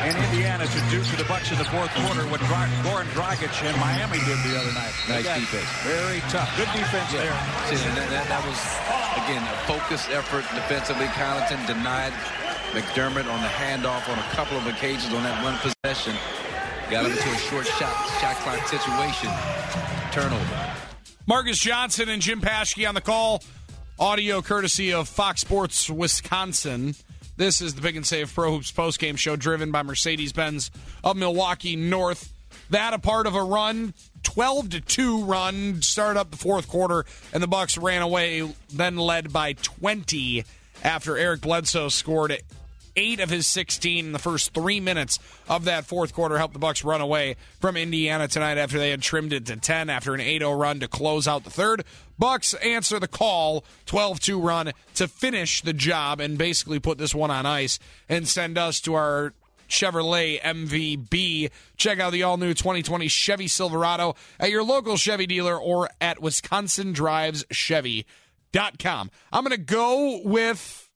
and 0.00 0.16
Indiana 0.16 0.64
to 0.64 0.80
do 0.88 1.04
to 1.04 1.16
the 1.20 1.28
Bucks 1.28 1.52
in 1.52 1.58
the 1.58 1.64
fourth 1.68 1.92
quarter 1.92 2.24
what 2.32 2.40
Dra- 2.48 2.72
Goran 2.80 3.04
Dragic 3.12 3.52
and 3.68 3.76
Miami 3.76 4.16
did 4.24 4.38
the 4.48 4.56
other 4.56 4.72
night. 4.72 4.94
Nice 5.08 5.28
defense. 5.28 5.68
Very 5.84 6.20
tough. 6.32 6.48
Good 6.56 6.72
defense 6.72 7.12
there. 7.12 7.36
See, 7.68 7.76
that, 8.00 8.08
that, 8.08 8.24
that 8.32 8.40
was, 8.48 8.56
again, 9.20 9.44
a 9.44 9.56
focused 9.68 10.08
effort 10.08 10.48
defensively. 10.56 11.04
Connaughton 11.12 11.60
denied 11.66 12.14
McDermott 12.70 13.28
on 13.28 13.42
the 13.42 13.48
handoff 13.48 14.08
on 14.08 14.18
a 14.18 14.22
couple 14.34 14.56
of 14.56 14.66
occasions 14.66 15.12
on 15.12 15.24
that 15.24 15.42
one 15.42 15.56
possession. 15.58 16.14
Got 16.88 17.06
him 17.06 17.12
into 17.12 17.28
a 17.28 17.36
short 17.36 17.66
shot, 17.66 17.94
shot 18.20 18.36
clock 18.36 18.66
situation. 18.68 19.30
Turnover. 20.12 20.76
Marques 21.26 21.58
Johnson 21.58 22.08
and 22.08 22.22
Jim 22.22 22.40
Paschke 22.40 22.88
on 22.88 22.94
the 22.94 23.00
call. 23.00 23.42
Audio 23.98 24.40
courtesy 24.40 24.92
of 24.92 25.08
Fox 25.08 25.40
Sports 25.40 25.90
Wisconsin. 25.90 26.94
This 27.36 27.60
is 27.60 27.74
the 27.74 27.82
Pick 27.82 27.96
and 27.96 28.06
Save 28.06 28.32
Pro 28.32 28.52
Hoops 28.52 28.70
postgame 28.70 29.18
show 29.18 29.34
driven 29.34 29.72
by 29.72 29.82
Mercedes 29.82 30.32
Benz 30.32 30.70
of 31.02 31.16
Milwaukee 31.16 31.74
North. 31.74 32.32
That 32.70 32.94
a 32.94 32.98
part 32.98 33.26
of 33.26 33.34
a 33.34 33.42
run, 33.42 33.94
12 34.22 34.70
to 34.70 34.80
2 34.80 35.24
run, 35.24 35.82
started 35.82 36.20
up 36.20 36.30
the 36.30 36.36
fourth 36.36 36.68
quarter, 36.68 37.04
and 37.32 37.42
the 37.42 37.48
Bucks 37.48 37.76
ran 37.76 38.02
away, 38.02 38.48
then 38.72 38.96
led 38.96 39.32
by 39.32 39.54
20 39.54 40.44
after 40.84 41.16
Eric 41.16 41.40
Bledsoe 41.40 41.88
scored 41.88 42.30
eight 43.00 43.20
of 43.20 43.30
his 43.30 43.46
16 43.46 44.04
in 44.04 44.12
the 44.12 44.18
first 44.18 44.52
three 44.52 44.78
minutes 44.78 45.18
of 45.48 45.64
that 45.64 45.86
fourth 45.86 46.12
quarter 46.12 46.36
helped 46.36 46.52
the 46.52 46.60
bucks 46.60 46.84
run 46.84 47.00
away 47.00 47.34
from 47.58 47.74
indiana 47.76 48.28
tonight 48.28 48.58
after 48.58 48.78
they 48.78 48.90
had 48.90 49.00
trimmed 49.00 49.32
it 49.32 49.46
to 49.46 49.56
10 49.56 49.88
after 49.88 50.12
an 50.12 50.20
8-0 50.20 50.60
run 50.60 50.80
to 50.80 50.88
close 50.88 51.26
out 51.26 51.44
the 51.44 51.50
third 51.50 51.82
bucks 52.18 52.52
answer 52.54 53.00
the 53.00 53.08
call 53.08 53.64
12-2 53.86 54.44
run 54.44 54.72
to 54.94 55.08
finish 55.08 55.62
the 55.62 55.72
job 55.72 56.20
and 56.20 56.36
basically 56.36 56.78
put 56.78 56.98
this 56.98 57.14
one 57.14 57.30
on 57.30 57.46
ice 57.46 57.78
and 58.06 58.28
send 58.28 58.58
us 58.58 58.82
to 58.82 58.92
our 58.92 59.32
Chevrolet 59.70 60.40
MVP. 60.40 61.48
Check 61.76 62.00
out 62.00 62.10
the 62.10 62.24
all 62.24 62.36
new 62.36 62.54
2020 62.54 63.06
Chevy 63.06 63.46
Silverado 63.46 64.16
at 64.40 64.50
your 64.50 64.64
local 64.64 64.96
Chevy 64.96 65.28
dealer 65.28 65.56
or 65.56 65.88
at 66.00 66.18
WisconsinDrivesChevy.com. 66.18 69.10
I'm 69.32 69.44
going 69.44 69.56
to 69.56 69.62
go 69.62 70.22
with 70.24 70.89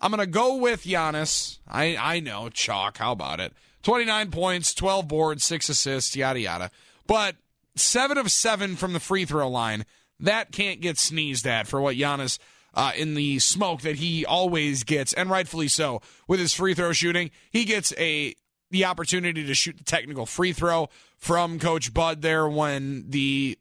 I'm 0.00 0.10
going 0.10 0.20
to 0.20 0.26
go 0.26 0.56
with 0.56 0.84
Giannis. 0.84 1.58
I, 1.66 1.96
I 1.96 2.20
know, 2.20 2.48
chalk. 2.48 2.98
How 2.98 3.12
about 3.12 3.40
it? 3.40 3.52
29 3.82 4.30
points, 4.30 4.74
12 4.74 5.08
boards, 5.08 5.44
6 5.44 5.68
assists, 5.68 6.14
yada, 6.14 6.40
yada. 6.40 6.70
But 7.06 7.36
7 7.74 8.18
of 8.18 8.30
7 8.30 8.76
from 8.76 8.92
the 8.92 9.00
free 9.00 9.24
throw 9.24 9.48
line, 9.48 9.84
that 10.20 10.52
can't 10.52 10.80
get 10.80 10.98
sneezed 10.98 11.46
at 11.46 11.66
for 11.66 11.80
what 11.80 11.96
Giannis, 11.96 12.38
uh, 12.74 12.92
in 12.96 13.14
the 13.14 13.38
smoke 13.38 13.82
that 13.82 13.96
he 13.96 14.24
always 14.24 14.84
gets, 14.84 15.12
and 15.12 15.30
rightfully 15.30 15.68
so, 15.68 16.00
with 16.26 16.38
his 16.38 16.54
free 16.54 16.74
throw 16.74 16.92
shooting. 16.92 17.30
He 17.50 17.64
gets 17.64 17.92
a 17.98 18.34
the 18.70 18.84
opportunity 18.84 19.46
to 19.46 19.54
shoot 19.54 19.78
the 19.78 19.84
technical 19.84 20.26
free 20.26 20.52
throw 20.52 20.90
from 21.16 21.58
Coach 21.58 21.94
Bud 21.94 22.20
there 22.20 22.46
when 22.46 23.06
the 23.08 23.58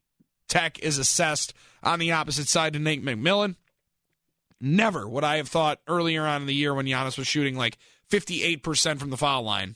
tech 0.49 0.79
is 0.79 0.97
assessed 0.97 1.53
on 1.81 1.99
the 1.99 2.11
opposite 2.11 2.47
side 2.47 2.73
to 2.73 2.79
Nate 2.79 3.03
McMillan. 3.03 3.55
Never 4.59 5.07
would 5.07 5.23
I 5.23 5.37
have 5.37 5.47
thought 5.47 5.79
earlier 5.87 6.25
on 6.25 6.41
in 6.41 6.47
the 6.47 6.55
year 6.55 6.73
when 6.73 6.85
Giannis 6.85 7.17
was 7.17 7.27
shooting 7.27 7.55
like 7.55 7.77
58% 8.09 8.99
from 8.99 9.09
the 9.09 9.17
foul 9.17 9.43
line, 9.43 9.75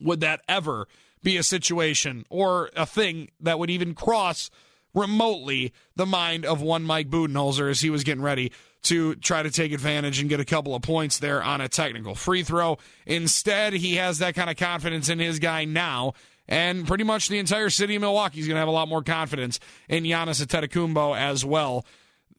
would 0.00 0.20
that 0.20 0.42
ever 0.48 0.86
be 1.22 1.36
a 1.36 1.42
situation 1.42 2.24
or 2.28 2.70
a 2.76 2.86
thing 2.86 3.30
that 3.40 3.58
would 3.58 3.70
even 3.70 3.94
cross 3.94 4.50
remotely 4.94 5.72
the 5.94 6.06
mind 6.06 6.44
of 6.44 6.60
one 6.60 6.82
Mike 6.82 7.08
Budenholzer 7.08 7.70
as 7.70 7.80
he 7.80 7.90
was 7.90 8.04
getting 8.04 8.22
ready 8.22 8.52
to 8.82 9.14
try 9.16 9.42
to 9.42 9.50
take 9.50 9.72
advantage 9.72 10.20
and 10.20 10.28
get 10.28 10.40
a 10.40 10.44
couple 10.44 10.74
of 10.74 10.82
points 10.82 11.18
there 11.18 11.42
on 11.42 11.60
a 11.60 11.68
technical 11.68 12.14
free 12.14 12.42
throw. 12.42 12.78
Instead, 13.04 13.72
he 13.72 13.96
has 13.96 14.18
that 14.18 14.34
kind 14.34 14.48
of 14.48 14.56
confidence 14.56 15.08
in 15.08 15.18
his 15.18 15.38
guy 15.38 15.64
now. 15.64 16.14
And 16.48 16.86
pretty 16.86 17.02
much 17.02 17.28
the 17.28 17.40
entire 17.40 17.70
city 17.70 17.96
of 17.96 18.02
Milwaukee 18.02 18.38
is 18.38 18.46
going 18.46 18.54
to 18.54 18.60
have 18.60 18.68
a 18.68 18.72
lot 18.72 18.88
more 18.88 19.02
confidence 19.02 19.58
in 19.88 20.04
Giannis 20.04 20.44
Antetokounmpo 20.44 21.16
as 21.16 21.44
well 21.44 21.84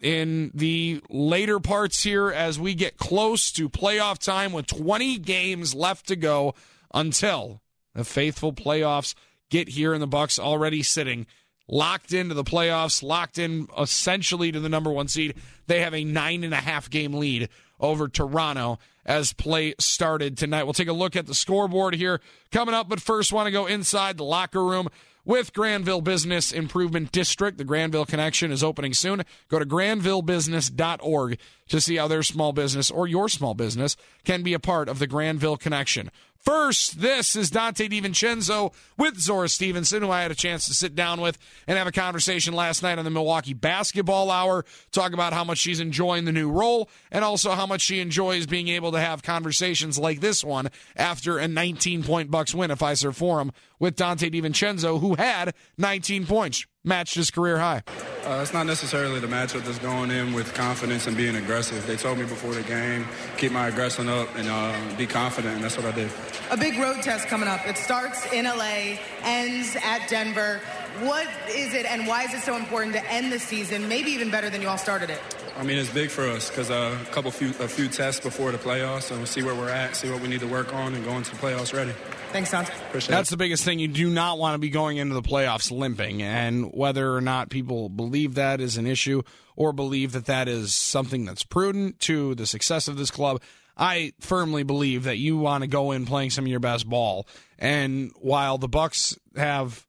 in 0.02 0.52
the 0.54 1.02
later 1.10 1.60
parts 1.60 2.04
here 2.04 2.30
as 2.30 2.60
we 2.60 2.74
get 2.74 2.98
close 2.98 3.52
to 3.52 3.70
playoff 3.70 4.20
time 4.20 4.54
with 4.54 4.68
20 4.68 5.18
games 5.20 5.74
left 5.74 6.08
to 6.08 6.16
go 6.16 6.54
until 6.94 7.62
the 7.94 8.04
faithful 8.04 8.54
playoffs 8.54 9.16
get 9.50 9.70
here 9.70 9.94
and 9.94 10.02
the 10.02 10.08
bucks 10.08 10.38
already 10.38 10.84
sitting 10.84 11.26
locked 11.68 12.14
into 12.14 12.34
the 12.34 12.44
playoffs 12.44 13.04
locked 13.04 13.38
in 13.38 13.68
essentially 13.78 14.52
to 14.52 14.60
the 14.60 14.70
number 14.70 14.92
one 14.92 15.08
seed. 15.08 15.36
They 15.68 15.82
have 15.82 15.94
a 15.94 16.04
nine 16.04 16.44
and 16.44 16.54
a 16.54 16.58
half 16.58 16.90
game 16.90 17.14
lead 17.14 17.50
over 17.80 18.08
toronto 18.08 18.80
as 19.06 19.34
play 19.34 19.74
started 19.80 20.38
tonight. 20.38 20.64
We'll 20.64 20.74
take 20.74 20.88
a 20.88 20.94
look 20.94 21.16
at 21.16 21.28
the 21.28 21.36
scoreboard 21.36 21.96
here. 21.96 22.22
Coming 22.52 22.76
up 22.76 22.90
but 22.90 23.02
first 23.02 23.34
want 23.34 23.48
to 23.48 23.52
go 23.52 23.66
inside 23.66 24.18
the 24.18 24.24
locker 24.24 24.64
room 24.64 24.90
with 25.28 25.54
Granville 25.54 26.00
Business 26.00 26.54
Improvement 26.54 27.12
District. 27.12 27.58
The 27.58 27.66
Granville 27.66 28.06
Connection 28.06 28.50
is 28.50 28.64
opening 28.64 28.94
soon. 28.94 29.24
Go 29.50 29.60
to 29.60 29.66
granvillebusiness.org 29.66 31.38
to 31.68 31.82
see 31.82 31.98
how 31.98 32.08
their 32.08 32.24
small 32.24 32.54
business 32.54 32.90
or 32.90 33.08
your 33.08 33.28
small 33.28 33.54
business 33.54 33.98
can 34.24 34.42
be 34.42 34.54
a 34.54 34.60
part 34.60 34.88
of 34.88 35.00
the 35.00 35.06
Granville 35.06 35.58
Connection. 35.58 36.10
First, 36.40 37.02
this 37.02 37.36
is 37.36 37.52
Donte 37.52 37.90
DiVincenzo 37.90 38.74
with 38.98 39.20
Zora 39.20 39.50
Stephenson, 39.50 40.02
who 40.02 40.12
I 40.12 40.22
had 40.22 40.32
a 40.32 40.36
chance 40.36 40.66
to 40.68 40.74
sit 40.74 40.96
down 40.96 41.20
with 41.20 41.38
and 41.68 41.78
have 41.78 41.88
a 41.88 41.92
conversation 41.92 42.54
last 42.54 42.84
night 42.84 42.98
on 42.98 43.06
the 43.06 43.12
Milwaukee 43.12 43.54
Basketball 43.54 44.32
Hour, 44.32 44.66
talk 44.92 45.14
about 45.14 45.34
how 45.34 45.44
much 45.44 45.58
she's 45.58 45.80
enjoying 45.80 46.26
the 46.26 46.32
new 46.32 46.50
role 46.50 46.90
and 47.12 47.26
also 47.26 47.52
how 47.52 47.66
much 47.66 47.82
she 47.82 48.00
enjoys 48.00 48.46
being 48.46 48.68
able 48.70 48.92
to 48.92 49.00
have 49.00 49.24
conversations 49.24 49.98
like 49.98 50.20
this 50.20 50.44
one 50.44 50.70
after 50.96 51.38
a 51.38 51.48
19 51.48 52.04
point 52.04 52.32
Bucks 52.32 52.54
win 52.54 52.72
at 52.72 52.80
Fiserv 52.80 53.16
Forum 53.16 53.52
with 53.80 53.96
Donte 53.96 54.32
DiVincenzo, 54.32 55.00
who 55.00 55.16
had 55.16 55.54
19 55.78 56.26
points, 56.26 56.66
matched 56.88 57.16
his 57.16 57.30
career 57.30 57.58
high. 57.60 57.84
Uh, 58.26 58.40
it's 58.42 58.54
not 58.54 58.66
necessarily 58.66 59.20
the 59.20 59.28
matchup 59.28 59.64
that's 59.64 59.80
going 59.80 60.12
in 60.12 60.34
with 60.34 60.54
confidence 60.54 61.08
and 61.08 61.16
being 61.16 61.36
aggressive. 61.36 61.86
They 61.86 61.96
told 61.96 62.18
me 62.18 62.26
before 62.26 62.54
the 62.54 62.64
game, 62.64 63.06
keep 63.38 63.52
my 63.52 63.68
aggression 63.68 64.10
up 64.10 64.28
and 64.36 64.48
uh, 64.50 64.98
be 64.98 65.06
confident, 65.06 65.56
and 65.56 65.64
that's 65.64 65.78
what 65.78 65.86
I 65.86 65.92
did. 65.92 66.12
A 66.52 66.58
big 66.58 66.78
road 66.78 67.02
test 67.02 67.28
coming 67.28 67.48
up. 67.48 67.66
It 67.66 67.78
starts 67.78 68.26
in 68.34 68.46
LA, 68.46 68.98
ends 69.24 69.78
at 69.84 70.08
Denver. 70.10 70.60
What 71.02 71.28
is 71.50 71.74
it, 71.74 71.86
and 71.86 72.08
why 72.08 72.24
is 72.24 72.34
it 72.34 72.42
so 72.42 72.56
important 72.56 72.94
to 72.96 73.12
end 73.12 73.32
the 73.32 73.40
season, 73.40 73.88
maybe 73.88 74.12
even 74.12 74.32
better 74.32 74.50
than 74.50 74.62
you 74.62 74.68
all 74.68 74.78
started 74.78 75.10
it? 75.10 75.22
I 75.58 75.64
mean, 75.64 75.78
it's 75.78 75.92
big 75.92 76.10
for 76.10 76.28
us 76.28 76.50
because 76.50 76.70
uh, 76.70 76.98
a 77.02 77.06
couple 77.12 77.32
few 77.32 77.50
a 77.60 77.68
few 77.68 77.88
tests 77.88 78.20
before 78.20 78.52
the 78.52 78.58
playoffs, 78.58 79.10
and 79.10 79.20
we'll 79.20 79.28
see 79.28 79.44
where 79.44 79.56
we're 79.56 79.70
at, 79.70 79.96
see 79.96 80.10
what 80.10 80.22
we 80.22 80.28
need 80.28 80.42
to 80.42 80.48
work 80.48 80.74
on, 80.74 80.94
and 80.96 81.04
go 81.06 81.12
into 81.18 81.32
the 81.32 81.38
playoffs 81.38 81.74
ready. 81.74 81.94
Thanks, 82.32 82.52
Tom. 82.52 82.66
Appreciate 82.90 83.16
That's 83.16 83.30
it. 83.30 83.32
the 83.32 83.38
biggest 83.38 83.64
thing. 83.64 83.80
You 83.80 83.88
do 83.88 84.10
not 84.10 84.38
want 84.38 84.56
to 84.56 84.60
be 84.60 84.70
going 84.70 84.98
into 84.98 85.16
the 85.16 85.22
playoffs 85.22 85.72
limping. 85.72 86.22
And 86.22 86.72
whether 86.74 87.14
or 87.14 87.22
not 87.22 87.50
people 87.50 87.90
believe 87.90 88.36
that 88.36 88.62
is 88.62 88.78
an 88.78 88.86
issue 88.86 89.24
or 89.56 89.74
believe 89.74 90.12
that 90.12 90.26
that 90.26 90.48
is 90.48 90.76
something 90.76 91.26
that's 91.26 91.44
prudent 91.44 92.00
to 92.02 92.36
the 92.36 92.46
success 92.46 92.88
of 92.88 92.98
this 92.98 93.10
club, 93.10 93.42
I 93.76 94.14
firmly 94.20 94.64
believe 94.64 95.04
that 95.06 95.18
you 95.18 95.38
want 95.38 95.64
to 95.64 95.68
go 95.68 95.92
in 95.92 96.06
playing 96.06 96.32
some 96.32 96.46
of 96.46 96.50
your 96.50 96.60
best 96.60 96.88
ball. 96.88 97.28
And 97.58 98.12
while 98.16 98.58
the 98.58 98.68
Bucks 98.68 99.18
have 99.36 99.86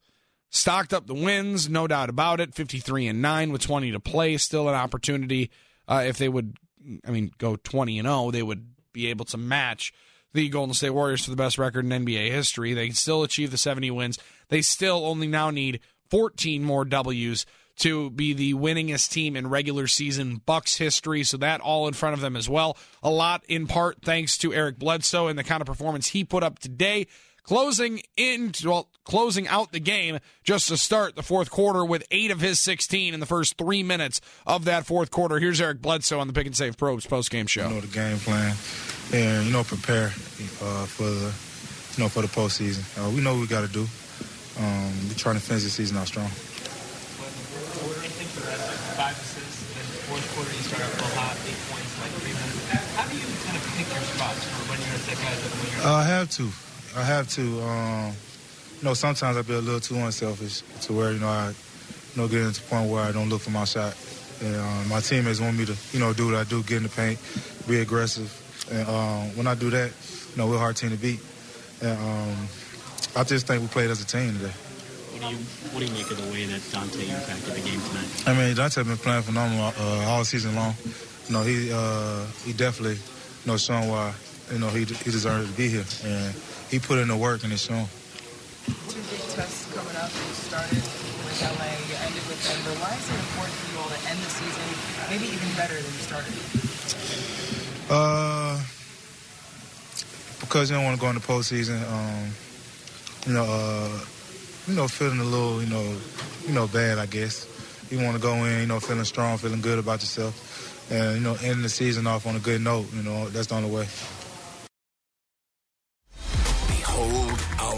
stocked 0.51 0.95
up 0.95 1.07
the 1.07 1.15
wins, 1.15 1.69
no 1.69 1.87
doubt 1.87 2.09
about 2.09 2.41
it, 2.41 2.55
53 2.55 3.09
and 3.09 3.21
9 3.21 3.53
with 3.53 3.63
20 3.63 3.93
to 3.93 4.01
play, 4.01 4.37
still 4.37 4.69
an 4.69 4.75
opportunity 4.75 5.51
uh, 5.89 6.05
if 6.07 6.19
they 6.19 6.29
would 6.29 6.57
I 7.07 7.11
mean 7.11 7.33
go 7.39 7.57
20 7.57 7.99
and 7.99 8.07
0, 8.07 8.31
they 8.31 8.43
would 8.43 8.69
be 8.93 9.09
able 9.09 9.25
to 9.27 9.37
match 9.39 9.93
the 10.33 10.49
Golden 10.49 10.75
State 10.75 10.91
Warriors 10.91 11.25
for 11.25 11.31
the 11.31 11.37
best 11.37 11.59
record 11.59 11.85
in 11.85 12.05
NBA 12.05 12.31
history. 12.31 12.75
They 12.75 12.91
still 12.91 13.23
achieve 13.23 13.51
the 13.51 13.59
70 13.59 13.91
wins. 13.91 14.19
They 14.49 14.63
still 14.63 15.07
only 15.07 15.27
now 15.27 15.51
need 15.51 15.81
14 16.11 16.63
more 16.63 16.85
W's 16.85 17.47
to 17.79 18.11
be 18.11 18.33
the 18.33 18.55
winningest 18.55 19.11
team 19.11 19.37
in 19.37 19.49
regular 19.49 19.87
season 19.87 20.43
Bucks 20.45 20.77
history. 20.77 21.25
So 21.25 21.37
that 21.39 21.61
all 21.61 21.87
in 21.87 21.95
front 21.95 22.15
of 22.15 22.21
them 22.21 22.37
as 22.37 22.49
well. 22.49 22.77
A 23.03 23.11
lot 23.11 23.45
in 23.49 23.67
part 23.67 23.99
thanks 24.03 24.37
to 24.39 24.53
Eric 24.53 24.79
Bledsoe 24.79 25.29
and 25.29 25.39
the 25.39 25.45
kind 25.45 25.61
of 25.61 25.67
performance 25.67 26.09
he 26.09 26.25
put 26.25 26.43
up 26.43 26.59
today. 26.59 27.07
Closing 27.45 28.03
in, 28.15 28.53
well, 28.63 28.91
closing 29.05 29.49
out 29.49 29.73
the 29.73 29.81
game 29.81 30.19
just 30.45 30.69
to 30.69 30.77
start 30.77 31.17
the 31.17 31.23
fourth 31.23 31.51
quarter 31.51 31.83
with 31.83 32.05
eight 32.11 32.31
of 32.31 32.43
his 32.43 32.61
16 32.61 33.15
in 33.15 33.21
the 33.21 33.27
first 33.27 33.57
three 33.57 33.83
minutes 33.83 34.21
of 34.47 34.67
that 34.67 34.85
fourth 34.85 35.11
quarter. 35.11 35.39
Here's 35.39 35.59
Eric 35.59 35.81
Bledsoe 35.81 36.19
on 36.19 36.27
the 36.27 36.35
Pick 36.35 36.47
and 36.47 36.55
Save 36.55 36.77
Pro 36.77 36.93
Hoops 36.93 37.07
post 37.07 37.31
game 37.31 37.47
show. 37.47 37.69
You 37.69 37.75
know 37.77 37.81
the 37.81 37.87
game 37.87 38.19
plan, 38.19 38.55
and 39.13 39.47
you 39.47 39.53
know 39.53 39.65
prepare 39.65 40.07
uh, 40.63 40.85
for 40.87 41.05
the 41.05 41.33
you 41.97 42.03
know 42.03 42.09
for 42.09 42.23
the 42.23 42.29
postseason. 42.29 42.85
Uh, 42.99 43.11
we 43.11 43.21
know 43.21 43.35
what 43.35 43.41
we 43.41 43.47
got 43.47 43.67
to 43.67 43.73
do. 43.73 43.87
Um, 44.59 44.93
we're 45.09 45.15
trying 45.15 45.37
to 45.37 45.41
finish 45.41 45.63
the 45.65 45.71
season 45.71 45.97
out 45.97 46.07
strong. 46.07 46.31
Uh, 55.85 55.95
I 55.95 56.03
have 56.03 56.31
to. 56.31 56.49
I 56.97 57.03
have 57.05 57.29
to. 57.31 57.63
Um, 57.63 58.13
you 58.79 58.85
know, 58.85 58.95
sometimes 58.95 59.37
I 59.37 59.43
be 59.43 59.55
a 59.55 59.59
little 59.59 59.81
too 59.81 59.97
unselfish 59.97 60.63
to 60.83 60.93
where 60.93 61.13
you 61.13 61.19
know 61.19 61.29
I, 61.29 61.49
you 61.49 62.23
know, 62.23 62.29
get 62.29 62.43
into 62.43 62.61
the 62.61 62.69
point 62.69 62.91
where 62.91 63.03
I 63.03 63.13
don't 63.13 63.29
look 63.29 63.43
for 63.43 63.51
my 63.51 63.65
shot. 63.65 63.97
And 64.41 64.55
um, 64.57 64.89
my 64.89 65.01
teammates 65.01 65.41
want 65.41 65.57
me 65.57 65.67
to, 65.67 65.77
you 65.93 65.99
know, 65.99 66.13
do 66.13 66.27
what 66.27 66.37
I 66.37 66.45
do, 66.45 66.63
get 66.63 66.77
in 66.77 66.83
the 66.85 66.89
paint, 66.89 67.19
be 67.67 67.81
aggressive. 67.81 68.31
And 68.71 68.89
um, 68.89 69.37
when 69.37 69.47
I 69.47 69.55
do 69.55 69.71
that, 69.71 69.91
you 69.91 70.37
know, 70.37 70.47
we're 70.49 70.57
a 70.57 70.59
hard 70.59 70.77
team 70.77 70.91
to 70.91 70.97
beat. 70.97 71.21
And 71.81 71.99
um, 71.99 72.49
I 73.17 73.25
just 73.25 73.47
think 73.47 73.63
we 73.63 73.69
played 73.69 73.91
as 73.91 74.03
a 74.03 74.07
team 74.07 74.35
today. 74.35 74.53
What 74.53 75.23
do 75.23 75.29
you 75.35 75.37
what 75.73 75.81
do 75.81 75.87
you 75.87 75.93
make 75.93 76.11
of 76.11 76.19
the 76.21 76.31
way 76.31 76.47
that 76.47 76.61
Donte 76.71 77.03
impacted 77.03 77.55
the 77.55 77.61
game 77.61 77.81
tonight? 77.81 78.07
I 78.27 78.35
mean, 78.35 78.55
Donte 78.55 78.75
has 78.75 78.87
been 78.87 78.97
playing 78.97 79.23
phenomenal 79.23 79.73
uh, 79.75 80.11
all 80.11 80.25
season 80.25 80.55
long. 80.55 80.75
You 81.27 81.33
know, 81.35 81.43
he 81.43 81.73
uh, 81.73 82.27
he 82.45 82.53
definitely, 82.53 82.97
you 82.97 83.47
know, 83.47 83.57
shown 83.57 83.89
why 83.89 84.15
you 84.53 84.59
know 84.59 84.69
he 84.69 84.85
he 84.85 85.11
deserved 85.11 85.51
to 85.51 85.57
be 85.57 85.69
here, 85.69 85.85
and 86.05 86.35
he 86.71 86.79
put 86.79 86.99
in 86.99 87.09
the 87.09 87.17
work 87.17 87.43
and 87.43 87.53
it's 87.53 87.67
shown. 87.67 87.87
Two 88.87 89.03
big 89.11 89.25
tests 89.35 89.67
coming 89.75 89.97
up. 89.97 90.13
You 90.13 90.35
started 90.37 90.79
with 90.79 91.41
LA, 91.43 91.73
you 91.89 91.97
ended 92.05 92.25
with 92.29 92.39
Denver. 92.45 92.77
Why 92.79 92.93
is 92.95 93.07
it 93.09 93.19
important 93.19 93.57
for 93.59 93.67
you 93.73 93.79
all 93.83 93.91
to 93.91 94.01
end 94.07 94.19
the 94.23 94.31
season 94.31 94.67
maybe 95.11 95.27
even 95.33 95.51
better 95.57 95.75
than 95.75 95.91
you 95.91 96.05
started? 96.05 96.68
Uh, 97.91 98.61
because 100.41 100.71
you 100.71 100.77
don't 100.77 100.85
want 100.85 100.97
to 100.97 101.01
go 101.01 101.09
in 101.09 101.15
the 101.15 101.21
postseason. 101.21 101.81
Um, 101.91 102.31
you 103.27 103.33
know, 103.33 103.45
uh, 103.49 104.01
you 104.67 104.75
know, 104.75 104.89
feeling 104.89 105.21
a 105.21 105.25
little, 105.25 105.63
you 105.63 105.69
know, 105.69 105.97
you 106.47 106.53
know, 106.53 106.67
bad. 106.67 106.99
I 106.99 107.07
guess 107.07 107.47
you 107.91 108.03
want 108.03 108.17
to 108.17 108.23
go 108.23 108.35
in, 108.45 108.61
you 108.61 108.67
know, 108.67 108.81
feeling 108.81 109.05
strong, 109.05 109.39
feeling 109.39 109.61
good 109.61 109.79
about 109.79 110.01
yourself, 110.01 110.91
and 110.91 111.17
you 111.17 111.23
know, 111.23 111.37
ending 111.43 111.63
the 111.63 111.69
season 111.69 112.07
off 112.07 112.27
on 112.27 112.37
a 112.37 112.41
good 112.41 112.61
note. 112.61 112.87
You 112.95 113.03
know, 113.03 113.29
that's 113.29 113.49
the 113.49 113.55
only 113.55 113.71
way. 113.71 113.87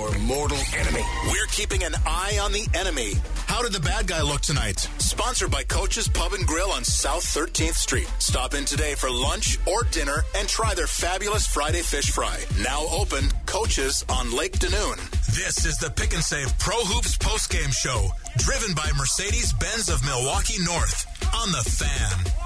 Our 0.00 0.18
mortal 0.20 0.58
enemy. 0.78 1.02
We're 1.26 1.46
keeping 1.52 1.82
an 1.82 1.94
eye 2.06 2.38
on 2.40 2.52
the 2.52 2.66
enemy. 2.74 3.16
How 3.46 3.60
did 3.62 3.72
the 3.72 3.80
bad 3.80 4.06
guy 4.06 4.22
look 4.22 4.40
tonight? 4.40 4.88
Sponsored 4.96 5.50
by 5.50 5.62
Coach's 5.64 6.08
Pub 6.08 6.32
and 6.32 6.46
Grill 6.46 6.70
on 6.70 6.84
South 6.84 7.22
13th 7.22 7.74
Street. 7.74 8.10
Stop 8.18 8.54
in 8.54 8.64
today 8.64 8.94
for 8.94 9.10
lunch 9.10 9.58
or 9.66 9.84
dinner 9.90 10.24
and 10.36 10.48
try 10.48 10.72
their 10.72 10.86
fabulous 10.86 11.46
Friday 11.46 11.82
fish 11.82 12.12
fry. 12.12 12.38
Now 12.62 12.86
open, 12.90 13.24
Coach's 13.44 14.02
on 14.08 14.34
Lake 14.34 14.58
Denoon. 14.58 14.96
This 15.34 15.66
is 15.66 15.76
the 15.76 15.90
Pick 15.90 16.14
and 16.14 16.24
Save 16.24 16.58
Pro 16.58 16.78
Hoops 16.78 17.18
postgame 17.18 17.72
show, 17.72 18.08
driven 18.38 18.74
by 18.74 18.90
Mercedes 18.96 19.52
Benz 19.52 19.90
of 19.90 20.02
Milwaukee 20.06 20.62
North 20.64 21.06
on 21.34 21.52
the 21.52 21.58
Fan. 21.58 22.39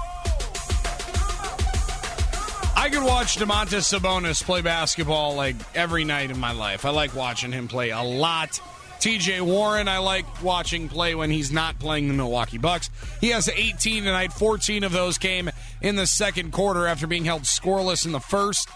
I 2.85 2.89
could 2.91 3.03
watch 3.03 3.37
Domantas 3.37 3.99
Sabonis 3.99 4.43
play 4.43 4.61
basketball 4.61 5.33
like 5.33 5.55
every 5.73 6.03
night 6.03 6.29
in 6.29 6.39
my 6.39 6.51
life. 6.51 6.85
I 6.85 6.91
like 6.91 7.15
watching 7.15 7.51
him 7.51 7.67
play 7.67 7.89
a 7.89 8.03
lot. 8.03 8.61
TJ 8.99 9.41
Warren, 9.41 9.87
I 9.87 9.97
like 9.97 10.43
watching 10.43 10.87
play 10.87 11.15
when 11.15 11.31
he's 11.31 11.51
not 11.51 11.79
playing 11.79 12.09
the 12.09 12.13
Milwaukee 12.13 12.59
Bucks. 12.59 12.91
He 13.21 13.29
has 13.29 13.49
18 13.49 14.03
tonight. 14.03 14.33
14 14.33 14.83
of 14.83 14.91
those 14.91 15.17
came 15.17 15.49
in 15.81 15.95
the 15.95 16.05
second 16.05 16.51
quarter 16.51 16.85
after 16.85 17.07
being 17.07 17.25
held 17.25 17.41
scoreless 17.41 18.05
in 18.05 18.11
the 18.11 18.19
first. 18.19 18.69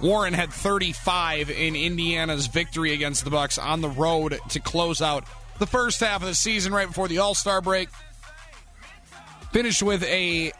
Warren 0.00 0.32
had 0.32 0.52
35 0.52 1.50
in 1.50 1.74
Indiana's 1.74 2.46
victory 2.46 2.92
against 2.92 3.24
the 3.24 3.30
Bucks 3.30 3.58
on 3.58 3.80
the 3.80 3.88
road 3.88 4.38
to 4.50 4.60
close 4.60 5.02
out 5.02 5.24
the 5.58 5.66
first 5.66 5.98
half 5.98 6.22
of 6.22 6.28
the 6.28 6.36
season 6.36 6.72
right 6.72 6.86
before 6.86 7.08
the 7.08 7.18
All-Star 7.18 7.60
break. 7.60 7.88
Finished 9.50 9.82
with 9.82 10.04
a 10.04 10.52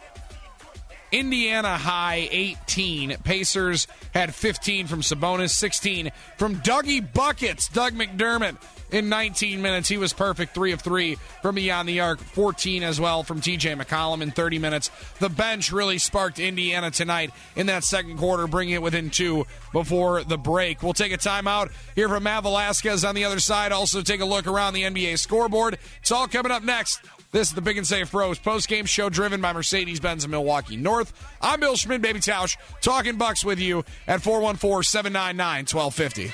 Indiana 1.12 1.76
high 1.76 2.28
18. 2.30 3.18
Pacers 3.24 3.86
had 4.14 4.34
15 4.34 4.86
from 4.86 5.00
Sabonis, 5.00 5.50
16 5.50 6.10
from 6.36 6.56
Dougie 6.56 7.12
Buckets, 7.12 7.68
Doug 7.68 7.94
McDermott. 7.94 8.56
In 8.92 9.08
19 9.08 9.62
minutes, 9.62 9.88
he 9.88 9.98
was 9.98 10.12
perfect, 10.12 10.52
three 10.52 10.72
of 10.72 10.80
three 10.80 11.16
from 11.42 11.54
beyond 11.54 11.88
the 11.88 12.00
arc, 12.00 12.18
14 12.18 12.82
as 12.82 13.00
well 13.00 13.22
from 13.22 13.40
TJ 13.40 13.80
McConnell 13.80 14.20
in 14.20 14.32
30 14.32 14.58
minutes. 14.58 14.90
The 15.20 15.28
bench 15.28 15.70
really 15.70 15.98
sparked 15.98 16.40
Indiana 16.40 16.90
tonight 16.90 17.30
in 17.54 17.66
that 17.66 17.84
second 17.84 18.18
quarter, 18.18 18.48
bringing 18.48 18.74
it 18.74 18.82
within 18.82 19.10
two 19.10 19.46
before 19.72 20.24
the 20.24 20.38
break. 20.38 20.82
We'll 20.82 20.92
take 20.92 21.12
a 21.12 21.18
timeout 21.18 21.70
here 21.94 22.08
from 22.08 22.24
Matt 22.24 22.42
Velazquez 22.42 23.04
on 23.04 23.14
the 23.14 23.24
other 23.24 23.38
side. 23.38 23.70
Also, 23.70 24.02
take 24.02 24.20
a 24.20 24.24
look 24.24 24.48
around 24.48 24.74
the 24.74 24.82
NBA 24.82 25.20
scoreboard. 25.20 25.78
It's 26.00 26.10
all 26.10 26.26
coming 26.26 26.50
up 26.50 26.64
next. 26.64 27.00
This 27.32 27.48
is 27.48 27.54
the 27.54 27.62
Pick 27.62 27.76
and 27.76 27.86
Save 27.86 28.10
Pro 28.10 28.28
Hoops 28.28 28.40
post 28.40 28.68
game 28.68 28.86
show 28.86 29.08
driven 29.08 29.40
by 29.40 29.52
Mercedes 29.52 30.00
Benz 30.00 30.24
of 30.24 30.30
Milwaukee 30.30 30.76
North. 30.76 31.12
I'm 31.40 31.60
Bill 31.60 31.76
Schmidt, 31.76 32.02
Baby 32.02 32.18
Tausch, 32.18 32.56
talking 32.80 33.16
Bucks 33.18 33.44
with 33.44 33.60
you 33.60 33.84
at 34.08 34.20
414 34.20 34.82
799 34.82 35.66
1250. 35.72 36.32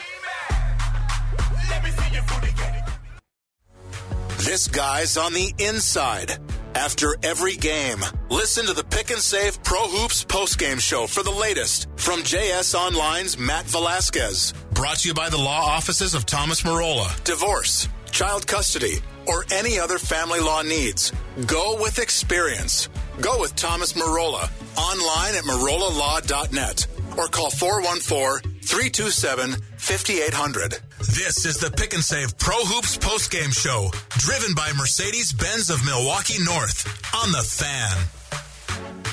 This 4.38 4.68
guy's 4.68 5.18
on 5.18 5.34
the 5.34 5.53
inside. 5.59 6.38
After 6.74 7.16
every 7.22 7.57
game, 7.57 7.99
listen 8.30 8.64
to 8.66 8.72
the 8.72 8.84
Pick 8.84 9.11
and 9.11 9.18
Save 9.18 9.62
Pro 9.62 9.88
Hoops 9.88 10.24
postgame 10.24 10.80
show 10.80 11.07
for 11.07 11.22
the 11.22 11.30
latest 11.30 11.88
from 11.97 12.20
JS 12.20 12.78
Online's 12.78 13.38
Matt 13.38 13.64
Velazquez. 13.66 14.55
Brought 14.72 14.99
to 14.99 15.09
you 15.09 15.14
by 15.14 15.28
the 15.28 15.38
law 15.38 15.62
offices 15.64 16.14
of 16.14 16.26
Thomas 16.26 16.62
Marola. 16.62 17.22
Divorce, 17.24 17.88
child 18.16 18.46
custody, 18.46 18.98
or 19.26 19.44
any 19.52 19.78
other 19.78 19.98
family 19.98 20.40
law 20.40 20.62
needs. 20.62 21.12
Go 21.46 21.76
with 21.82 21.98
experience. 21.98 22.88
Go 23.20 23.38
with 23.38 23.54
Thomas 23.56 23.92
Marola. 23.92 24.48
Online 24.78 25.34
at 25.34 25.44
marolalaw.net 25.44 26.86
or 27.18 27.26
call 27.28 27.50
414 27.50 28.58
327 28.62 29.52
5800. 29.76 30.78
This 30.98 31.44
is 31.44 31.58
the 31.58 31.70
Pick 31.70 31.92
and 31.92 32.02
Save 32.02 32.38
Pro 32.38 32.56
Hoops 32.64 32.96
postgame 32.96 33.52
show, 33.52 33.90
driven 34.16 34.54
by 34.54 34.72
Mercedes 34.72 35.34
Benz 35.34 35.68
of 35.68 35.84
Milwaukee 35.84 36.42
North 36.42 36.88
on 37.14 37.32
the 37.32 37.42
fan. 37.42 37.96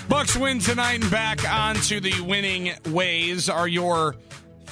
Bucks 0.07 0.37
win 0.37 0.59
tonight 0.59 1.01
and 1.01 1.11
back 1.11 1.49
onto 1.49 1.99
the 1.99 2.21
winning 2.21 2.71
ways 2.89 3.49
are 3.49 3.67
your 3.67 4.15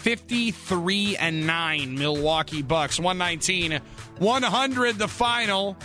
53 0.01 1.15
and 1.17 1.45
9 1.45 1.97
Milwaukee 1.97 2.63
Bucks. 2.63 2.99
119 2.99 3.79
100 4.17 4.97
the 4.97 5.07
final. 5.07 5.77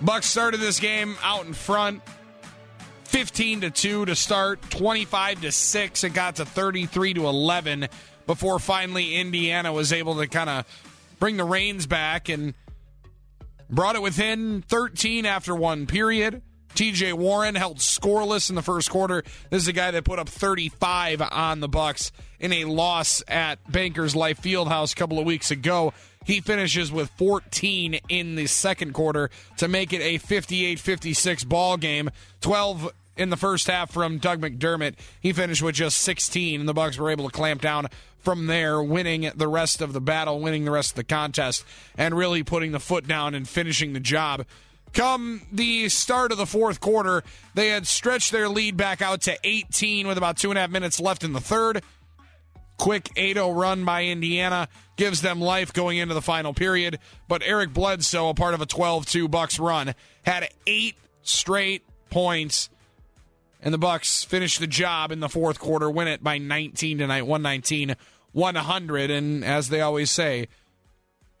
Bucks 0.00 0.26
started 0.26 0.60
this 0.60 0.78
game 0.78 1.16
out 1.22 1.44
in 1.44 1.52
front. 1.52 2.00
15 3.06 3.62
to 3.62 3.70
2 3.70 4.04
to 4.06 4.14
start, 4.14 4.62
25 4.70 5.40
to 5.42 5.52
6 5.52 6.04
it 6.04 6.14
got 6.14 6.36
to 6.36 6.44
33 6.44 7.14
to 7.14 7.26
11 7.26 7.88
before 8.26 8.58
finally 8.58 9.16
Indiana 9.16 9.72
was 9.72 9.92
able 9.92 10.16
to 10.16 10.26
kind 10.26 10.50
of 10.50 10.64
bring 11.18 11.36
the 11.36 11.44
reins 11.44 11.86
back 11.86 12.28
and 12.28 12.54
brought 13.68 13.96
it 13.96 14.02
within 14.02 14.62
13 14.62 15.26
after 15.26 15.54
one 15.54 15.86
period. 15.86 16.42
TJ 16.74 17.12
Warren 17.14 17.54
held 17.54 17.78
scoreless 17.78 18.50
in 18.50 18.56
the 18.56 18.62
first 18.62 18.90
quarter. 18.90 19.22
This 19.48 19.62
is 19.62 19.68
a 19.68 19.72
guy 19.72 19.92
that 19.92 20.04
put 20.04 20.18
up 20.18 20.28
35 20.28 21.22
on 21.22 21.60
the 21.60 21.68
Bucks 21.68 22.10
in 22.40 22.52
a 22.52 22.64
loss 22.64 23.22
at 23.28 23.70
Bankers 23.70 24.16
Life 24.16 24.42
Fieldhouse 24.42 24.92
a 24.92 24.96
couple 24.96 25.20
of 25.20 25.24
weeks 25.24 25.52
ago. 25.52 25.92
He 26.24 26.40
finishes 26.40 26.90
with 26.90 27.10
14 27.10 28.00
in 28.08 28.34
the 28.34 28.46
second 28.46 28.92
quarter 28.92 29.30
to 29.58 29.68
make 29.68 29.92
it 29.92 30.00
a 30.00 30.18
58-56 30.18 31.48
ball 31.48 31.76
game. 31.76 32.10
12 32.40 32.90
in 33.16 33.30
the 33.30 33.36
first 33.36 33.68
half 33.68 33.92
from 33.92 34.18
Doug 34.18 34.40
McDermott. 34.40 34.94
He 35.20 35.32
finished 35.32 35.62
with 35.62 35.76
just 35.76 35.98
16 35.98 36.58
and 36.58 36.68
the 36.68 36.74
Bucks 36.74 36.98
were 36.98 37.10
able 37.10 37.28
to 37.28 37.32
clamp 37.32 37.60
down 37.60 37.86
from 38.18 38.46
there, 38.46 38.82
winning 38.82 39.30
the 39.36 39.46
rest 39.46 39.80
of 39.80 39.92
the 39.92 40.00
battle, 40.00 40.40
winning 40.40 40.64
the 40.64 40.70
rest 40.72 40.92
of 40.92 40.96
the 40.96 41.04
contest 41.04 41.64
and 41.96 42.16
really 42.16 42.42
putting 42.42 42.72
the 42.72 42.80
foot 42.80 43.06
down 43.06 43.34
and 43.34 43.46
finishing 43.46 43.92
the 43.92 44.00
job 44.00 44.44
Come 44.94 45.42
the 45.50 45.88
start 45.88 46.30
of 46.30 46.38
the 46.38 46.46
fourth 46.46 46.80
quarter, 46.80 47.24
they 47.54 47.68
had 47.68 47.86
stretched 47.86 48.30
their 48.30 48.48
lead 48.48 48.76
back 48.76 49.02
out 49.02 49.22
to 49.22 49.36
18 49.42 50.06
with 50.06 50.16
about 50.16 50.36
two 50.36 50.50
and 50.50 50.58
a 50.58 50.60
half 50.60 50.70
minutes 50.70 51.00
left 51.00 51.24
in 51.24 51.32
the 51.32 51.40
third. 51.40 51.82
Quick 52.78 53.10
8 53.16 53.34
0 53.34 53.50
run 53.52 53.84
by 53.84 54.04
Indiana 54.04 54.68
gives 54.96 55.20
them 55.20 55.40
life 55.40 55.72
going 55.72 55.98
into 55.98 56.14
the 56.14 56.22
final 56.22 56.54
period. 56.54 57.00
But 57.26 57.42
Eric 57.44 57.72
Bledsoe, 57.72 58.28
a 58.28 58.34
part 58.34 58.54
of 58.54 58.60
a 58.60 58.66
12 58.66 59.06
2 59.06 59.28
Bucks 59.28 59.58
run, 59.58 59.94
had 60.22 60.48
eight 60.66 60.94
straight 61.22 61.82
points. 62.10 62.70
And 63.60 63.74
the 63.74 63.78
Bucks 63.78 64.22
finished 64.22 64.60
the 64.60 64.66
job 64.66 65.10
in 65.10 65.20
the 65.20 65.28
fourth 65.28 65.58
quarter, 65.58 65.90
win 65.90 66.06
it 66.06 66.22
by 66.22 66.38
19 66.38 66.98
tonight, 66.98 67.22
119 67.22 67.96
100. 68.32 69.10
And 69.10 69.44
as 69.44 69.70
they 69.70 69.80
always 69.80 70.10
say, 70.10 70.48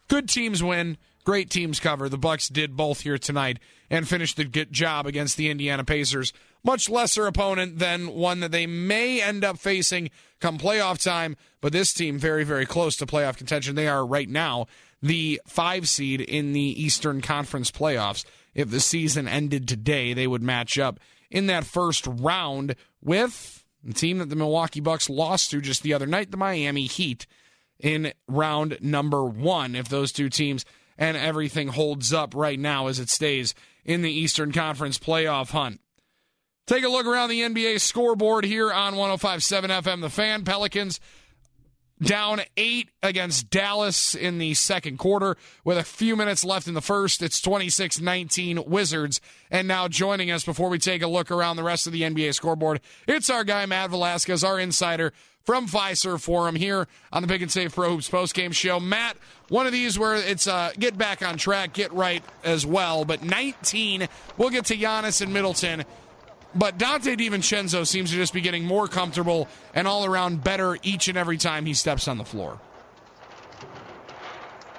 good 0.08 0.28
teams 0.28 0.62
win 0.62 0.96
Great 1.24 1.48
teams 1.48 1.80
cover. 1.80 2.08
The 2.08 2.18
Bucks 2.18 2.48
did 2.48 2.76
both 2.76 3.00
here 3.00 3.16
tonight 3.16 3.58
and 3.88 4.06
finished 4.06 4.36
the 4.36 4.44
job 4.44 5.06
against 5.06 5.38
the 5.38 5.48
Indiana 5.48 5.82
Pacers. 5.82 6.34
Much 6.62 6.90
lesser 6.90 7.26
opponent 7.26 7.78
than 7.78 8.08
one 8.08 8.40
that 8.40 8.52
they 8.52 8.66
may 8.66 9.22
end 9.22 9.42
up 9.42 9.58
facing 9.58 10.10
come 10.40 10.58
playoff 10.58 11.02
time, 11.02 11.36
but 11.62 11.72
this 11.72 11.94
team 11.94 12.18
very, 12.18 12.44
very 12.44 12.66
close 12.66 12.96
to 12.96 13.06
playoff 13.06 13.38
contention. 13.38 13.74
They 13.74 13.88
are 13.88 14.04
right 14.04 14.28
now 14.28 14.66
the 15.00 15.40
five 15.46 15.88
seed 15.88 16.20
in 16.20 16.52
the 16.52 16.82
Eastern 16.82 17.20
Conference 17.20 17.70
playoffs. 17.70 18.24
If 18.54 18.70
the 18.70 18.80
season 18.80 19.26
ended 19.26 19.66
today, 19.66 20.12
they 20.12 20.26
would 20.26 20.42
match 20.42 20.78
up 20.78 21.00
in 21.30 21.46
that 21.46 21.64
first 21.64 22.06
round 22.06 22.76
with 23.02 23.64
the 23.82 23.94
team 23.94 24.18
that 24.18 24.28
the 24.30 24.36
Milwaukee 24.36 24.80
Bucks 24.80 25.10
lost 25.10 25.50
to 25.50 25.60
just 25.60 25.82
the 25.82 25.92
other 25.94 26.06
night, 26.06 26.30
the 26.30 26.36
Miami 26.36 26.86
Heat, 26.86 27.26
in 27.78 28.12
round 28.28 28.78
number 28.80 29.24
one. 29.24 29.74
If 29.74 29.88
those 29.88 30.12
two 30.12 30.28
teams 30.30 30.64
and 30.98 31.16
everything 31.16 31.68
holds 31.68 32.12
up 32.12 32.34
right 32.34 32.58
now 32.58 32.86
as 32.86 32.98
it 32.98 33.10
stays 33.10 33.54
in 33.84 34.02
the 34.02 34.12
Eastern 34.12 34.52
Conference 34.52 34.98
playoff 34.98 35.50
hunt. 35.50 35.80
Take 36.66 36.84
a 36.84 36.88
look 36.88 37.06
around 37.06 37.28
the 37.28 37.40
NBA 37.40 37.80
scoreboard 37.80 38.44
here 38.44 38.72
on 38.72 38.96
1057 38.96 39.70
FM. 39.70 40.00
The 40.00 40.08
Fan 40.08 40.44
Pelicans 40.44 40.98
down 42.02 42.40
eight 42.56 42.90
against 43.02 43.50
Dallas 43.50 44.14
in 44.14 44.38
the 44.38 44.54
second 44.54 44.98
quarter 44.98 45.36
with 45.64 45.78
a 45.78 45.84
few 45.84 46.16
minutes 46.16 46.44
left 46.44 46.66
in 46.66 46.74
the 46.74 46.80
first. 46.80 47.22
It's 47.22 47.40
26 47.40 48.00
19 48.00 48.64
Wizards. 48.66 49.20
And 49.50 49.68
now 49.68 49.88
joining 49.88 50.30
us 50.30 50.44
before 50.44 50.68
we 50.68 50.78
take 50.78 51.02
a 51.02 51.06
look 51.06 51.30
around 51.30 51.56
the 51.56 51.62
rest 51.62 51.86
of 51.86 51.92
the 51.92 52.02
NBA 52.02 52.34
scoreboard, 52.34 52.80
it's 53.06 53.30
our 53.30 53.44
guy, 53.44 53.66
Matt 53.66 53.90
Velazquez, 53.90 54.42
our 54.42 54.58
insider 54.58 55.12
from 55.44 55.68
Fiserv 55.68 56.20
Forum 56.20 56.56
here 56.56 56.88
on 57.12 57.22
the 57.22 57.28
Pick 57.28 57.42
and 57.42 57.52
Save 57.52 57.74
Pro 57.74 57.90
Hoops 57.90 58.08
postgame 58.08 58.52
show. 58.52 58.80
Matt, 58.80 59.16
one 59.48 59.66
of 59.66 59.72
these 59.72 59.98
where 59.98 60.16
it's 60.16 60.46
uh, 60.46 60.72
get 60.78 60.96
back 60.96 61.22
on 61.22 61.36
track, 61.36 61.74
get 61.74 61.92
right 61.92 62.24
as 62.42 62.66
well. 62.66 63.04
But 63.04 63.22
19, 63.22 64.08
we'll 64.38 64.50
get 64.50 64.66
to 64.66 64.76
Giannis 64.76 65.20
and 65.20 65.32
Middleton. 65.32 65.84
But 66.54 66.78
Donte 66.78 67.16
DiVincenzo 67.16 67.86
seems 67.86 68.10
to 68.10 68.16
just 68.16 68.32
be 68.32 68.40
getting 68.40 68.64
more 68.64 68.86
comfortable 68.86 69.48
and 69.74 69.88
all 69.88 70.04
around 70.04 70.42
better 70.42 70.78
each 70.82 71.08
and 71.08 71.18
every 71.18 71.36
time 71.36 71.66
he 71.66 71.74
steps 71.74 72.06
on 72.08 72.16
the 72.16 72.24
floor. 72.24 72.60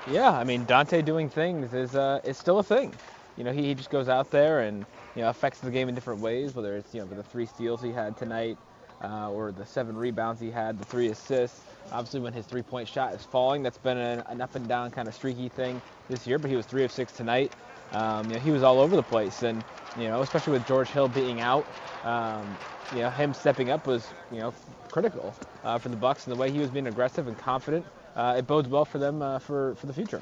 Yeah, 0.09 0.31
I 0.31 0.43
mean 0.43 0.65
Donte 0.65 1.03
doing 1.03 1.29
things 1.29 1.73
is 1.73 1.95
uh, 1.95 2.21
is 2.23 2.37
still 2.37 2.59
a 2.59 2.63
thing. 2.63 2.93
You 3.37 3.43
know, 3.43 3.51
he, 3.51 3.63
he 3.63 3.73
just 3.73 3.89
goes 3.89 4.07
out 4.07 4.31
there 4.31 4.61
and 4.61 4.85
you 5.15 5.21
know 5.21 5.29
affects 5.29 5.59
the 5.59 5.71
game 5.71 5.89
in 5.89 5.95
different 5.95 6.21
ways. 6.21 6.55
Whether 6.55 6.77
it's 6.77 6.93
you 6.93 7.01
know 7.01 7.07
the 7.07 7.23
three 7.23 7.45
steals 7.45 7.81
he 7.81 7.91
had 7.91 8.15
tonight, 8.15 8.57
uh, 9.03 9.29
or 9.31 9.51
the 9.51 9.65
seven 9.65 9.95
rebounds 9.97 10.39
he 10.41 10.51
had, 10.51 10.79
the 10.79 10.85
three 10.85 11.07
assists. 11.07 11.61
Obviously, 11.91 12.19
when 12.19 12.33
his 12.33 12.45
three-point 12.45 12.87
shot 12.87 13.13
is 13.13 13.23
falling, 13.23 13.61
that's 13.61 13.77
been 13.77 13.97
an, 13.97 14.23
an 14.27 14.41
up 14.41 14.55
and 14.55 14.67
down 14.67 14.91
kind 14.91 15.07
of 15.07 15.13
streaky 15.13 15.49
thing 15.49 15.81
this 16.09 16.25
year. 16.25 16.39
But 16.39 16.49
he 16.49 16.55
was 16.55 16.65
three 16.65 16.83
of 16.83 16.91
six 16.91 17.11
tonight. 17.11 17.53
Um, 17.91 18.27
you 18.27 18.33
know, 18.33 18.39
he 18.39 18.51
was 18.51 18.63
all 18.63 18.79
over 18.79 18.95
the 18.95 19.03
place, 19.03 19.43
and 19.43 19.63
you 19.97 20.07
know, 20.07 20.21
especially 20.21 20.53
with 20.53 20.67
George 20.67 20.89
Hill 20.89 21.07
being 21.07 21.41
out, 21.41 21.65
um, 22.03 22.57
you 22.93 22.99
know, 23.01 23.09
him 23.09 23.33
stepping 23.33 23.69
up 23.69 23.85
was 23.85 24.07
you 24.31 24.39
know 24.39 24.53
critical 24.91 25.35
uh, 25.63 25.77
for 25.77 25.89
the 25.89 25.95
Bucks 25.95 26.25
and 26.25 26.35
the 26.35 26.39
way 26.39 26.51
he 26.51 26.59
was 26.59 26.69
being 26.69 26.87
aggressive 26.87 27.27
and 27.27 27.37
confident. 27.37 27.85
Uh, 28.15 28.35
it 28.37 28.47
bodes 28.47 28.67
well 28.67 28.85
for 28.85 28.97
them 28.97 29.21
uh, 29.21 29.39
for 29.39 29.75
for 29.75 29.85
the 29.85 29.93
future. 29.93 30.21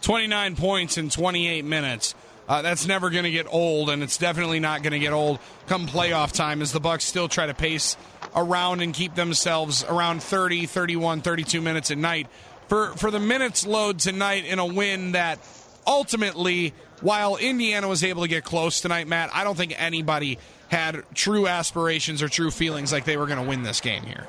29 0.00 0.56
points 0.56 0.98
in 0.98 1.10
28 1.10 1.64
minutes. 1.64 2.14
Uh, 2.48 2.60
that's 2.60 2.86
never 2.86 3.10
going 3.10 3.24
to 3.24 3.30
get 3.30 3.46
old, 3.48 3.88
and 3.88 4.02
it's 4.02 4.18
definitely 4.18 4.60
not 4.60 4.82
going 4.82 4.92
to 4.92 4.98
get 4.98 5.12
old 5.12 5.38
come 5.66 5.86
playoff 5.86 6.32
time 6.32 6.60
as 6.60 6.72
the 6.72 6.80
Bucks 6.80 7.04
still 7.04 7.28
try 7.28 7.46
to 7.46 7.54
pace 7.54 7.96
around 8.34 8.80
and 8.80 8.92
keep 8.92 9.14
themselves 9.14 9.84
around 9.84 10.22
30, 10.22 10.66
31, 10.66 11.20
32 11.22 11.60
minutes 11.60 11.90
a 11.90 11.96
night. 11.96 12.26
For, 12.68 12.88
for 12.96 13.10
the 13.10 13.20
minutes 13.20 13.66
load 13.66 13.98
tonight 13.98 14.44
in 14.44 14.58
a 14.58 14.66
win 14.66 15.12
that 15.12 15.38
ultimately, 15.86 16.74
while 17.00 17.36
Indiana 17.36 17.86
was 17.86 18.02
able 18.02 18.22
to 18.22 18.28
get 18.28 18.44
close 18.44 18.80
tonight, 18.80 19.06
Matt, 19.06 19.30
I 19.34 19.44
don't 19.44 19.56
think 19.56 19.74
anybody 19.76 20.38
had 20.68 21.04
true 21.14 21.46
aspirations 21.46 22.22
or 22.22 22.28
true 22.28 22.50
feelings 22.50 22.92
like 22.92 23.04
they 23.04 23.16
were 23.16 23.26
going 23.26 23.42
to 23.42 23.48
win 23.48 23.62
this 23.62 23.80
game 23.80 24.02
here. 24.04 24.26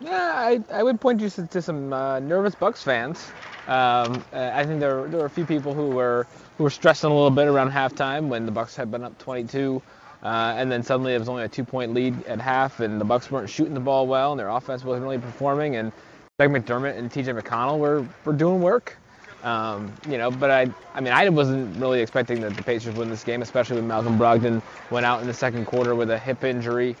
Yeah, 0.00 0.32
I, 0.34 0.60
I 0.72 0.82
would 0.82 1.00
point 1.00 1.20
you 1.20 1.28
to, 1.30 1.46
to 1.46 1.62
some 1.62 1.92
uh, 1.92 2.20
nervous 2.20 2.54
Bucks 2.54 2.82
fans. 2.82 3.30
Um, 3.70 4.24
uh, 4.32 4.50
I 4.52 4.66
think 4.66 4.80
there, 4.80 5.06
there 5.06 5.20
were 5.20 5.26
a 5.26 5.30
few 5.30 5.46
people 5.46 5.74
who 5.74 5.90
were 5.90 6.26
who 6.58 6.64
were 6.64 6.70
stressing 6.70 7.08
a 7.08 7.14
little 7.14 7.30
bit 7.30 7.46
around 7.46 7.70
halftime 7.70 8.26
when 8.26 8.44
the 8.44 8.50
Bucks 8.52 8.74
had 8.74 8.90
been 8.90 9.04
up 9.04 9.16
22. 9.18 9.80
Uh, 10.22 10.54
and 10.56 10.70
then 10.70 10.82
suddenly 10.82 11.14
it 11.14 11.18
was 11.18 11.28
only 11.28 11.44
a 11.44 11.48
two-point 11.48 11.94
lead 11.94 12.26
at 12.26 12.40
half, 12.40 12.80
and 12.80 13.00
the 13.00 13.04
Bucks 13.04 13.30
weren't 13.30 13.48
shooting 13.48 13.72
the 13.72 13.80
ball 13.80 14.06
well, 14.06 14.32
and 14.32 14.40
their 14.40 14.48
offense 14.48 14.84
wasn't 14.84 15.04
really 15.04 15.18
performing. 15.18 15.76
And 15.76 15.92
Doug 16.38 16.50
McDermott 16.50 16.98
and 16.98 17.10
T.J. 17.10 17.32
McConnell 17.32 17.78
were, 17.78 18.06
were 18.24 18.34
doing 18.34 18.60
work. 18.60 18.98
Um, 19.42 19.94
you 20.06 20.18
know, 20.18 20.30
but 20.30 20.50
I, 20.50 20.68
I 20.92 21.00
mean, 21.00 21.14
I 21.14 21.26
wasn't 21.30 21.80
really 21.80 22.02
expecting 22.02 22.42
that 22.42 22.54
the 22.56 22.62
Pacers 22.62 22.96
win 22.96 23.08
this 23.08 23.24
game, 23.24 23.40
especially 23.40 23.76
when 23.76 23.88
Malcolm 23.88 24.18
Brogdon 24.18 24.60
went 24.90 25.06
out 25.06 25.22
in 25.22 25.26
the 25.26 25.32
second 25.32 25.64
quarter 25.64 25.94
with 25.94 26.10
a 26.10 26.18
hip 26.18 26.44
injury. 26.44 26.96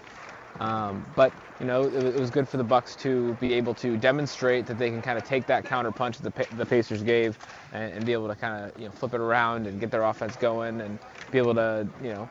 Um, 0.58 1.04
but 1.14 1.32
you 1.60 1.66
know, 1.66 1.82
it, 1.84 1.94
it, 1.94 2.16
was 2.16 2.30
good 2.30 2.48
for 2.48 2.56
the 2.56 2.64
Bucks 2.64 2.96
to 2.96 3.34
be 3.34 3.52
able 3.54 3.74
to 3.74 3.96
demonstrate 3.96 4.66
that 4.66 4.78
they 4.78 4.90
can 4.90 5.00
kind 5.00 5.18
of 5.18 5.24
take 5.24 5.46
that 5.46 5.64
counter 5.64 5.92
punch 5.92 6.18
that 6.18 6.34
the, 6.34 6.56
the 6.56 6.66
Pacers 6.66 7.02
gave 7.02 7.38
and, 7.72 7.92
and, 7.92 8.06
be 8.06 8.12
able 8.12 8.28
to 8.28 8.34
kind 8.34 8.64
of 8.64 8.78
you 8.80 8.86
know 8.86 8.90
flip 8.90 9.14
it 9.14 9.20
around 9.20 9.66
and 9.66 9.78
get 9.78 9.90
their 9.90 10.02
offense 10.02 10.36
going 10.36 10.80
and 10.80 10.98
be 11.30 11.38
able 11.38 11.54
to 11.54 11.86
you 12.02 12.14
know 12.14 12.28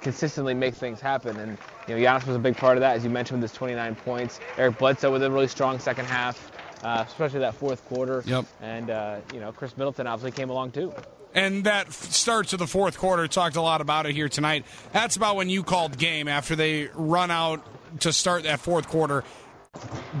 consistently 0.00 0.54
make 0.54 0.74
things 0.74 1.00
happen. 1.00 1.36
And 1.38 1.56
you 1.86 1.96
know, 1.96 2.00
Giannis 2.00 2.26
was 2.26 2.36
a 2.36 2.40
big 2.40 2.56
part 2.56 2.76
of 2.76 2.80
that, 2.80 2.96
as 2.96 3.04
you 3.04 3.10
mentioned, 3.10 3.40
with 3.40 3.50
his 3.50 3.56
29 3.56 3.94
points. 3.96 4.40
Eric 4.56 4.78
Bledsoe 4.78 5.12
with 5.12 5.22
a 5.22 5.30
really 5.30 5.48
strong 5.48 5.78
second 5.78 6.06
half, 6.06 6.50
uh, 6.82 7.04
especially 7.06 7.40
that 7.40 7.54
fourth 7.54 7.84
quarter. 7.88 8.22
Yep. 8.26 8.46
And 8.60 8.90
uh, 8.90 9.18
you 9.32 9.40
know, 9.40 9.52
Khris 9.52 9.76
Middleton 9.76 10.06
obviously 10.06 10.36
came 10.36 10.50
along 10.50 10.72
too. 10.72 10.92
And 11.34 11.64
that 11.64 11.92
start 11.92 12.48
to 12.48 12.56
the 12.56 12.66
fourth 12.66 12.98
quarter, 12.98 13.28
talked 13.28 13.56
a 13.56 13.62
lot 13.62 13.80
about 13.80 14.06
it 14.06 14.14
here 14.14 14.28
tonight. 14.28 14.64
That's 14.92 15.16
about 15.16 15.36
when 15.36 15.50
you 15.50 15.62
called 15.62 15.98
game 15.98 16.26
after 16.26 16.56
they 16.56 16.88
run 16.94 17.30
out 17.30 17.64
to 18.00 18.12
start 18.12 18.44
that 18.44 18.60
fourth 18.60 18.88
quarter 18.88 19.24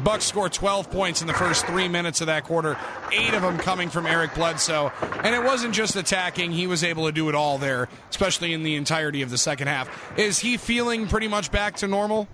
Bucks 0.04 0.26
scored 0.26 0.52
12 0.52 0.90
points 0.90 1.20
in 1.20 1.26
the 1.26 1.34
first 1.34 1.66
three 1.66 1.88
minutes 1.88 2.20
of 2.20 2.28
that 2.28 2.44
quarter, 2.44 2.76
eight 3.12 3.34
of 3.34 3.42
them 3.42 3.58
coming 3.58 3.88
from 3.88 4.06
Eric 4.06 4.34
Bledsoe. 4.34 4.92
And 5.24 5.34
it 5.34 5.42
wasn't 5.42 5.74
just 5.74 5.96
attacking, 5.96 6.52
he 6.52 6.66
was 6.66 6.84
able 6.84 7.06
to 7.06 7.12
do 7.12 7.28
it 7.28 7.34
all 7.34 7.58
there, 7.58 7.88
especially 8.10 8.52
in 8.52 8.62
the 8.62 8.76
entirety 8.76 9.22
of 9.22 9.30
the 9.30 9.38
second 9.38 9.68
half. 9.68 9.88
Is 10.18 10.38
he 10.38 10.56
feeling 10.56 11.08
pretty 11.08 11.28
much 11.28 11.50
back 11.50 11.76
to 11.76 11.88
normal? 11.88 12.28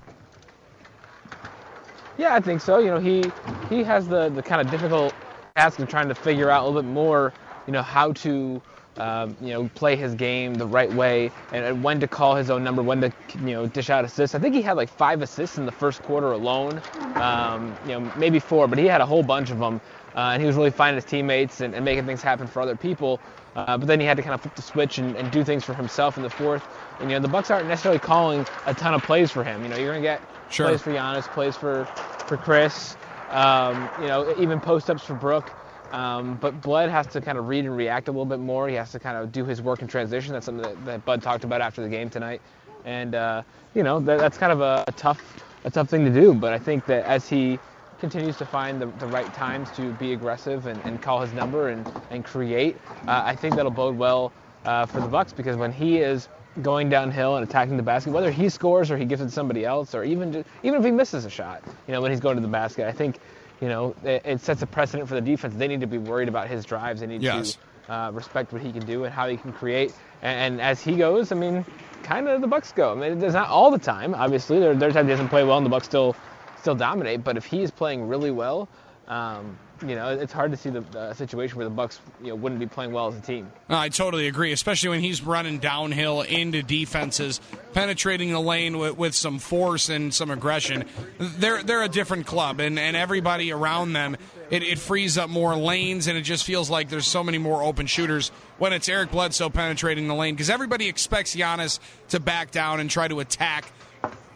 Yeah, 2.17 2.35
I 2.35 2.41
think 2.41 2.61
so. 2.61 2.79
You 2.79 2.91
know, 2.93 2.99
he 3.01 3.35
he 3.69 3.85
has 3.85 4.09
the 4.09 4.31
the 4.31 4.43
kind 4.43 4.61
of 4.61 4.71
difficult 4.71 5.17
task 5.57 5.79
of 5.81 5.89
trying 5.89 6.09
to 6.09 6.15
figure 6.15 6.51
out 6.51 6.65
a 6.65 6.67
little 6.67 6.83
bit 6.83 6.89
more, 6.89 7.35
you 7.67 7.73
know, 7.73 7.83
how 7.83 8.13
to 8.13 8.63
um, 8.97 9.37
you 9.41 9.53
know 9.53 9.69
play 9.71 9.97
his 9.97 10.15
game 10.15 10.57
the 10.59 10.67
right 10.67 10.93
way 10.93 11.33
and, 11.51 11.65
and 11.65 11.83
when 11.83 11.99
to 12.01 12.09
call 12.09 12.37
his 12.37 12.51
own 12.51 12.63
number, 12.63 12.83
when 12.83 13.01
to 13.01 13.13
you 13.35 13.53
know 13.55 13.67
dish 13.67 13.91
out 13.91 14.05
assists. 14.05 14.35
I 14.35 14.39
think 14.39 14.55
he 14.55 14.63
had 14.63 14.77
like 14.77 14.89
five 14.89 15.23
assists 15.23 15.59
in 15.59 15.67
the 15.67 15.73
first 15.73 16.03
quarter 16.03 16.33
alone. 16.33 16.83
Um, 17.17 17.79
you 17.85 17.91
know, 17.95 18.13
maybe 18.17 18.41
four, 18.41 18.67
but 18.67 18.77
he 18.79 18.87
had 18.87 19.01
a 19.01 19.07
whole 19.07 19.23
bunch 19.23 19.51
of 19.51 19.59
them, 19.61 19.81
uh, 20.17 20.31
and 20.33 20.41
he 20.43 20.47
was 20.49 20.57
really 20.57 20.73
finding 20.73 20.97
his 20.97 21.05
teammates 21.05 21.61
and, 21.61 21.73
and 21.75 21.85
making 21.85 22.07
things 22.07 22.23
happen 22.23 22.49
for 22.49 22.61
other 22.61 22.75
people. 22.77 23.23
Uh, 23.55 23.79
but 23.79 23.87
then 23.87 24.01
he 24.01 24.07
had 24.07 24.17
to 24.17 24.23
kind 24.25 24.35
of 24.35 24.43
flip 24.43 24.55
the 24.57 24.63
switch 24.63 24.99
and, 24.99 25.17
and 25.17 25.31
do 25.31 25.45
things 25.45 25.65
for 25.65 25.75
himself 25.75 26.17
in 26.17 26.25
the 26.25 26.31
fourth. 26.31 26.67
And 27.01 27.11
you 27.11 27.17
know, 27.17 27.21
the 27.21 27.29
Bucks 27.29 27.51
aren't 27.51 27.69
necessarily 27.69 28.01
calling 28.01 28.47
a 28.67 28.75
ton 28.75 28.95
of 28.95 29.03
plays 29.03 29.31
for 29.33 29.45
him. 29.45 29.63
You 29.63 29.69
know, 29.71 29.77
you're 29.77 29.91
gonna 29.93 30.03
get 30.03 30.23
Sure. 30.51 30.69
plays 30.69 30.83
for 30.83 30.93
Giannis, 30.93 31.31
plays 31.31 31.57
for 31.57 31.89
for 32.27 32.39
Khris. 32.39 32.97
Um, 33.29 33.91
you 33.97 34.07
know, 34.09 34.33
even 34.37 34.61
post 34.61 34.91
ups 34.91 35.05
for 35.05 35.15
Brook. 35.15 35.55
Um, 35.93 36.37
but 36.37 36.61
Bled 36.61 36.91
has 36.91 37.07
to 37.09 37.21
kind 37.21 37.39
of 37.39 37.49
read 37.49 37.65
and 37.65 37.77
react 37.77 38.09
a 38.09 38.13
little 38.13 38.27
bit 38.27 38.41
more. 38.41 38.69
He 38.69 38.75
has 38.75 38.93
to 38.93 38.99
kind 39.01 39.17
of 39.17 39.33
do 39.33 39.45
his 39.45 39.63
work 39.63 39.83
in 39.83 39.89
transition. 39.89 40.33
That's 40.33 40.47
something 40.47 40.63
that, 40.63 40.85
that 40.87 41.05
Bud 41.05 41.23
talked 41.23 41.45
about 41.45 41.61
after 41.61 41.83
the 41.83 41.89
game 41.89 42.11
tonight. 42.11 42.43
And 42.85 43.15
uh, 43.15 43.43
you 43.75 43.83
know, 43.83 44.01
that, 44.01 44.19
that's 44.19 44.39
kind 44.39 44.53
of 44.53 44.61
a, 44.61 44.85
a 44.89 44.93
tough 44.93 45.37
a 45.65 45.71
tough 45.71 45.89
thing 45.89 46.05
to 46.05 46.13
do. 46.13 46.35
But 46.35 46.53
I 46.53 46.59
think 46.59 46.85
that 46.87 47.05
as 47.07 47.29
he 47.29 47.61
continues 47.99 48.37
to 48.39 48.47
find 48.47 48.81
the, 48.83 48.87
the 48.99 49.07
right 49.07 49.33
times 49.33 49.71
to 49.73 49.93
be 49.93 50.13
aggressive 50.13 50.67
and, 50.67 50.83
and 50.85 51.01
call 51.03 51.21
his 51.23 51.33
number 51.33 51.69
and, 51.71 51.87
and 52.11 52.25
create, 52.25 52.77
uh, 53.09 53.23
I 53.25 53.37
think 53.37 53.57
that'll 53.57 53.71
bode 53.71 53.97
well 53.97 54.33
uh, 54.65 54.87
for 54.87 55.01
the 55.01 55.09
Bucks 55.09 55.33
because 55.33 55.57
when 55.57 55.73
he 55.73 55.99
is 55.99 56.29
going 56.63 56.89
downhill 56.89 57.37
and 57.37 57.49
attacking 57.49 57.77
the 57.77 57.83
basket, 57.83 58.11
whether 58.13 58.31
he 58.31 58.49
scores 58.49 58.91
or 58.91 58.97
he 58.97 59.05
gives 59.05 59.21
it 59.21 59.27
to 59.27 59.31
somebody 59.31 59.65
else, 59.65 59.95
or 59.95 60.05
even 60.05 60.33
ju- 60.33 60.45
even 60.63 60.79
if 60.79 60.85
he 60.85 60.91
misses 60.91 61.25
a 61.25 61.31
shot, 61.31 61.63
you 61.87 61.93
know, 61.93 62.01
when 62.01 62.11
he's 62.11 62.21
going 62.21 62.37
to 62.37 62.43
the 62.43 62.49
basket, 62.49 62.87
I 62.87 62.93
think, 62.93 63.19
you 63.61 63.69
know, 63.69 63.95
it, 64.05 64.23
it 64.25 64.41
sets 64.41 64.63
a 64.63 64.67
precedent 64.67 65.09
for 65.09 65.15
the 65.15 65.21
defense. 65.21 65.55
They 65.57 65.69
need 65.69 65.81
to 65.81 65.87
be 65.87 65.99
worried 65.99 66.29
about 66.29 66.49
his 66.49 66.65
drives. 66.65 67.01
They 67.01 67.07
need 67.07 67.23
Yes. 67.23 67.59
to 67.87 67.93
uh, 67.93 68.11
respect 68.13 68.53
what 68.53 68.63
he 68.63 68.73
can 68.73 68.87
do 68.87 69.05
and 69.05 69.13
how 69.13 69.29
he 69.29 69.37
can 69.37 69.53
create. 69.53 69.95
And, 70.23 70.55
and 70.55 70.61
as 70.61 70.81
he 70.81 70.97
goes, 70.97 71.33
I 71.33 71.35
mean, 71.35 71.65
kind 72.03 72.29
of 72.29 72.41
the 72.41 72.47
Bucks 72.47 72.73
go. 72.73 72.93
I 72.93 72.95
mean, 72.95 73.23
it's 73.23 73.35
not 73.35 73.49
all 73.49 73.71
the 73.71 73.79
time. 73.79 74.15
Obviously, 74.15 74.59
there 74.61 74.75
there's 74.75 74.95
times 74.95 75.07
he 75.07 75.13
doesn't 75.13 75.29
play 75.29 75.45
well 75.45 75.57
and 75.59 75.67
the 75.67 75.71
Bucks 75.71 75.87
still 75.87 76.15
still 76.61 76.75
dominate. 76.75 77.25
But 77.25 77.37
if 77.37 77.45
he 77.45 77.63
is 77.63 77.71
playing 77.71 78.09
really 78.09 78.31
well, 78.31 78.69
um, 79.09 79.59
you 79.83 79.95
know, 79.95 80.09
it's 80.11 80.33
hard 80.33 80.51
to 80.53 80.57
see 80.57 80.71
the 80.71 80.85
uh, 80.99 81.13
situation 81.15 81.57
where 81.57 81.65
the 81.65 81.75
Bucks, 81.75 82.01
you 82.23 82.29
know, 82.29 82.35
wouldn't 82.37 82.61
be 82.61 82.67
playing 82.67 82.93
well 82.93 83.09
as 83.09 83.17
a 83.17 83.21
team. 83.21 83.51
I 83.69 83.89
totally 83.89 84.29
agree, 84.29 84.53
especially 84.53 84.91
when 84.91 85.01
he's 85.01 85.23
running 85.23 85.59
downhill 85.59 86.23
into 86.23 86.63
defenses, 86.63 87.41
penetrating 87.73 88.33
the 88.33 88.41
lane 88.41 88.79
with, 88.79 88.97
with 88.97 89.15
some 89.15 89.39
force 89.39 89.89
and 89.89 90.13
some 90.15 90.31
aggression. 90.31 90.85
They're 91.19 91.63
they're 91.63 91.83
a 91.83 91.89
different 91.89 92.27
club, 92.27 92.61
and, 92.61 92.79
and 92.79 92.97
everybody 92.97 93.53
around 93.53 93.93
them, 93.93 94.17
it, 94.51 94.63
it 94.63 94.79
frees 94.79 95.19
up 95.19 95.29
more 95.31 95.57
lanes, 95.57 96.07
and 96.07 96.17
it 96.17 96.23
just 96.23 96.45
feels 96.45 96.71
like 96.71 96.89
there's 96.89 97.09
so 97.09 97.25
many 97.25 97.39
more 97.39 97.63
open 97.63 97.87
shooters 97.87 98.31
when 98.59 98.73
it's 98.73 98.89
Eric 98.89 99.11
Bledsoe 99.11 99.51
penetrating 99.51 100.09
the 100.09 100.15
lane 100.15 100.35
because 100.35 100.51
everybody 100.51 100.89
expects 100.89 101.35
Giannis 101.35 101.81
to 102.09 102.21
back 102.21 102.51
down 102.51 102.81
and 102.81 102.89
try 102.89 103.09
to 103.09 103.21
attack 103.21 103.73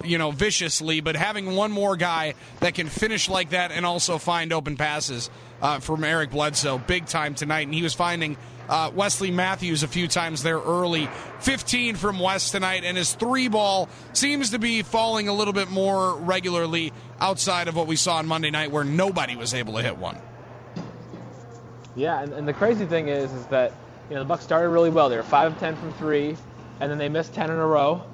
you 0.05 0.19
know, 0.19 0.31
viciously, 0.31 1.01
but 1.01 1.17
having 1.17 1.55
one 1.57 1.73
more 1.73 1.97
guy 1.97 2.35
that 2.61 2.75
can 2.75 2.89
finish 2.89 3.29
like 3.29 3.51
that 3.51 3.73
and 3.73 3.85
also 3.85 4.19
find 4.19 4.53
open 4.53 4.77
passes 4.77 5.31
uh, 5.61 5.81
from 5.81 6.05
Eric 6.05 6.31
Bledsoe, 6.31 6.79
big 6.79 7.07
time 7.07 7.35
tonight. 7.35 7.67
And 7.67 7.75
he 7.75 7.83
was 7.83 7.95
finding 7.95 8.37
uh, 8.69 8.91
Wesley 8.95 9.31
Matthews 9.31 9.83
a 9.83 9.89
few 9.89 10.07
times 10.09 10.43
there 10.43 10.59
early. 10.59 11.09
15 11.41 11.97
from 11.97 12.19
West 12.19 12.53
tonight, 12.53 12.85
and 12.85 12.97
his 12.97 13.15
three 13.15 13.49
ball 13.49 13.89
seems 14.13 14.51
to 14.51 14.59
be 14.59 14.83
falling 14.83 15.29
a 15.29 15.33
little 15.33 15.55
bit 15.55 15.71
more 15.71 16.15
regularly 16.17 16.93
outside 17.21 17.69
of 17.69 17.77
what 17.77 17.87
we 17.87 17.97
saw 17.97 18.17
on 18.17 18.27
Monday 18.27 18.51
night, 18.51 18.71
where 18.71 18.85
nobody 18.85 19.37
was 19.37 19.55
able 19.55 19.75
to 19.75 19.83
hit 19.83 19.97
one. 19.97 20.19
Yeah, 21.97 22.23
and, 22.23 22.33
and 22.33 22.47
the 22.47 22.53
crazy 22.53 22.87
thing 22.87 23.09
is, 23.09 23.33
is 23.33 23.47
that 23.47 23.73
you 24.09 24.15
know 24.15 24.23
the 24.23 24.29
Bucks 24.29 24.45
started 24.45 24.69
really 24.69 24.91
well. 24.91 25.09
They 25.09 25.17
were 25.17 25.23
five 25.23 25.53
of 25.53 25.59
ten 25.59 25.75
from 25.75 25.93
three, 25.95 26.37
and 26.81 26.91
then 26.91 26.99
they 26.99 27.09
missed 27.09 27.35
ten 27.35 27.51
in 27.51 27.57
a 27.57 27.67
row, 27.67 28.05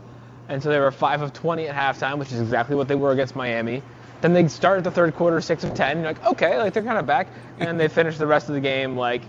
and 0.48 0.62
so 0.62 0.68
they 0.70 0.78
were 0.78 0.90
five 0.90 1.22
of 1.22 1.32
twenty 1.32 1.68
at 1.68 1.74
halftime, 1.74 2.18
which 2.18 2.32
is 2.32 2.40
exactly 2.40 2.76
what 2.76 2.88
they 2.88 2.94
were 2.94 3.12
against 3.12 3.36
Miami. 3.36 3.82
Then 4.20 4.32
they 4.32 4.46
started 4.48 4.84
the 4.84 4.90
third 4.90 5.14
quarter 5.14 5.40
six 5.40 5.64
of 5.64 5.74
ten. 5.74 5.98
You're 5.98 6.06
like, 6.06 6.24
okay, 6.26 6.58
like 6.58 6.72
they're 6.72 6.82
kind 6.82 6.98
of 6.98 7.06
back, 7.06 7.28
and 7.58 7.78
they 7.78 7.88
finished 7.88 8.18
the 8.18 8.26
rest 8.26 8.48
of 8.48 8.54
the 8.54 8.60
game 8.60 8.96
like, 8.96 9.22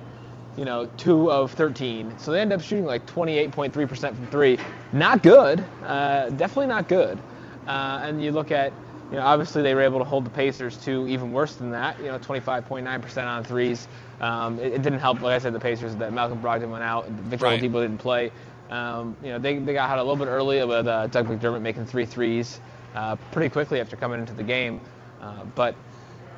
you 0.58 0.66
know, 0.66 0.88
two 0.98 1.32
of 1.32 1.52
thirteen. 1.52 2.18
So 2.18 2.32
they 2.32 2.42
end 2.42 2.54
up 2.54 2.62
shooting 2.62 2.86
like 2.86 3.06
28.3% 3.06 4.16
from 4.16 4.28
three. 4.28 4.58
Not 4.94 5.24
good, 5.24 5.64
uh, 5.84 6.30
definitely 6.32 6.68
not 6.68 6.88
good. 6.88 7.20
Uh, 7.68 8.02
and 8.04 8.24
you 8.24 8.32
look 8.32 8.52
at 8.52 8.74
you 9.12 9.18
know, 9.18 9.24
obviously 9.24 9.62
they 9.62 9.76
were 9.76 9.82
able 9.82 10.00
to 10.00 10.06
hold 10.06 10.26
the 10.26 10.30
Pacers 10.32 10.78
to 10.78 11.08
even 11.08 11.32
worse 11.32 11.56
than 11.56 11.72
that. 11.72 11.98
You 12.00 12.08
know, 12.08 12.20
25.9% 12.20 13.26
on 13.26 13.44
threes. 13.44 13.88
Um, 14.20 14.60
it, 14.60 14.74
it 14.74 14.82
didn't 14.82 15.00
help, 15.00 15.22
like 15.22 15.36
I 15.36 15.38
said, 15.40 15.54
the 15.54 15.60
Pacers 15.60 15.96
that 15.98 16.12
Malcolm 16.14 16.42
Brogdon 16.42 16.70
went 16.70 16.84
out, 16.84 17.08
Victor 17.08 17.46
Right. 17.46 17.62
Oladipo 17.62 17.82
didn't 17.82 18.00
play. 18.00 18.32
Um, 18.70 19.16
you 19.24 19.30
know, 19.30 19.40
they, 19.40 19.58
they 19.60 19.74
got 19.74 19.90
out 19.90 20.00
a 20.00 20.04
little 20.04 20.16
bit 20.18 20.28
early 20.28 20.64
with 20.64 20.88
uh, 20.88 21.08
Doug 21.08 21.28
McDermott 21.28 21.62
making 21.62 21.86
three 21.86 22.06
threes 22.06 22.60
uh, 22.96 23.16
pretty 23.32 23.50
quickly 23.50 23.80
after 23.80 23.96
coming 23.96 24.20
into 24.20 24.34
the 24.34 24.44
game. 24.44 24.82
Uh, 25.22 25.44
but 25.56 25.76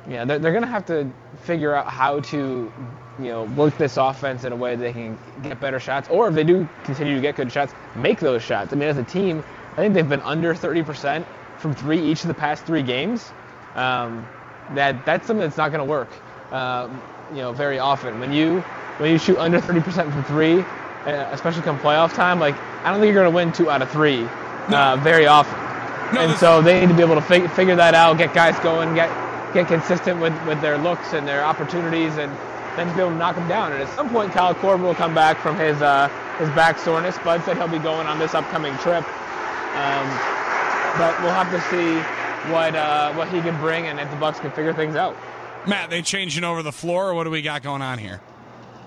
yeah, 0.08 0.24
they're, 0.24 0.38
they're 0.38 0.52
going 0.52 0.64
to 0.64 0.70
have 0.70 0.86
to 0.86 1.10
figure 1.42 1.74
out 1.74 1.88
how 1.88 2.20
to, 2.20 2.72
you 3.18 3.24
know, 3.24 3.44
work 3.44 3.76
this 3.78 3.96
offense 3.96 4.44
in 4.44 4.52
a 4.52 4.56
way 4.56 4.76
they 4.76 4.92
can 4.92 5.18
get 5.42 5.60
better 5.60 5.80
shots, 5.80 6.08
or 6.08 6.28
if 6.28 6.34
they 6.34 6.44
do 6.44 6.68
continue 6.84 7.14
to 7.14 7.20
get 7.20 7.36
good 7.36 7.50
shots, 7.52 7.74
make 7.96 8.20
those 8.20 8.42
shots. 8.42 8.72
I 8.72 8.76
mean, 8.76 8.88
as 8.88 8.98
a 8.98 9.04
team, 9.04 9.42
I 9.72 9.76
think 9.76 9.94
they've 9.94 10.08
been 10.08 10.22
under 10.22 10.54
30% 10.54 11.24
from 11.58 11.74
three 11.74 12.00
each 12.00 12.22
of 12.22 12.28
the 12.28 12.34
past 12.34 12.64
three 12.64 12.82
games. 12.82 13.32
Um, 13.74 14.26
that 14.74 15.04
that's 15.06 15.26
something 15.26 15.42
that's 15.42 15.56
not 15.56 15.70
going 15.72 15.84
to 15.84 15.90
work, 15.90 16.10
um, 16.52 17.00
you 17.30 17.38
know, 17.38 17.52
very 17.52 17.78
often. 17.78 18.20
When 18.20 18.32
you 18.32 18.60
when 18.98 19.12
you 19.12 19.18
shoot 19.18 19.38
under 19.38 19.60
30% 19.60 20.12
from 20.12 20.24
three, 20.24 20.64
especially 21.06 21.62
come 21.62 21.78
playoff 21.78 22.14
time, 22.14 22.38
like 22.40 22.54
I 22.84 22.90
don't 22.90 23.00
think 23.00 23.12
you're 23.12 23.22
going 23.22 23.32
to 23.32 23.34
win 23.34 23.52
two 23.52 23.70
out 23.70 23.82
of 23.82 23.90
three 23.90 24.24
uh, 24.68 24.96
very 25.02 25.26
often. 25.26 25.58
and 26.16 26.36
so 26.38 26.62
they 26.62 26.80
need 26.80 26.88
to 26.88 26.94
be 26.94 27.02
able 27.02 27.14
to 27.14 27.22
fig- 27.22 27.50
figure 27.50 27.76
that 27.76 27.94
out, 27.94 28.18
get 28.18 28.34
guys 28.34 28.58
going, 28.60 28.94
get 28.94 29.10
get 29.54 29.66
consistent 29.66 30.20
with, 30.20 30.34
with 30.46 30.60
their 30.60 30.76
looks 30.78 31.14
and 31.14 31.26
their 31.26 31.44
opportunities, 31.44 32.16
and 32.18 32.30
then 32.76 32.86
be 32.94 33.00
able 33.00 33.10
to 33.10 33.16
knock 33.16 33.34
them 33.34 33.48
down. 33.48 33.72
And 33.72 33.82
at 33.82 33.88
some 33.96 34.10
point, 34.10 34.32
Kyle 34.32 34.54
Korver 34.54 34.82
will 34.82 34.94
come 34.94 35.14
back 35.14 35.38
from 35.40 35.56
his 35.58 35.80
uh, 35.82 36.08
his 36.38 36.48
back 36.50 36.78
soreness. 36.78 37.16
Bud 37.18 37.42
said 37.44 37.56
he'll 37.56 37.68
be 37.68 37.78
going 37.78 38.06
on 38.06 38.18
this 38.18 38.34
upcoming 38.34 38.76
trip, 38.78 39.04
um, 39.74 40.06
but 40.98 41.18
we'll 41.22 41.34
have 41.34 41.50
to 41.50 41.60
see 41.70 41.98
what 42.52 42.74
uh, 42.74 43.12
what 43.14 43.28
he 43.28 43.40
can 43.40 43.58
bring 43.60 43.86
and 43.86 43.98
if 43.98 44.10
the 44.10 44.16
Bucks 44.16 44.38
can 44.40 44.50
figure 44.52 44.72
things 44.72 44.96
out. 44.96 45.16
Matt, 45.66 45.90
they 45.90 46.02
changing 46.02 46.44
over 46.44 46.62
the 46.62 46.72
floor, 46.72 47.08
or 47.10 47.14
what 47.14 47.24
do 47.24 47.30
we 47.30 47.42
got 47.42 47.62
going 47.62 47.82
on 47.82 47.98
here? 47.98 48.20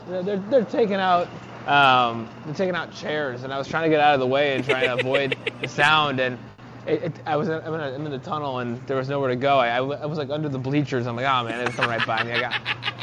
They're, 0.07 0.37
they're 0.37 0.65
taking 0.65 0.95
out 0.95 1.27
um, 1.67 2.27
taking 2.55 2.75
out 2.75 2.93
chairs, 2.93 3.43
and 3.43 3.53
I 3.53 3.57
was 3.57 3.67
trying 3.67 3.83
to 3.83 3.89
get 3.89 3.99
out 3.99 4.13
of 4.13 4.19
the 4.19 4.27
way 4.27 4.55
and 4.55 4.63
trying 4.63 4.85
to 4.85 4.93
avoid 4.93 5.37
the 5.61 5.67
sound. 5.67 6.19
And 6.19 6.37
it, 6.87 7.03
it, 7.03 7.13
I 7.25 7.35
was 7.35 7.49
in, 7.49 7.61
I'm, 7.61 7.73
in 7.73 7.79
a, 7.79 7.93
I'm 7.93 8.05
in 8.05 8.11
the 8.11 8.19
tunnel, 8.19 8.59
and 8.59 8.85
there 8.87 8.97
was 8.97 9.09
nowhere 9.09 9.29
to 9.29 9.35
go. 9.35 9.59
I 9.59 9.79
was 9.81 10.17
like 10.17 10.29
under 10.29 10.49
the 10.49 10.59
bleachers. 10.59 11.07
I'm 11.07 11.15
like, 11.15 11.25
oh 11.25 11.43
man, 11.43 11.63
they're 11.63 11.73
coming 11.73 11.91
right 11.91 12.05
by 12.05 12.23
me. 12.23 12.31
I 12.33 12.39
got 12.39 12.61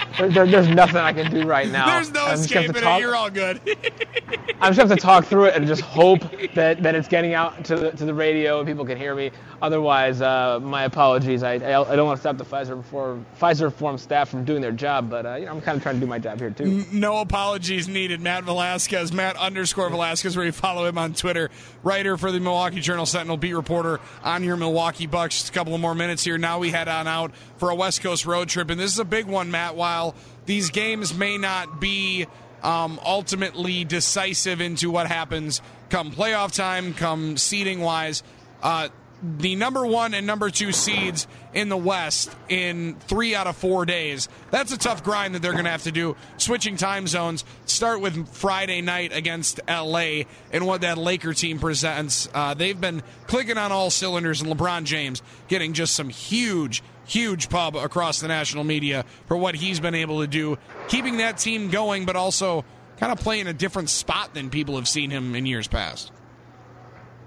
there, 0.19 0.29
there, 0.29 0.47
there's 0.47 0.69
nothing 0.69 0.97
I 0.97 1.13
can 1.13 1.31
do 1.31 1.47
right 1.47 1.71
now. 1.71 1.87
There's 1.87 2.11
no 2.11 2.27
I'm 2.27 2.37
just 2.37 2.53
gonna 2.53 2.67
have 2.67 2.77
escaping 2.77 2.97
it. 2.97 3.01
You're 3.01 3.15
all 3.15 3.31
good. 3.31 3.61
I'm 4.61 4.75
just 4.75 4.81
have 4.81 4.89
to 4.89 4.97
talk 4.97 5.27
through 5.27 5.45
it 5.45 5.55
and 5.55 5.67
just 5.67 5.83
hope 5.83 6.21
that, 6.55 6.83
that 6.83 6.95
it's 6.97 7.07
getting 7.07 7.35
out 7.35 7.65
to 7.67 7.77
the, 7.77 7.91
to 7.93 8.05
the 8.05 8.15
radio 8.15 8.59
and 8.59 8.67
people 8.67 8.85
can 8.85 8.99
hear 8.99 9.15
me. 9.15 9.31
Otherwise, 9.63 10.21
uh, 10.21 10.59
my 10.61 10.85
apologies. 10.85 11.43
I, 11.43 11.55
I, 11.55 11.93
I 11.93 11.97
don't 11.97 12.07
want 12.07 12.17
to 12.17 12.21
stop 12.21 12.39
the 12.39 12.45
Fiserv 12.45 12.85
Forum, 12.85 13.25
Fiserv 13.41 13.73
Forum 13.75 13.99
staff 13.99 14.29
from 14.29 14.45
doing 14.45 14.61
their 14.61 14.73
job, 14.73 15.09
but 15.09 15.27
uh, 15.27 15.35
you 15.37 15.47
know, 15.47 15.53
I'm 15.53 15.61
kind 15.61 15.77
of 15.77 15.83
trying 15.83 15.97
to 15.97 16.01
do 16.01 16.07
my 16.07 16.19
job 16.19 16.39
here 16.39 16.51
too. 16.51 16.85
No 16.93 17.19
apologies 17.19 17.89
needed. 17.89 18.21
Matt 18.21 18.45
Velazquez, 18.45 19.13
Matt 19.13 19.37
underscore 19.37 19.91
Velazquez, 19.91 20.37
where 20.37 20.47
you 20.47 20.53
follow 20.53 20.87
him 20.87 20.99
on 20.99 21.13
Twitter. 21.13 21.51
Writer 21.83 22.17
for 22.17 22.33
the 22.33 22.41
Milwaukee 22.41 22.81
Journal 22.81 23.07
Sentinel, 23.07 23.37
beat 23.37 23.53
reporter 23.53 23.68
on 23.71 24.45
your 24.45 24.57
Milwaukee 24.57 25.07
Bucks. 25.07 25.37
Just 25.37 25.49
a 25.51 25.53
couple 25.53 25.75
of 25.75 25.81
more 25.81 25.95
minutes 25.95 26.25
here. 26.25 26.39
Now 26.39 26.59
we 26.59 26.71
head 26.71 26.89
on 26.89 27.07
out 27.07 27.33
for 27.59 27.71
a 27.71 27.75
West 27.75 28.03
Coast 28.03 28.27
road 28.27 28.49
trip, 28.49 28.71
and 28.71 28.81
this 28.81 28.93
is 28.93 28.99
a 28.99 29.05
big 29.05 29.27
one, 29.27 29.51
Matt. 29.51 29.77
While 29.77 30.15
these 30.47 30.71
games 30.71 31.15
may 31.15 31.39
not 31.39 31.81
be 31.81 32.27
um, 32.63 32.99
ultimately 33.05 33.85
decisive 33.85 34.61
into 34.61 34.91
what 34.91 35.07
happens 35.07 35.61
come 35.91 36.11
playoff 36.11 36.55
time, 36.55 36.95
come 36.95 37.37
seeding 37.37 37.81
wise, 37.81 38.23
uh, 38.63 38.89
the 39.23 39.57
number 39.57 39.85
one 39.85 40.15
and 40.15 40.27
number 40.27 40.51
two 40.51 40.73
seeds 40.73 41.27
in 41.53 41.69
the 41.69 41.77
West 41.77 42.35
in 42.49 42.95
three 43.01 43.35
out 43.35 43.47
of 43.47 43.57
four 43.57 43.85
days. 43.85 44.29
That's 44.51 44.73
a 44.73 44.79
tough 44.79 45.03
grind 45.03 45.35
that 45.35 45.43
they're 45.43 45.53
going 45.53 45.65
to 45.65 45.71
have 45.71 45.85
to 45.85 45.93
do. 45.93 46.17
Switching 46.37 46.77
time 46.77 47.07
zones. 47.07 47.45
Start 47.67 48.01
with 48.01 48.29
Friday 48.29 48.81
night 48.81 49.13
against 49.13 49.61
LA 49.69 50.23
and 50.53 50.67
what 50.67 50.83
that 50.83 50.99
Laker 50.99 51.33
team 51.33 51.59
presents. 51.59 52.29
Uh, 52.33 52.55
they've 52.55 52.81
been 52.81 53.03
clicking 53.27 53.59
on 53.59 53.73
all 53.73 53.91
cylinders, 53.91 54.41
and 54.41 54.51
LeBron 54.51 54.85
James 54.85 55.23
getting 55.49 55.73
just 55.73 55.95
some 55.95 56.09
huge, 56.09 56.83
huge 57.07 57.49
pub 57.49 57.77
across 57.77 58.21
the 58.21 58.29
national 58.29 58.65
media 58.65 59.05
for 59.27 59.37
what 59.37 59.55
he's 59.55 59.81
been 59.81 59.95
able 59.95 60.21
to 60.21 60.27
do, 60.27 60.59
keeping 60.89 61.19
that 61.19 61.39
team 61.39 61.71
going, 61.71 62.05
but 62.05 62.17
also 62.17 62.65
kind 62.99 63.13
of 63.13 63.19
playing 63.19 63.47
a 63.47 63.53
different 63.53 63.91
spot 63.91 64.35
than 64.35 64.51
people 64.51 64.77
have 64.77 64.89
seen 64.89 65.11
him 65.11 65.35
in 65.35 65.47
years 65.47 65.69
past. 65.69 66.13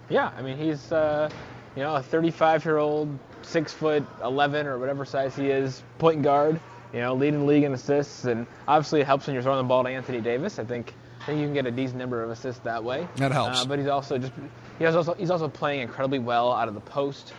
Yeah, 0.09 0.31
I 0.37 0.41
mean 0.41 0.57
he's 0.57 0.91
uh, 0.91 1.29
you 1.75 1.83
know 1.83 1.95
a 1.95 2.03
35 2.03 2.65
year 2.65 2.77
old 2.77 3.17
six 3.41 3.73
foot 3.73 4.03
11 4.23 4.67
or 4.67 4.77
whatever 4.77 5.05
size 5.05 5.35
he 5.35 5.49
is, 5.49 5.83
point 5.99 6.21
guard. 6.21 6.59
You 6.93 6.99
know, 6.99 7.13
leading 7.13 7.39
the 7.39 7.45
league 7.45 7.63
in 7.63 7.73
assists, 7.73 8.25
and 8.25 8.45
obviously 8.67 8.99
it 8.99 9.07
helps 9.07 9.25
when 9.25 9.33
you're 9.33 9.43
throwing 9.43 9.59
the 9.59 9.67
ball 9.67 9.83
to 9.83 9.89
Anthony 9.89 10.19
Davis. 10.19 10.59
I 10.59 10.65
think 10.65 10.93
I 11.21 11.25
think 11.25 11.39
you 11.39 11.45
can 11.45 11.53
get 11.53 11.65
a 11.65 11.71
decent 11.71 11.99
number 11.99 12.21
of 12.23 12.29
assists 12.31 12.61
that 12.63 12.83
way. 12.83 13.07
That 13.15 13.31
helps. 13.31 13.61
Uh, 13.61 13.65
but 13.65 13.79
he's 13.79 13.87
also 13.87 14.17
just 14.17 14.33
he 14.77 14.83
has 14.83 14.95
also 14.95 15.13
he's 15.13 15.31
also 15.31 15.47
playing 15.47 15.81
incredibly 15.81 16.19
well 16.19 16.51
out 16.51 16.67
of 16.67 16.73
the 16.73 16.81
post. 16.81 17.33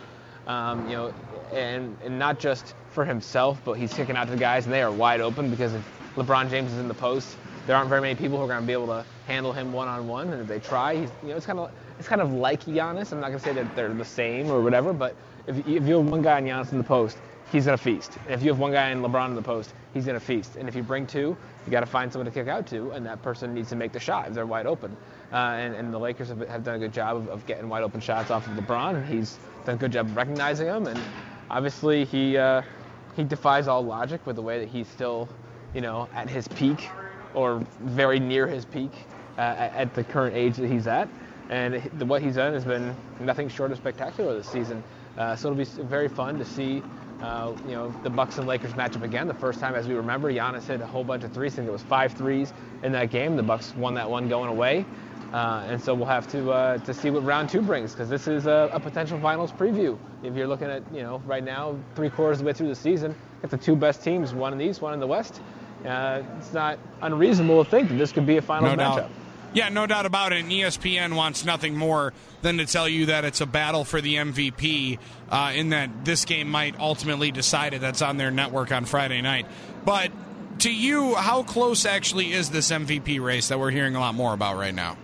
Um, 0.47 0.89
you 0.89 0.95
know, 0.95 1.13
and 1.53 1.95
and 2.03 2.17
not 2.17 2.39
just 2.39 2.73
for 2.89 3.05
himself, 3.05 3.61
but 3.63 3.73
he's 3.73 3.93
kicking 3.93 4.15
out 4.15 4.25
to 4.25 4.31
the 4.31 4.37
guys, 4.37 4.65
and 4.65 4.73
they 4.73 4.81
are 4.81 4.91
wide 4.91 5.21
open 5.21 5.49
because 5.49 5.73
if 5.73 5.87
LeBron 6.15 6.49
James 6.49 6.71
is 6.71 6.79
in 6.79 6.87
the 6.87 6.93
post, 6.93 7.37
there 7.67 7.75
aren't 7.75 7.89
very 7.89 8.01
many 8.01 8.15
people 8.15 8.37
who 8.37 8.43
are 8.43 8.47
going 8.47 8.61
to 8.61 8.65
be 8.65 8.73
able 8.73 8.87
to 8.87 9.05
handle 9.27 9.53
him 9.53 9.71
one 9.71 9.87
on 9.87 10.07
one. 10.07 10.31
And 10.31 10.41
if 10.41 10.47
they 10.47 10.59
try, 10.59 10.95
he's 10.95 11.09
you 11.21 11.29
know 11.29 11.37
it's 11.37 11.45
kind 11.45 11.59
of 11.59 11.71
it's 11.99 12.07
kind 12.07 12.21
of 12.21 12.33
like 12.33 12.65
Giannis. 12.65 13.11
I'm 13.11 13.19
not 13.19 13.31
to 13.31 13.39
say 13.39 13.53
that 13.53 13.75
they're 13.75 13.93
the 13.93 14.05
same 14.05 14.49
or 14.49 14.61
whatever, 14.61 14.93
but 14.93 15.15
if, 15.47 15.57
if 15.59 15.83
you 15.87 15.97
have 15.97 16.09
one 16.09 16.21
guy 16.21 16.37
on 16.37 16.43
Giannis 16.43 16.71
in 16.71 16.77
the 16.77 16.83
post, 16.83 17.17
he's 17.51 17.65
to 17.65 17.77
feast. 17.77 18.13
If 18.27 18.41
you 18.41 18.49
have 18.49 18.59
one 18.59 18.71
guy 18.71 18.89
in 18.89 19.01
LeBron 19.01 19.27
in 19.27 19.35
the 19.35 19.41
post, 19.41 19.73
he's 19.93 20.05
to 20.05 20.19
feast. 20.19 20.55
And 20.55 20.67
if 20.67 20.75
you 20.75 20.83
bring 20.83 21.05
two, 21.05 21.37
you 21.65 21.71
got 21.71 21.81
to 21.81 21.85
find 21.85 22.11
someone 22.11 22.25
to 22.25 22.31
kick 22.31 22.47
out 22.47 22.65
to, 22.67 22.91
and 22.91 23.05
that 23.05 23.21
person 23.21 23.53
needs 23.53 23.69
to 23.69 23.75
make 23.75 23.91
the 23.91 23.99
shot 23.99 24.27
if 24.27 24.33
they're 24.33 24.45
wide 24.45 24.65
open. 24.65 24.95
Uh, 25.31 25.35
and, 25.35 25.75
and, 25.75 25.93
the 25.93 25.97
Lakers 25.97 26.29
have, 26.29 26.47
have, 26.47 26.63
done 26.63 26.75
a 26.75 26.79
good 26.79 26.93
job 26.93 27.17
of, 27.17 27.27
of, 27.29 27.45
getting 27.47 27.67
wide 27.67 27.83
open 27.83 27.99
shots 27.99 28.29
off 28.29 28.45
of 28.47 28.53
LeBron, 28.53 28.95
and 28.95 29.05
he's 29.07 29.39
done 29.65 29.75
a 29.75 29.77
good 29.77 29.91
job 29.91 30.05
of 30.05 30.15
recognizing 30.15 30.67
them. 30.67 30.85
And 30.85 30.99
obviously, 31.49 32.05
he 32.05 32.37
uh, 32.37 32.61
he 33.15 33.23
defies 33.23 33.67
all 33.67 33.83
logic 33.83 34.25
with 34.25 34.35
the 34.35 34.41
way 34.41 34.59
that 34.59 34.69
he's 34.69 34.87
still, 34.87 35.27
you 35.73 35.81
know, 35.81 36.07
at 36.13 36.29
his 36.29 36.47
peak 36.49 36.89
or 37.33 37.65
very 37.81 38.19
near 38.19 38.45
his 38.47 38.65
peak 38.65 38.91
uh, 39.37 39.41
at 39.41 39.93
the 39.95 40.03
current 40.03 40.35
age 40.35 40.55
that 40.57 40.67
he's 40.67 40.87
at. 40.87 41.07
And 41.53 41.75
what 42.09 42.23
he's 42.23 42.33
done 42.33 42.53
has 42.53 42.65
been 42.65 42.95
nothing 43.19 43.47
short 43.47 43.71
of 43.71 43.77
spectacular 43.77 44.33
this 44.35 44.49
season. 44.49 44.83
Uh, 45.15 45.35
so 45.35 45.51
it'll 45.51 45.63
be 45.63 45.83
very 45.83 46.09
fun 46.09 46.39
to 46.39 46.45
see, 46.45 46.81
uh, 47.21 47.53
you 47.67 47.75
know, 47.75 47.93
the 48.01 48.09
Bucks 48.09 48.39
and 48.39 48.47
Lakers 48.47 48.71
matchup 48.71 49.03
again. 49.03 49.27
The 49.27 49.35
first 49.35 49.59
time, 49.59 49.75
as 49.75 49.87
we 49.87 49.93
remember, 49.93 50.33
Giannis 50.33 50.63
hit 50.63 50.81
a 50.81 50.87
whole 50.87 51.03
bunch 51.03 51.23
of 51.23 51.31
threes. 51.31 51.53
I 51.53 51.55
think 51.57 51.67
it 51.67 51.71
was 51.71 51.83
five 51.83 52.13
threes 52.13 52.51
in 52.81 52.91
that 52.93 53.11
game. 53.11 53.35
The 53.35 53.43
Bucks 53.43 53.75
won 53.75 53.93
that 53.93 54.09
one 54.09 54.27
going 54.27 54.49
away. 54.49 54.83
Uh, 55.31 55.63
and 55.67 55.79
so 55.79 55.93
we'll 55.93 56.07
have 56.07 56.27
to 56.31 56.51
uh, 56.51 56.77
to 56.79 56.93
see 56.93 57.11
what 57.11 57.23
round 57.23 57.49
two 57.49 57.61
brings 57.61 57.91
because 57.91 58.09
this 58.09 58.27
is 58.27 58.47
a, 58.47 58.69
a, 58.71 58.79
potential 58.79 59.19
finals 59.19 59.51
preview. 59.51 59.97
If 60.23 60.35
you're 60.35 60.45
looking 60.45 60.67
at 60.67 60.83
you 60.93 61.01
know 61.01 61.23
right 61.25 61.43
now 61.43 61.75
three 61.95 62.11
quarters 62.11 62.37
of 62.37 62.45
the 62.45 62.47
way 62.49 62.53
through 62.53 62.67
the 62.67 62.75
season, 62.75 63.15
got 63.41 63.49
the 63.49 63.57
two 63.57 63.75
best 63.75 64.03
teams, 64.03 64.33
one 64.33 64.53
in 64.53 64.59
the 64.59 64.65
East, 64.65 64.81
one 64.81 64.93
in 64.93 64.99
the 64.99 65.07
West, 65.07 65.41
uh, 65.85 66.21
it's 66.37 66.53
not 66.53 66.77
unreasonable 67.01 67.63
to 67.63 67.69
think 67.69 67.89
that 67.89 67.95
this 67.95 68.11
could 68.11 68.27
be 68.27 68.37
a 68.37 68.41
finals 68.43 68.77
no 68.77 68.83
matchup. 68.83 68.95
Doubt. 68.95 69.11
Yeah, 69.53 69.69
no 69.69 69.85
doubt 69.85 70.05
about 70.05 70.33
it. 70.33 70.39
And 70.39 70.51
ESPN 70.51 71.15
wants 71.15 71.45
nothing 71.45 71.75
more 71.75 72.13
than 72.41 72.57
to 72.57 72.65
tell 72.65 72.89
you 72.89 73.07
that 73.07 73.23
it's 73.23 73.41
a 73.41 73.45
battle 73.45 73.85
for 73.85 74.01
the 74.01 74.15
MVP, 74.15 74.97
uh, 75.29 75.51
in 75.55 75.69
that 75.69 76.05
this 76.05 76.25
game 76.25 76.49
might 76.49 76.79
ultimately 76.79 77.31
decide 77.31 77.73
it. 77.73 77.81
That's 77.81 78.01
on 78.01 78.17
their 78.17 78.31
network 78.31 78.71
on 78.71 78.85
Friday 78.85 79.21
night. 79.21 79.45
But 79.85 80.11
to 80.59 80.73
you, 80.73 81.15
how 81.15 81.43
close 81.43 81.85
actually 81.85 82.33
is 82.33 82.49
this 82.49 82.71
MVP 82.71 83.21
race 83.21 83.49
that 83.49 83.59
we're 83.59 83.71
hearing 83.71 83.95
a 83.95 83.99
lot 83.99 84.15
more 84.15 84.33
about 84.33 84.57
right 84.57 84.73
now? 84.73 84.97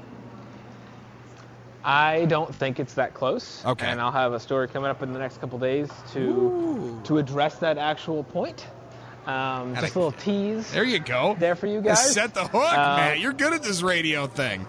I 1.84 2.26
don't 2.26 2.54
think 2.54 2.80
it's 2.80 2.96
that 2.96 3.14
close. 3.14 3.64
Okay. 3.66 3.86
And 3.86 4.02
I'll 4.02 4.12
have 4.12 4.34
a 4.34 4.40
story 4.40 4.68
coming 4.68 4.90
up 4.90 5.02
in 5.02 5.14
the 5.14 5.20
next 5.20 5.40
couple 5.40 5.58
days 5.60 5.90
to 6.14 6.20
Ooh. 6.20 7.02
to 7.06 7.18
address 7.18 7.56
that 7.60 7.78
actual 7.78 8.24
point. 8.24 8.68
Um, 9.30 9.76
just 9.76 9.96
a 9.96 10.00
little 10.00 10.12
tease. 10.14 10.72
There 10.72 10.84
you 10.84 11.00
go. 11.00 11.36
There 11.38 11.56
for 11.56 11.68
you 11.68 11.82
guys. 11.82 12.14
Set 12.14 12.34
the 12.34 12.48
hook, 12.48 12.74
uh, 12.74 12.98
man. 12.98 13.22
You're 13.22 13.34
good 13.34 13.54
at 13.54 13.62
this 13.62 13.82
radio 13.82 14.26
thing. 14.26 14.66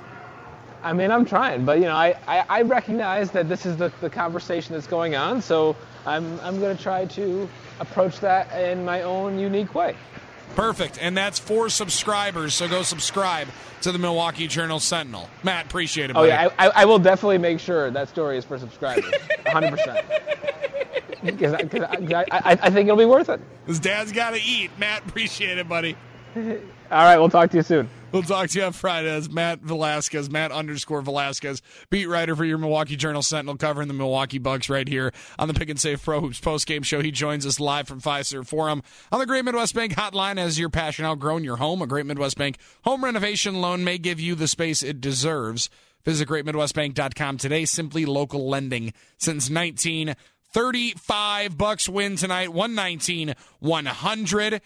I 0.83 0.93
mean, 0.93 1.11
I'm 1.11 1.25
trying, 1.25 1.65
but 1.65 1.79
you 1.79 1.85
know, 1.85 1.95
I, 1.95 2.17
I, 2.27 2.45
I 2.49 2.63
recognize 2.63 3.31
that 3.33 3.49
this 3.49 3.67
is 3.67 3.77
the, 3.77 3.93
the 4.01 4.09
conversation 4.09 4.75
that's 4.75 4.87
going 4.87 5.15
on, 5.15 5.43
so 5.43 5.77
I'm 6.07 6.41
I'm 6.41 6.59
going 6.59 6.77
to 6.77 6.83
try 6.83 7.05
to 7.07 7.49
approach 7.81 8.21
that 8.21 8.51
in 8.59 8.85
my 8.85 9.03
own 9.03 9.39
unique 9.39 9.75
way. 9.75 9.97
Perfect. 10.57 10.99
And 11.01 11.17
that's 11.17 11.39
for 11.39 11.69
subscribers, 11.69 12.55
so 12.55 12.69
go 12.69 12.83
subscribe 12.83 13.49
to 13.83 13.93
the 13.93 13.99
Milwaukee 13.99 14.47
Journal 14.47 14.81
Sentinel. 14.81 15.29
Matt, 15.43 15.67
appreciate 15.67 16.11
it. 16.11 16.17
Oh, 16.17 16.21
buddy. 16.21 16.29
yeah, 16.29 16.49
I, 16.59 16.69
I, 16.69 16.85
will 16.85 16.99
definitely 16.99 17.39
make 17.39 17.61
sure 17.61 17.91
that 17.91 18.09
story 18.09 18.37
is 18.37 18.45
for 18.45 18.59
subscribers. 18.59 19.13
100%. 19.47 20.05
Because 21.23 21.55
I, 21.55 22.25
I, 22.31 22.59
I, 22.63 22.71
think 22.71 22.89
it'll 22.89 22.97
be 22.97 23.05
worth 23.05 23.29
it. 23.29 23.41
His 23.67 23.81
dad's 23.81 24.13
got 24.13 24.31
to 24.31 24.41
eat. 24.41 24.71
Matt, 24.79 25.07
appreciate 25.07 25.59
it, 25.59 25.69
buddy. 25.69 25.97
All 26.37 26.43
right, 26.91 27.19
we'll 27.19 27.29
talk 27.29 27.51
to 27.51 27.57
you 27.57 27.63
soon. 27.63 27.89
We'll 28.13 28.23
talk 28.23 28.49
to 28.49 28.59
you 28.59 28.65
on 28.65 28.73
Friday. 28.73 29.09
That's 29.09 29.31
Matt 29.31 29.61
Velazquez, 29.61 30.29
Matt 30.29 30.51
underscore 30.51 31.01
Velazquez, 31.01 31.63
beat 31.91 32.07
writer 32.07 32.35
for 32.35 32.45
your 32.45 32.59
Milwaukee 32.59 32.97
Journal 32.97 33.23
Sentinel, 33.23 33.57
covering 33.57 33.87
the 33.87 33.95
Milwaukee 33.95 34.39
Bucks 34.39 34.69
right 34.69 34.89
here 34.89 35.13
on 35.39 35.47
the 35.47 35.55
Pick 35.55 35.69
and 35.69 35.79
Save 35.79 36.03
Pro 36.03 36.21
Hoops 36.21 36.41
post 36.41 36.67
game 36.67 36.83
show. 36.83 37.01
He 37.01 37.13
joins 37.13 37.47
us 37.47 37.61
live 37.61 37.87
from 37.87 38.01
Fiserv 38.01 38.49
Forum 38.49 38.83
on 39.13 39.21
the 39.21 39.27
Great 39.27 39.45
Midwest 39.45 39.77
Bank 39.77 39.95
hotline. 39.95 40.39
As 40.39 40.59
your 40.59 40.71
passion 40.71 41.05
outgrown 41.05 41.45
your 41.45 41.59
home, 41.59 41.83
a 41.83 41.87
Great 41.87 42.07
Midwest 42.07 42.37
Bank 42.37 42.59
home 42.83 43.05
renovation 43.05 43.61
loan 43.61 43.85
may 43.85 43.99
give 43.99 44.19
you 44.19 44.35
the 44.35 44.49
space 44.49 44.83
it 44.83 45.01
deserves. 45.01 45.71
Visit 46.05 46.29
greatmidwestbank.com 46.29 47.37
today. 47.37 47.65
Simply 47.65 48.07
local 48.07 48.49
lending 48.49 48.93
since 49.19 49.49
1935. 50.53 51.57
Bucks 51.57 51.89
win 51.89 52.17
tonight, 52.17 52.53
119 52.53 53.35
100 53.61 54.61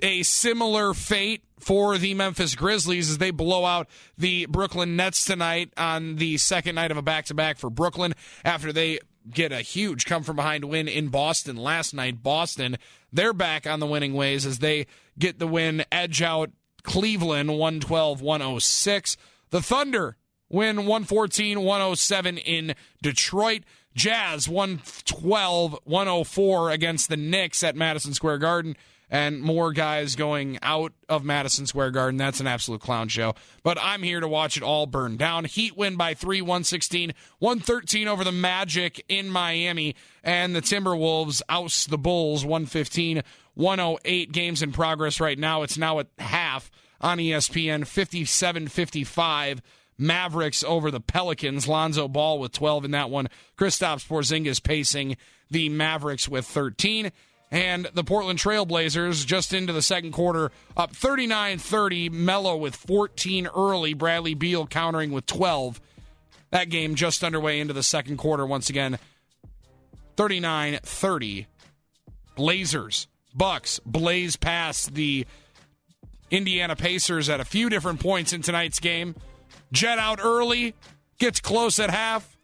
a 0.00 0.22
similar 0.22 0.94
fate 0.94 1.42
for 1.58 1.98
the 1.98 2.14
Memphis 2.14 2.54
Grizzlies 2.54 3.10
as 3.10 3.18
they 3.18 3.30
blow 3.30 3.64
out 3.64 3.88
the 4.16 4.46
Brooklyn 4.46 4.96
Nets 4.96 5.24
tonight 5.24 5.72
on 5.76 6.16
the 6.16 6.36
second 6.38 6.74
night 6.74 6.90
of 6.90 6.96
a 6.96 7.02
back 7.02 7.26
to 7.26 7.34
back 7.34 7.58
for 7.58 7.68
Brooklyn 7.68 8.14
after 8.44 8.72
they 8.72 8.98
get 9.30 9.52
a 9.52 9.60
huge 9.60 10.06
come 10.06 10.22
from 10.22 10.36
behind 10.36 10.64
win 10.64 10.88
in 10.88 11.08
Boston 11.08 11.56
last 11.56 11.94
night. 11.94 12.22
Boston, 12.22 12.76
they're 13.12 13.32
back 13.32 13.66
on 13.66 13.80
the 13.80 13.86
winning 13.86 14.14
ways 14.14 14.46
as 14.46 14.58
they 14.58 14.86
get 15.18 15.38
the 15.38 15.46
win, 15.46 15.84
edge 15.90 16.22
out 16.22 16.50
Cleveland 16.82 17.50
112 17.50 18.20
106. 18.20 19.16
The 19.50 19.62
Thunder 19.62 20.16
win 20.48 20.76
114 20.78 21.60
107 21.60 22.38
in 22.38 22.74
Detroit. 23.02 23.64
Jazz 23.98 24.48
112 24.48 25.80
104 25.82 26.70
against 26.70 27.08
the 27.08 27.16
Knicks 27.16 27.64
at 27.64 27.74
Madison 27.74 28.14
Square 28.14 28.38
Garden 28.38 28.76
and 29.10 29.42
more 29.42 29.72
guys 29.72 30.14
going 30.14 30.56
out 30.62 30.92
of 31.08 31.24
Madison 31.24 31.66
Square 31.66 31.90
Garden. 31.90 32.16
That's 32.16 32.38
an 32.38 32.46
absolute 32.46 32.80
clown 32.80 33.08
show. 33.08 33.34
But 33.64 33.76
I'm 33.80 34.04
here 34.04 34.20
to 34.20 34.28
watch 34.28 34.56
it 34.56 34.62
all 34.62 34.86
burn 34.86 35.16
down. 35.16 35.46
Heat 35.46 35.76
win 35.76 35.96
by 35.96 36.14
3, 36.14 36.42
116, 36.42 37.12
113 37.40 38.06
over 38.06 38.22
the 38.22 38.30
Magic 38.30 39.04
in 39.08 39.30
Miami. 39.30 39.96
And 40.22 40.54
the 40.54 40.62
Timberwolves 40.62 41.42
oust 41.48 41.90
the 41.90 41.98
Bulls 41.98 42.44
115, 42.44 43.22
108 43.54 44.30
games 44.30 44.62
in 44.62 44.70
progress 44.70 45.18
right 45.18 45.38
now. 45.38 45.62
It's 45.62 45.76
now 45.76 45.98
at 45.98 46.06
half 46.18 46.70
on 47.00 47.18
ESPN 47.18 47.84
57 47.84 48.68
55. 48.68 49.62
Mavericks 49.98 50.62
over 50.64 50.90
the 50.90 51.00
Pelicans. 51.00 51.66
Lonzo 51.66 52.08
Ball 52.08 52.38
with 52.38 52.52
12 52.52 52.86
in 52.86 52.90
that 52.92 53.10
one. 53.10 53.28
Kristaps 53.56 54.06
Porzingis 54.06 54.62
pacing 54.62 55.16
the 55.50 55.68
Mavericks 55.68 56.28
with 56.28 56.46
13 56.46 57.10
and 57.50 57.88
the 57.94 58.04
Portland 58.04 58.38
Trailblazers 58.38 59.26
just 59.26 59.54
into 59.54 59.72
the 59.72 59.82
second 59.82 60.12
quarter 60.12 60.52
up 60.76 60.92
39-30 60.92 62.10
Melo 62.10 62.56
with 62.56 62.76
14 62.76 63.48
early. 63.56 63.94
Bradley 63.94 64.34
Beal 64.34 64.66
countering 64.66 65.10
with 65.12 65.26
12 65.26 65.80
that 66.50 66.70
game 66.70 66.94
just 66.94 67.22
underway 67.22 67.60
into 67.60 67.74
the 67.74 67.82
second 67.82 68.16
quarter 68.16 68.46
once 68.46 68.70
again. 68.70 68.98
39-30 70.16 71.46
Blazers 72.34 73.06
Bucks 73.34 73.80
blaze 73.84 74.36
past 74.36 74.94
the 74.94 75.26
Indiana 76.30 76.74
Pacers 76.74 77.28
at 77.28 77.40
a 77.40 77.44
few 77.44 77.68
different 77.68 78.00
points 78.00 78.32
in 78.32 78.42
tonight's 78.42 78.80
game 78.80 79.14
jet 79.72 79.98
out 79.98 80.20
early 80.22 80.74
gets 81.18 81.40
close 81.40 81.78
at 81.78 81.90
half 81.90 82.36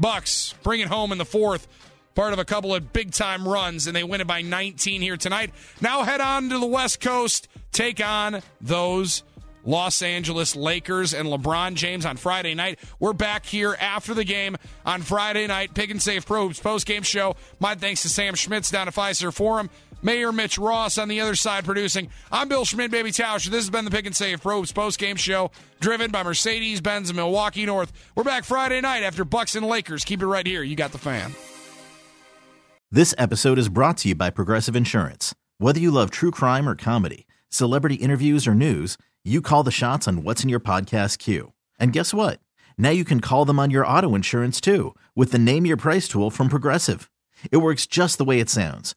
Bucks 0.00 0.54
bring 0.62 0.80
it 0.80 0.88
home 0.88 1.12
in 1.12 1.18
the 1.18 1.26
fourth 1.26 1.68
part 2.14 2.32
of 2.32 2.38
a 2.38 2.44
couple 2.44 2.74
of 2.74 2.92
big 2.92 3.12
time 3.12 3.46
runs, 3.46 3.86
and 3.86 3.94
they 3.94 4.02
win 4.02 4.20
it 4.20 4.26
by 4.26 4.40
19 4.40 5.02
here 5.02 5.16
tonight. 5.16 5.52
Now 5.80 6.02
head 6.02 6.20
on 6.20 6.48
to 6.48 6.58
the 6.58 6.66
West 6.66 7.00
Coast, 7.00 7.48
take 7.70 8.04
on 8.04 8.42
those 8.60 9.22
Los 9.62 10.00
Angeles 10.00 10.56
Lakers 10.56 11.12
and 11.12 11.28
LeBron 11.28 11.74
James 11.74 12.06
on 12.06 12.16
Friday 12.16 12.54
night. 12.54 12.78
We're 12.98 13.12
back 13.12 13.44
here 13.44 13.76
after 13.78 14.14
the 14.14 14.24
game 14.24 14.56
on 14.86 15.02
Friday 15.02 15.46
night. 15.46 15.74
Pick 15.74 15.90
and 15.90 16.00
Save 16.00 16.24
Pro 16.24 16.46
Hoops 16.46 16.60
post 16.60 16.86
game 16.86 17.02
show. 17.02 17.36
My 17.58 17.74
thanks 17.74 18.00
to 18.02 18.08
Sam 18.08 18.34
Schmitz 18.34 18.70
down 18.70 18.88
at 18.88 18.94
Fiserv 18.94 19.34
Forum. 19.34 19.68
Mayor 20.02 20.32
Mitch 20.32 20.58
Ross 20.58 20.98
on 20.98 21.08
the 21.08 21.20
other 21.20 21.34
side 21.34 21.64
producing. 21.64 22.08
I'm 22.32 22.48
Bill 22.48 22.64
Schmidt, 22.64 22.90
Baby 22.90 23.10
Tausch. 23.10 23.46
This 23.46 23.60
has 23.60 23.70
been 23.70 23.84
the 23.84 23.90
Pick 23.90 24.06
and 24.06 24.16
Save 24.16 24.40
Pro 24.42 24.58
Hoops 24.58 24.72
post 24.72 24.98
game 24.98 25.16
show 25.16 25.50
driven 25.80 26.10
by 26.10 26.22
Mercedes 26.22 26.80
Benz 26.80 27.10
of 27.10 27.16
Milwaukee 27.16 27.66
North. 27.66 27.92
We're 28.14 28.24
back 28.24 28.44
Friday 28.44 28.80
night 28.80 29.02
after 29.02 29.24
Bucks 29.24 29.56
and 29.56 29.66
Lakers. 29.66 30.04
Keep 30.04 30.22
it 30.22 30.26
right 30.26 30.46
here. 30.46 30.62
You 30.62 30.76
got 30.76 30.92
the 30.92 30.98
fan. 30.98 31.34
This 32.90 33.14
episode 33.18 33.58
is 33.58 33.68
brought 33.68 33.98
to 33.98 34.08
you 34.08 34.14
by 34.14 34.30
Progressive 34.30 34.74
Insurance. 34.74 35.34
Whether 35.58 35.78
you 35.78 35.90
love 35.90 36.10
true 36.10 36.30
crime 36.30 36.68
or 36.68 36.74
comedy, 36.74 37.26
celebrity 37.48 37.96
interviews 37.96 38.48
or 38.48 38.54
news, 38.54 38.96
you 39.22 39.42
call 39.42 39.62
the 39.62 39.70
shots 39.70 40.08
on 40.08 40.24
what's 40.24 40.42
in 40.42 40.48
your 40.48 40.60
podcast 40.60 41.18
queue. 41.18 41.52
And 41.78 41.92
guess 41.92 42.14
what? 42.14 42.40
Now 42.78 42.90
you 42.90 43.04
can 43.04 43.20
call 43.20 43.44
them 43.44 43.58
on 43.58 43.70
your 43.70 43.86
auto 43.86 44.14
insurance 44.14 44.60
too 44.60 44.94
with 45.14 45.30
the 45.30 45.38
Name 45.38 45.66
Your 45.66 45.76
Price 45.76 46.08
tool 46.08 46.30
from 46.30 46.48
Progressive. 46.48 47.10
It 47.52 47.58
works 47.58 47.86
just 47.86 48.18
the 48.18 48.24
way 48.24 48.40
it 48.40 48.50
sounds. 48.50 48.96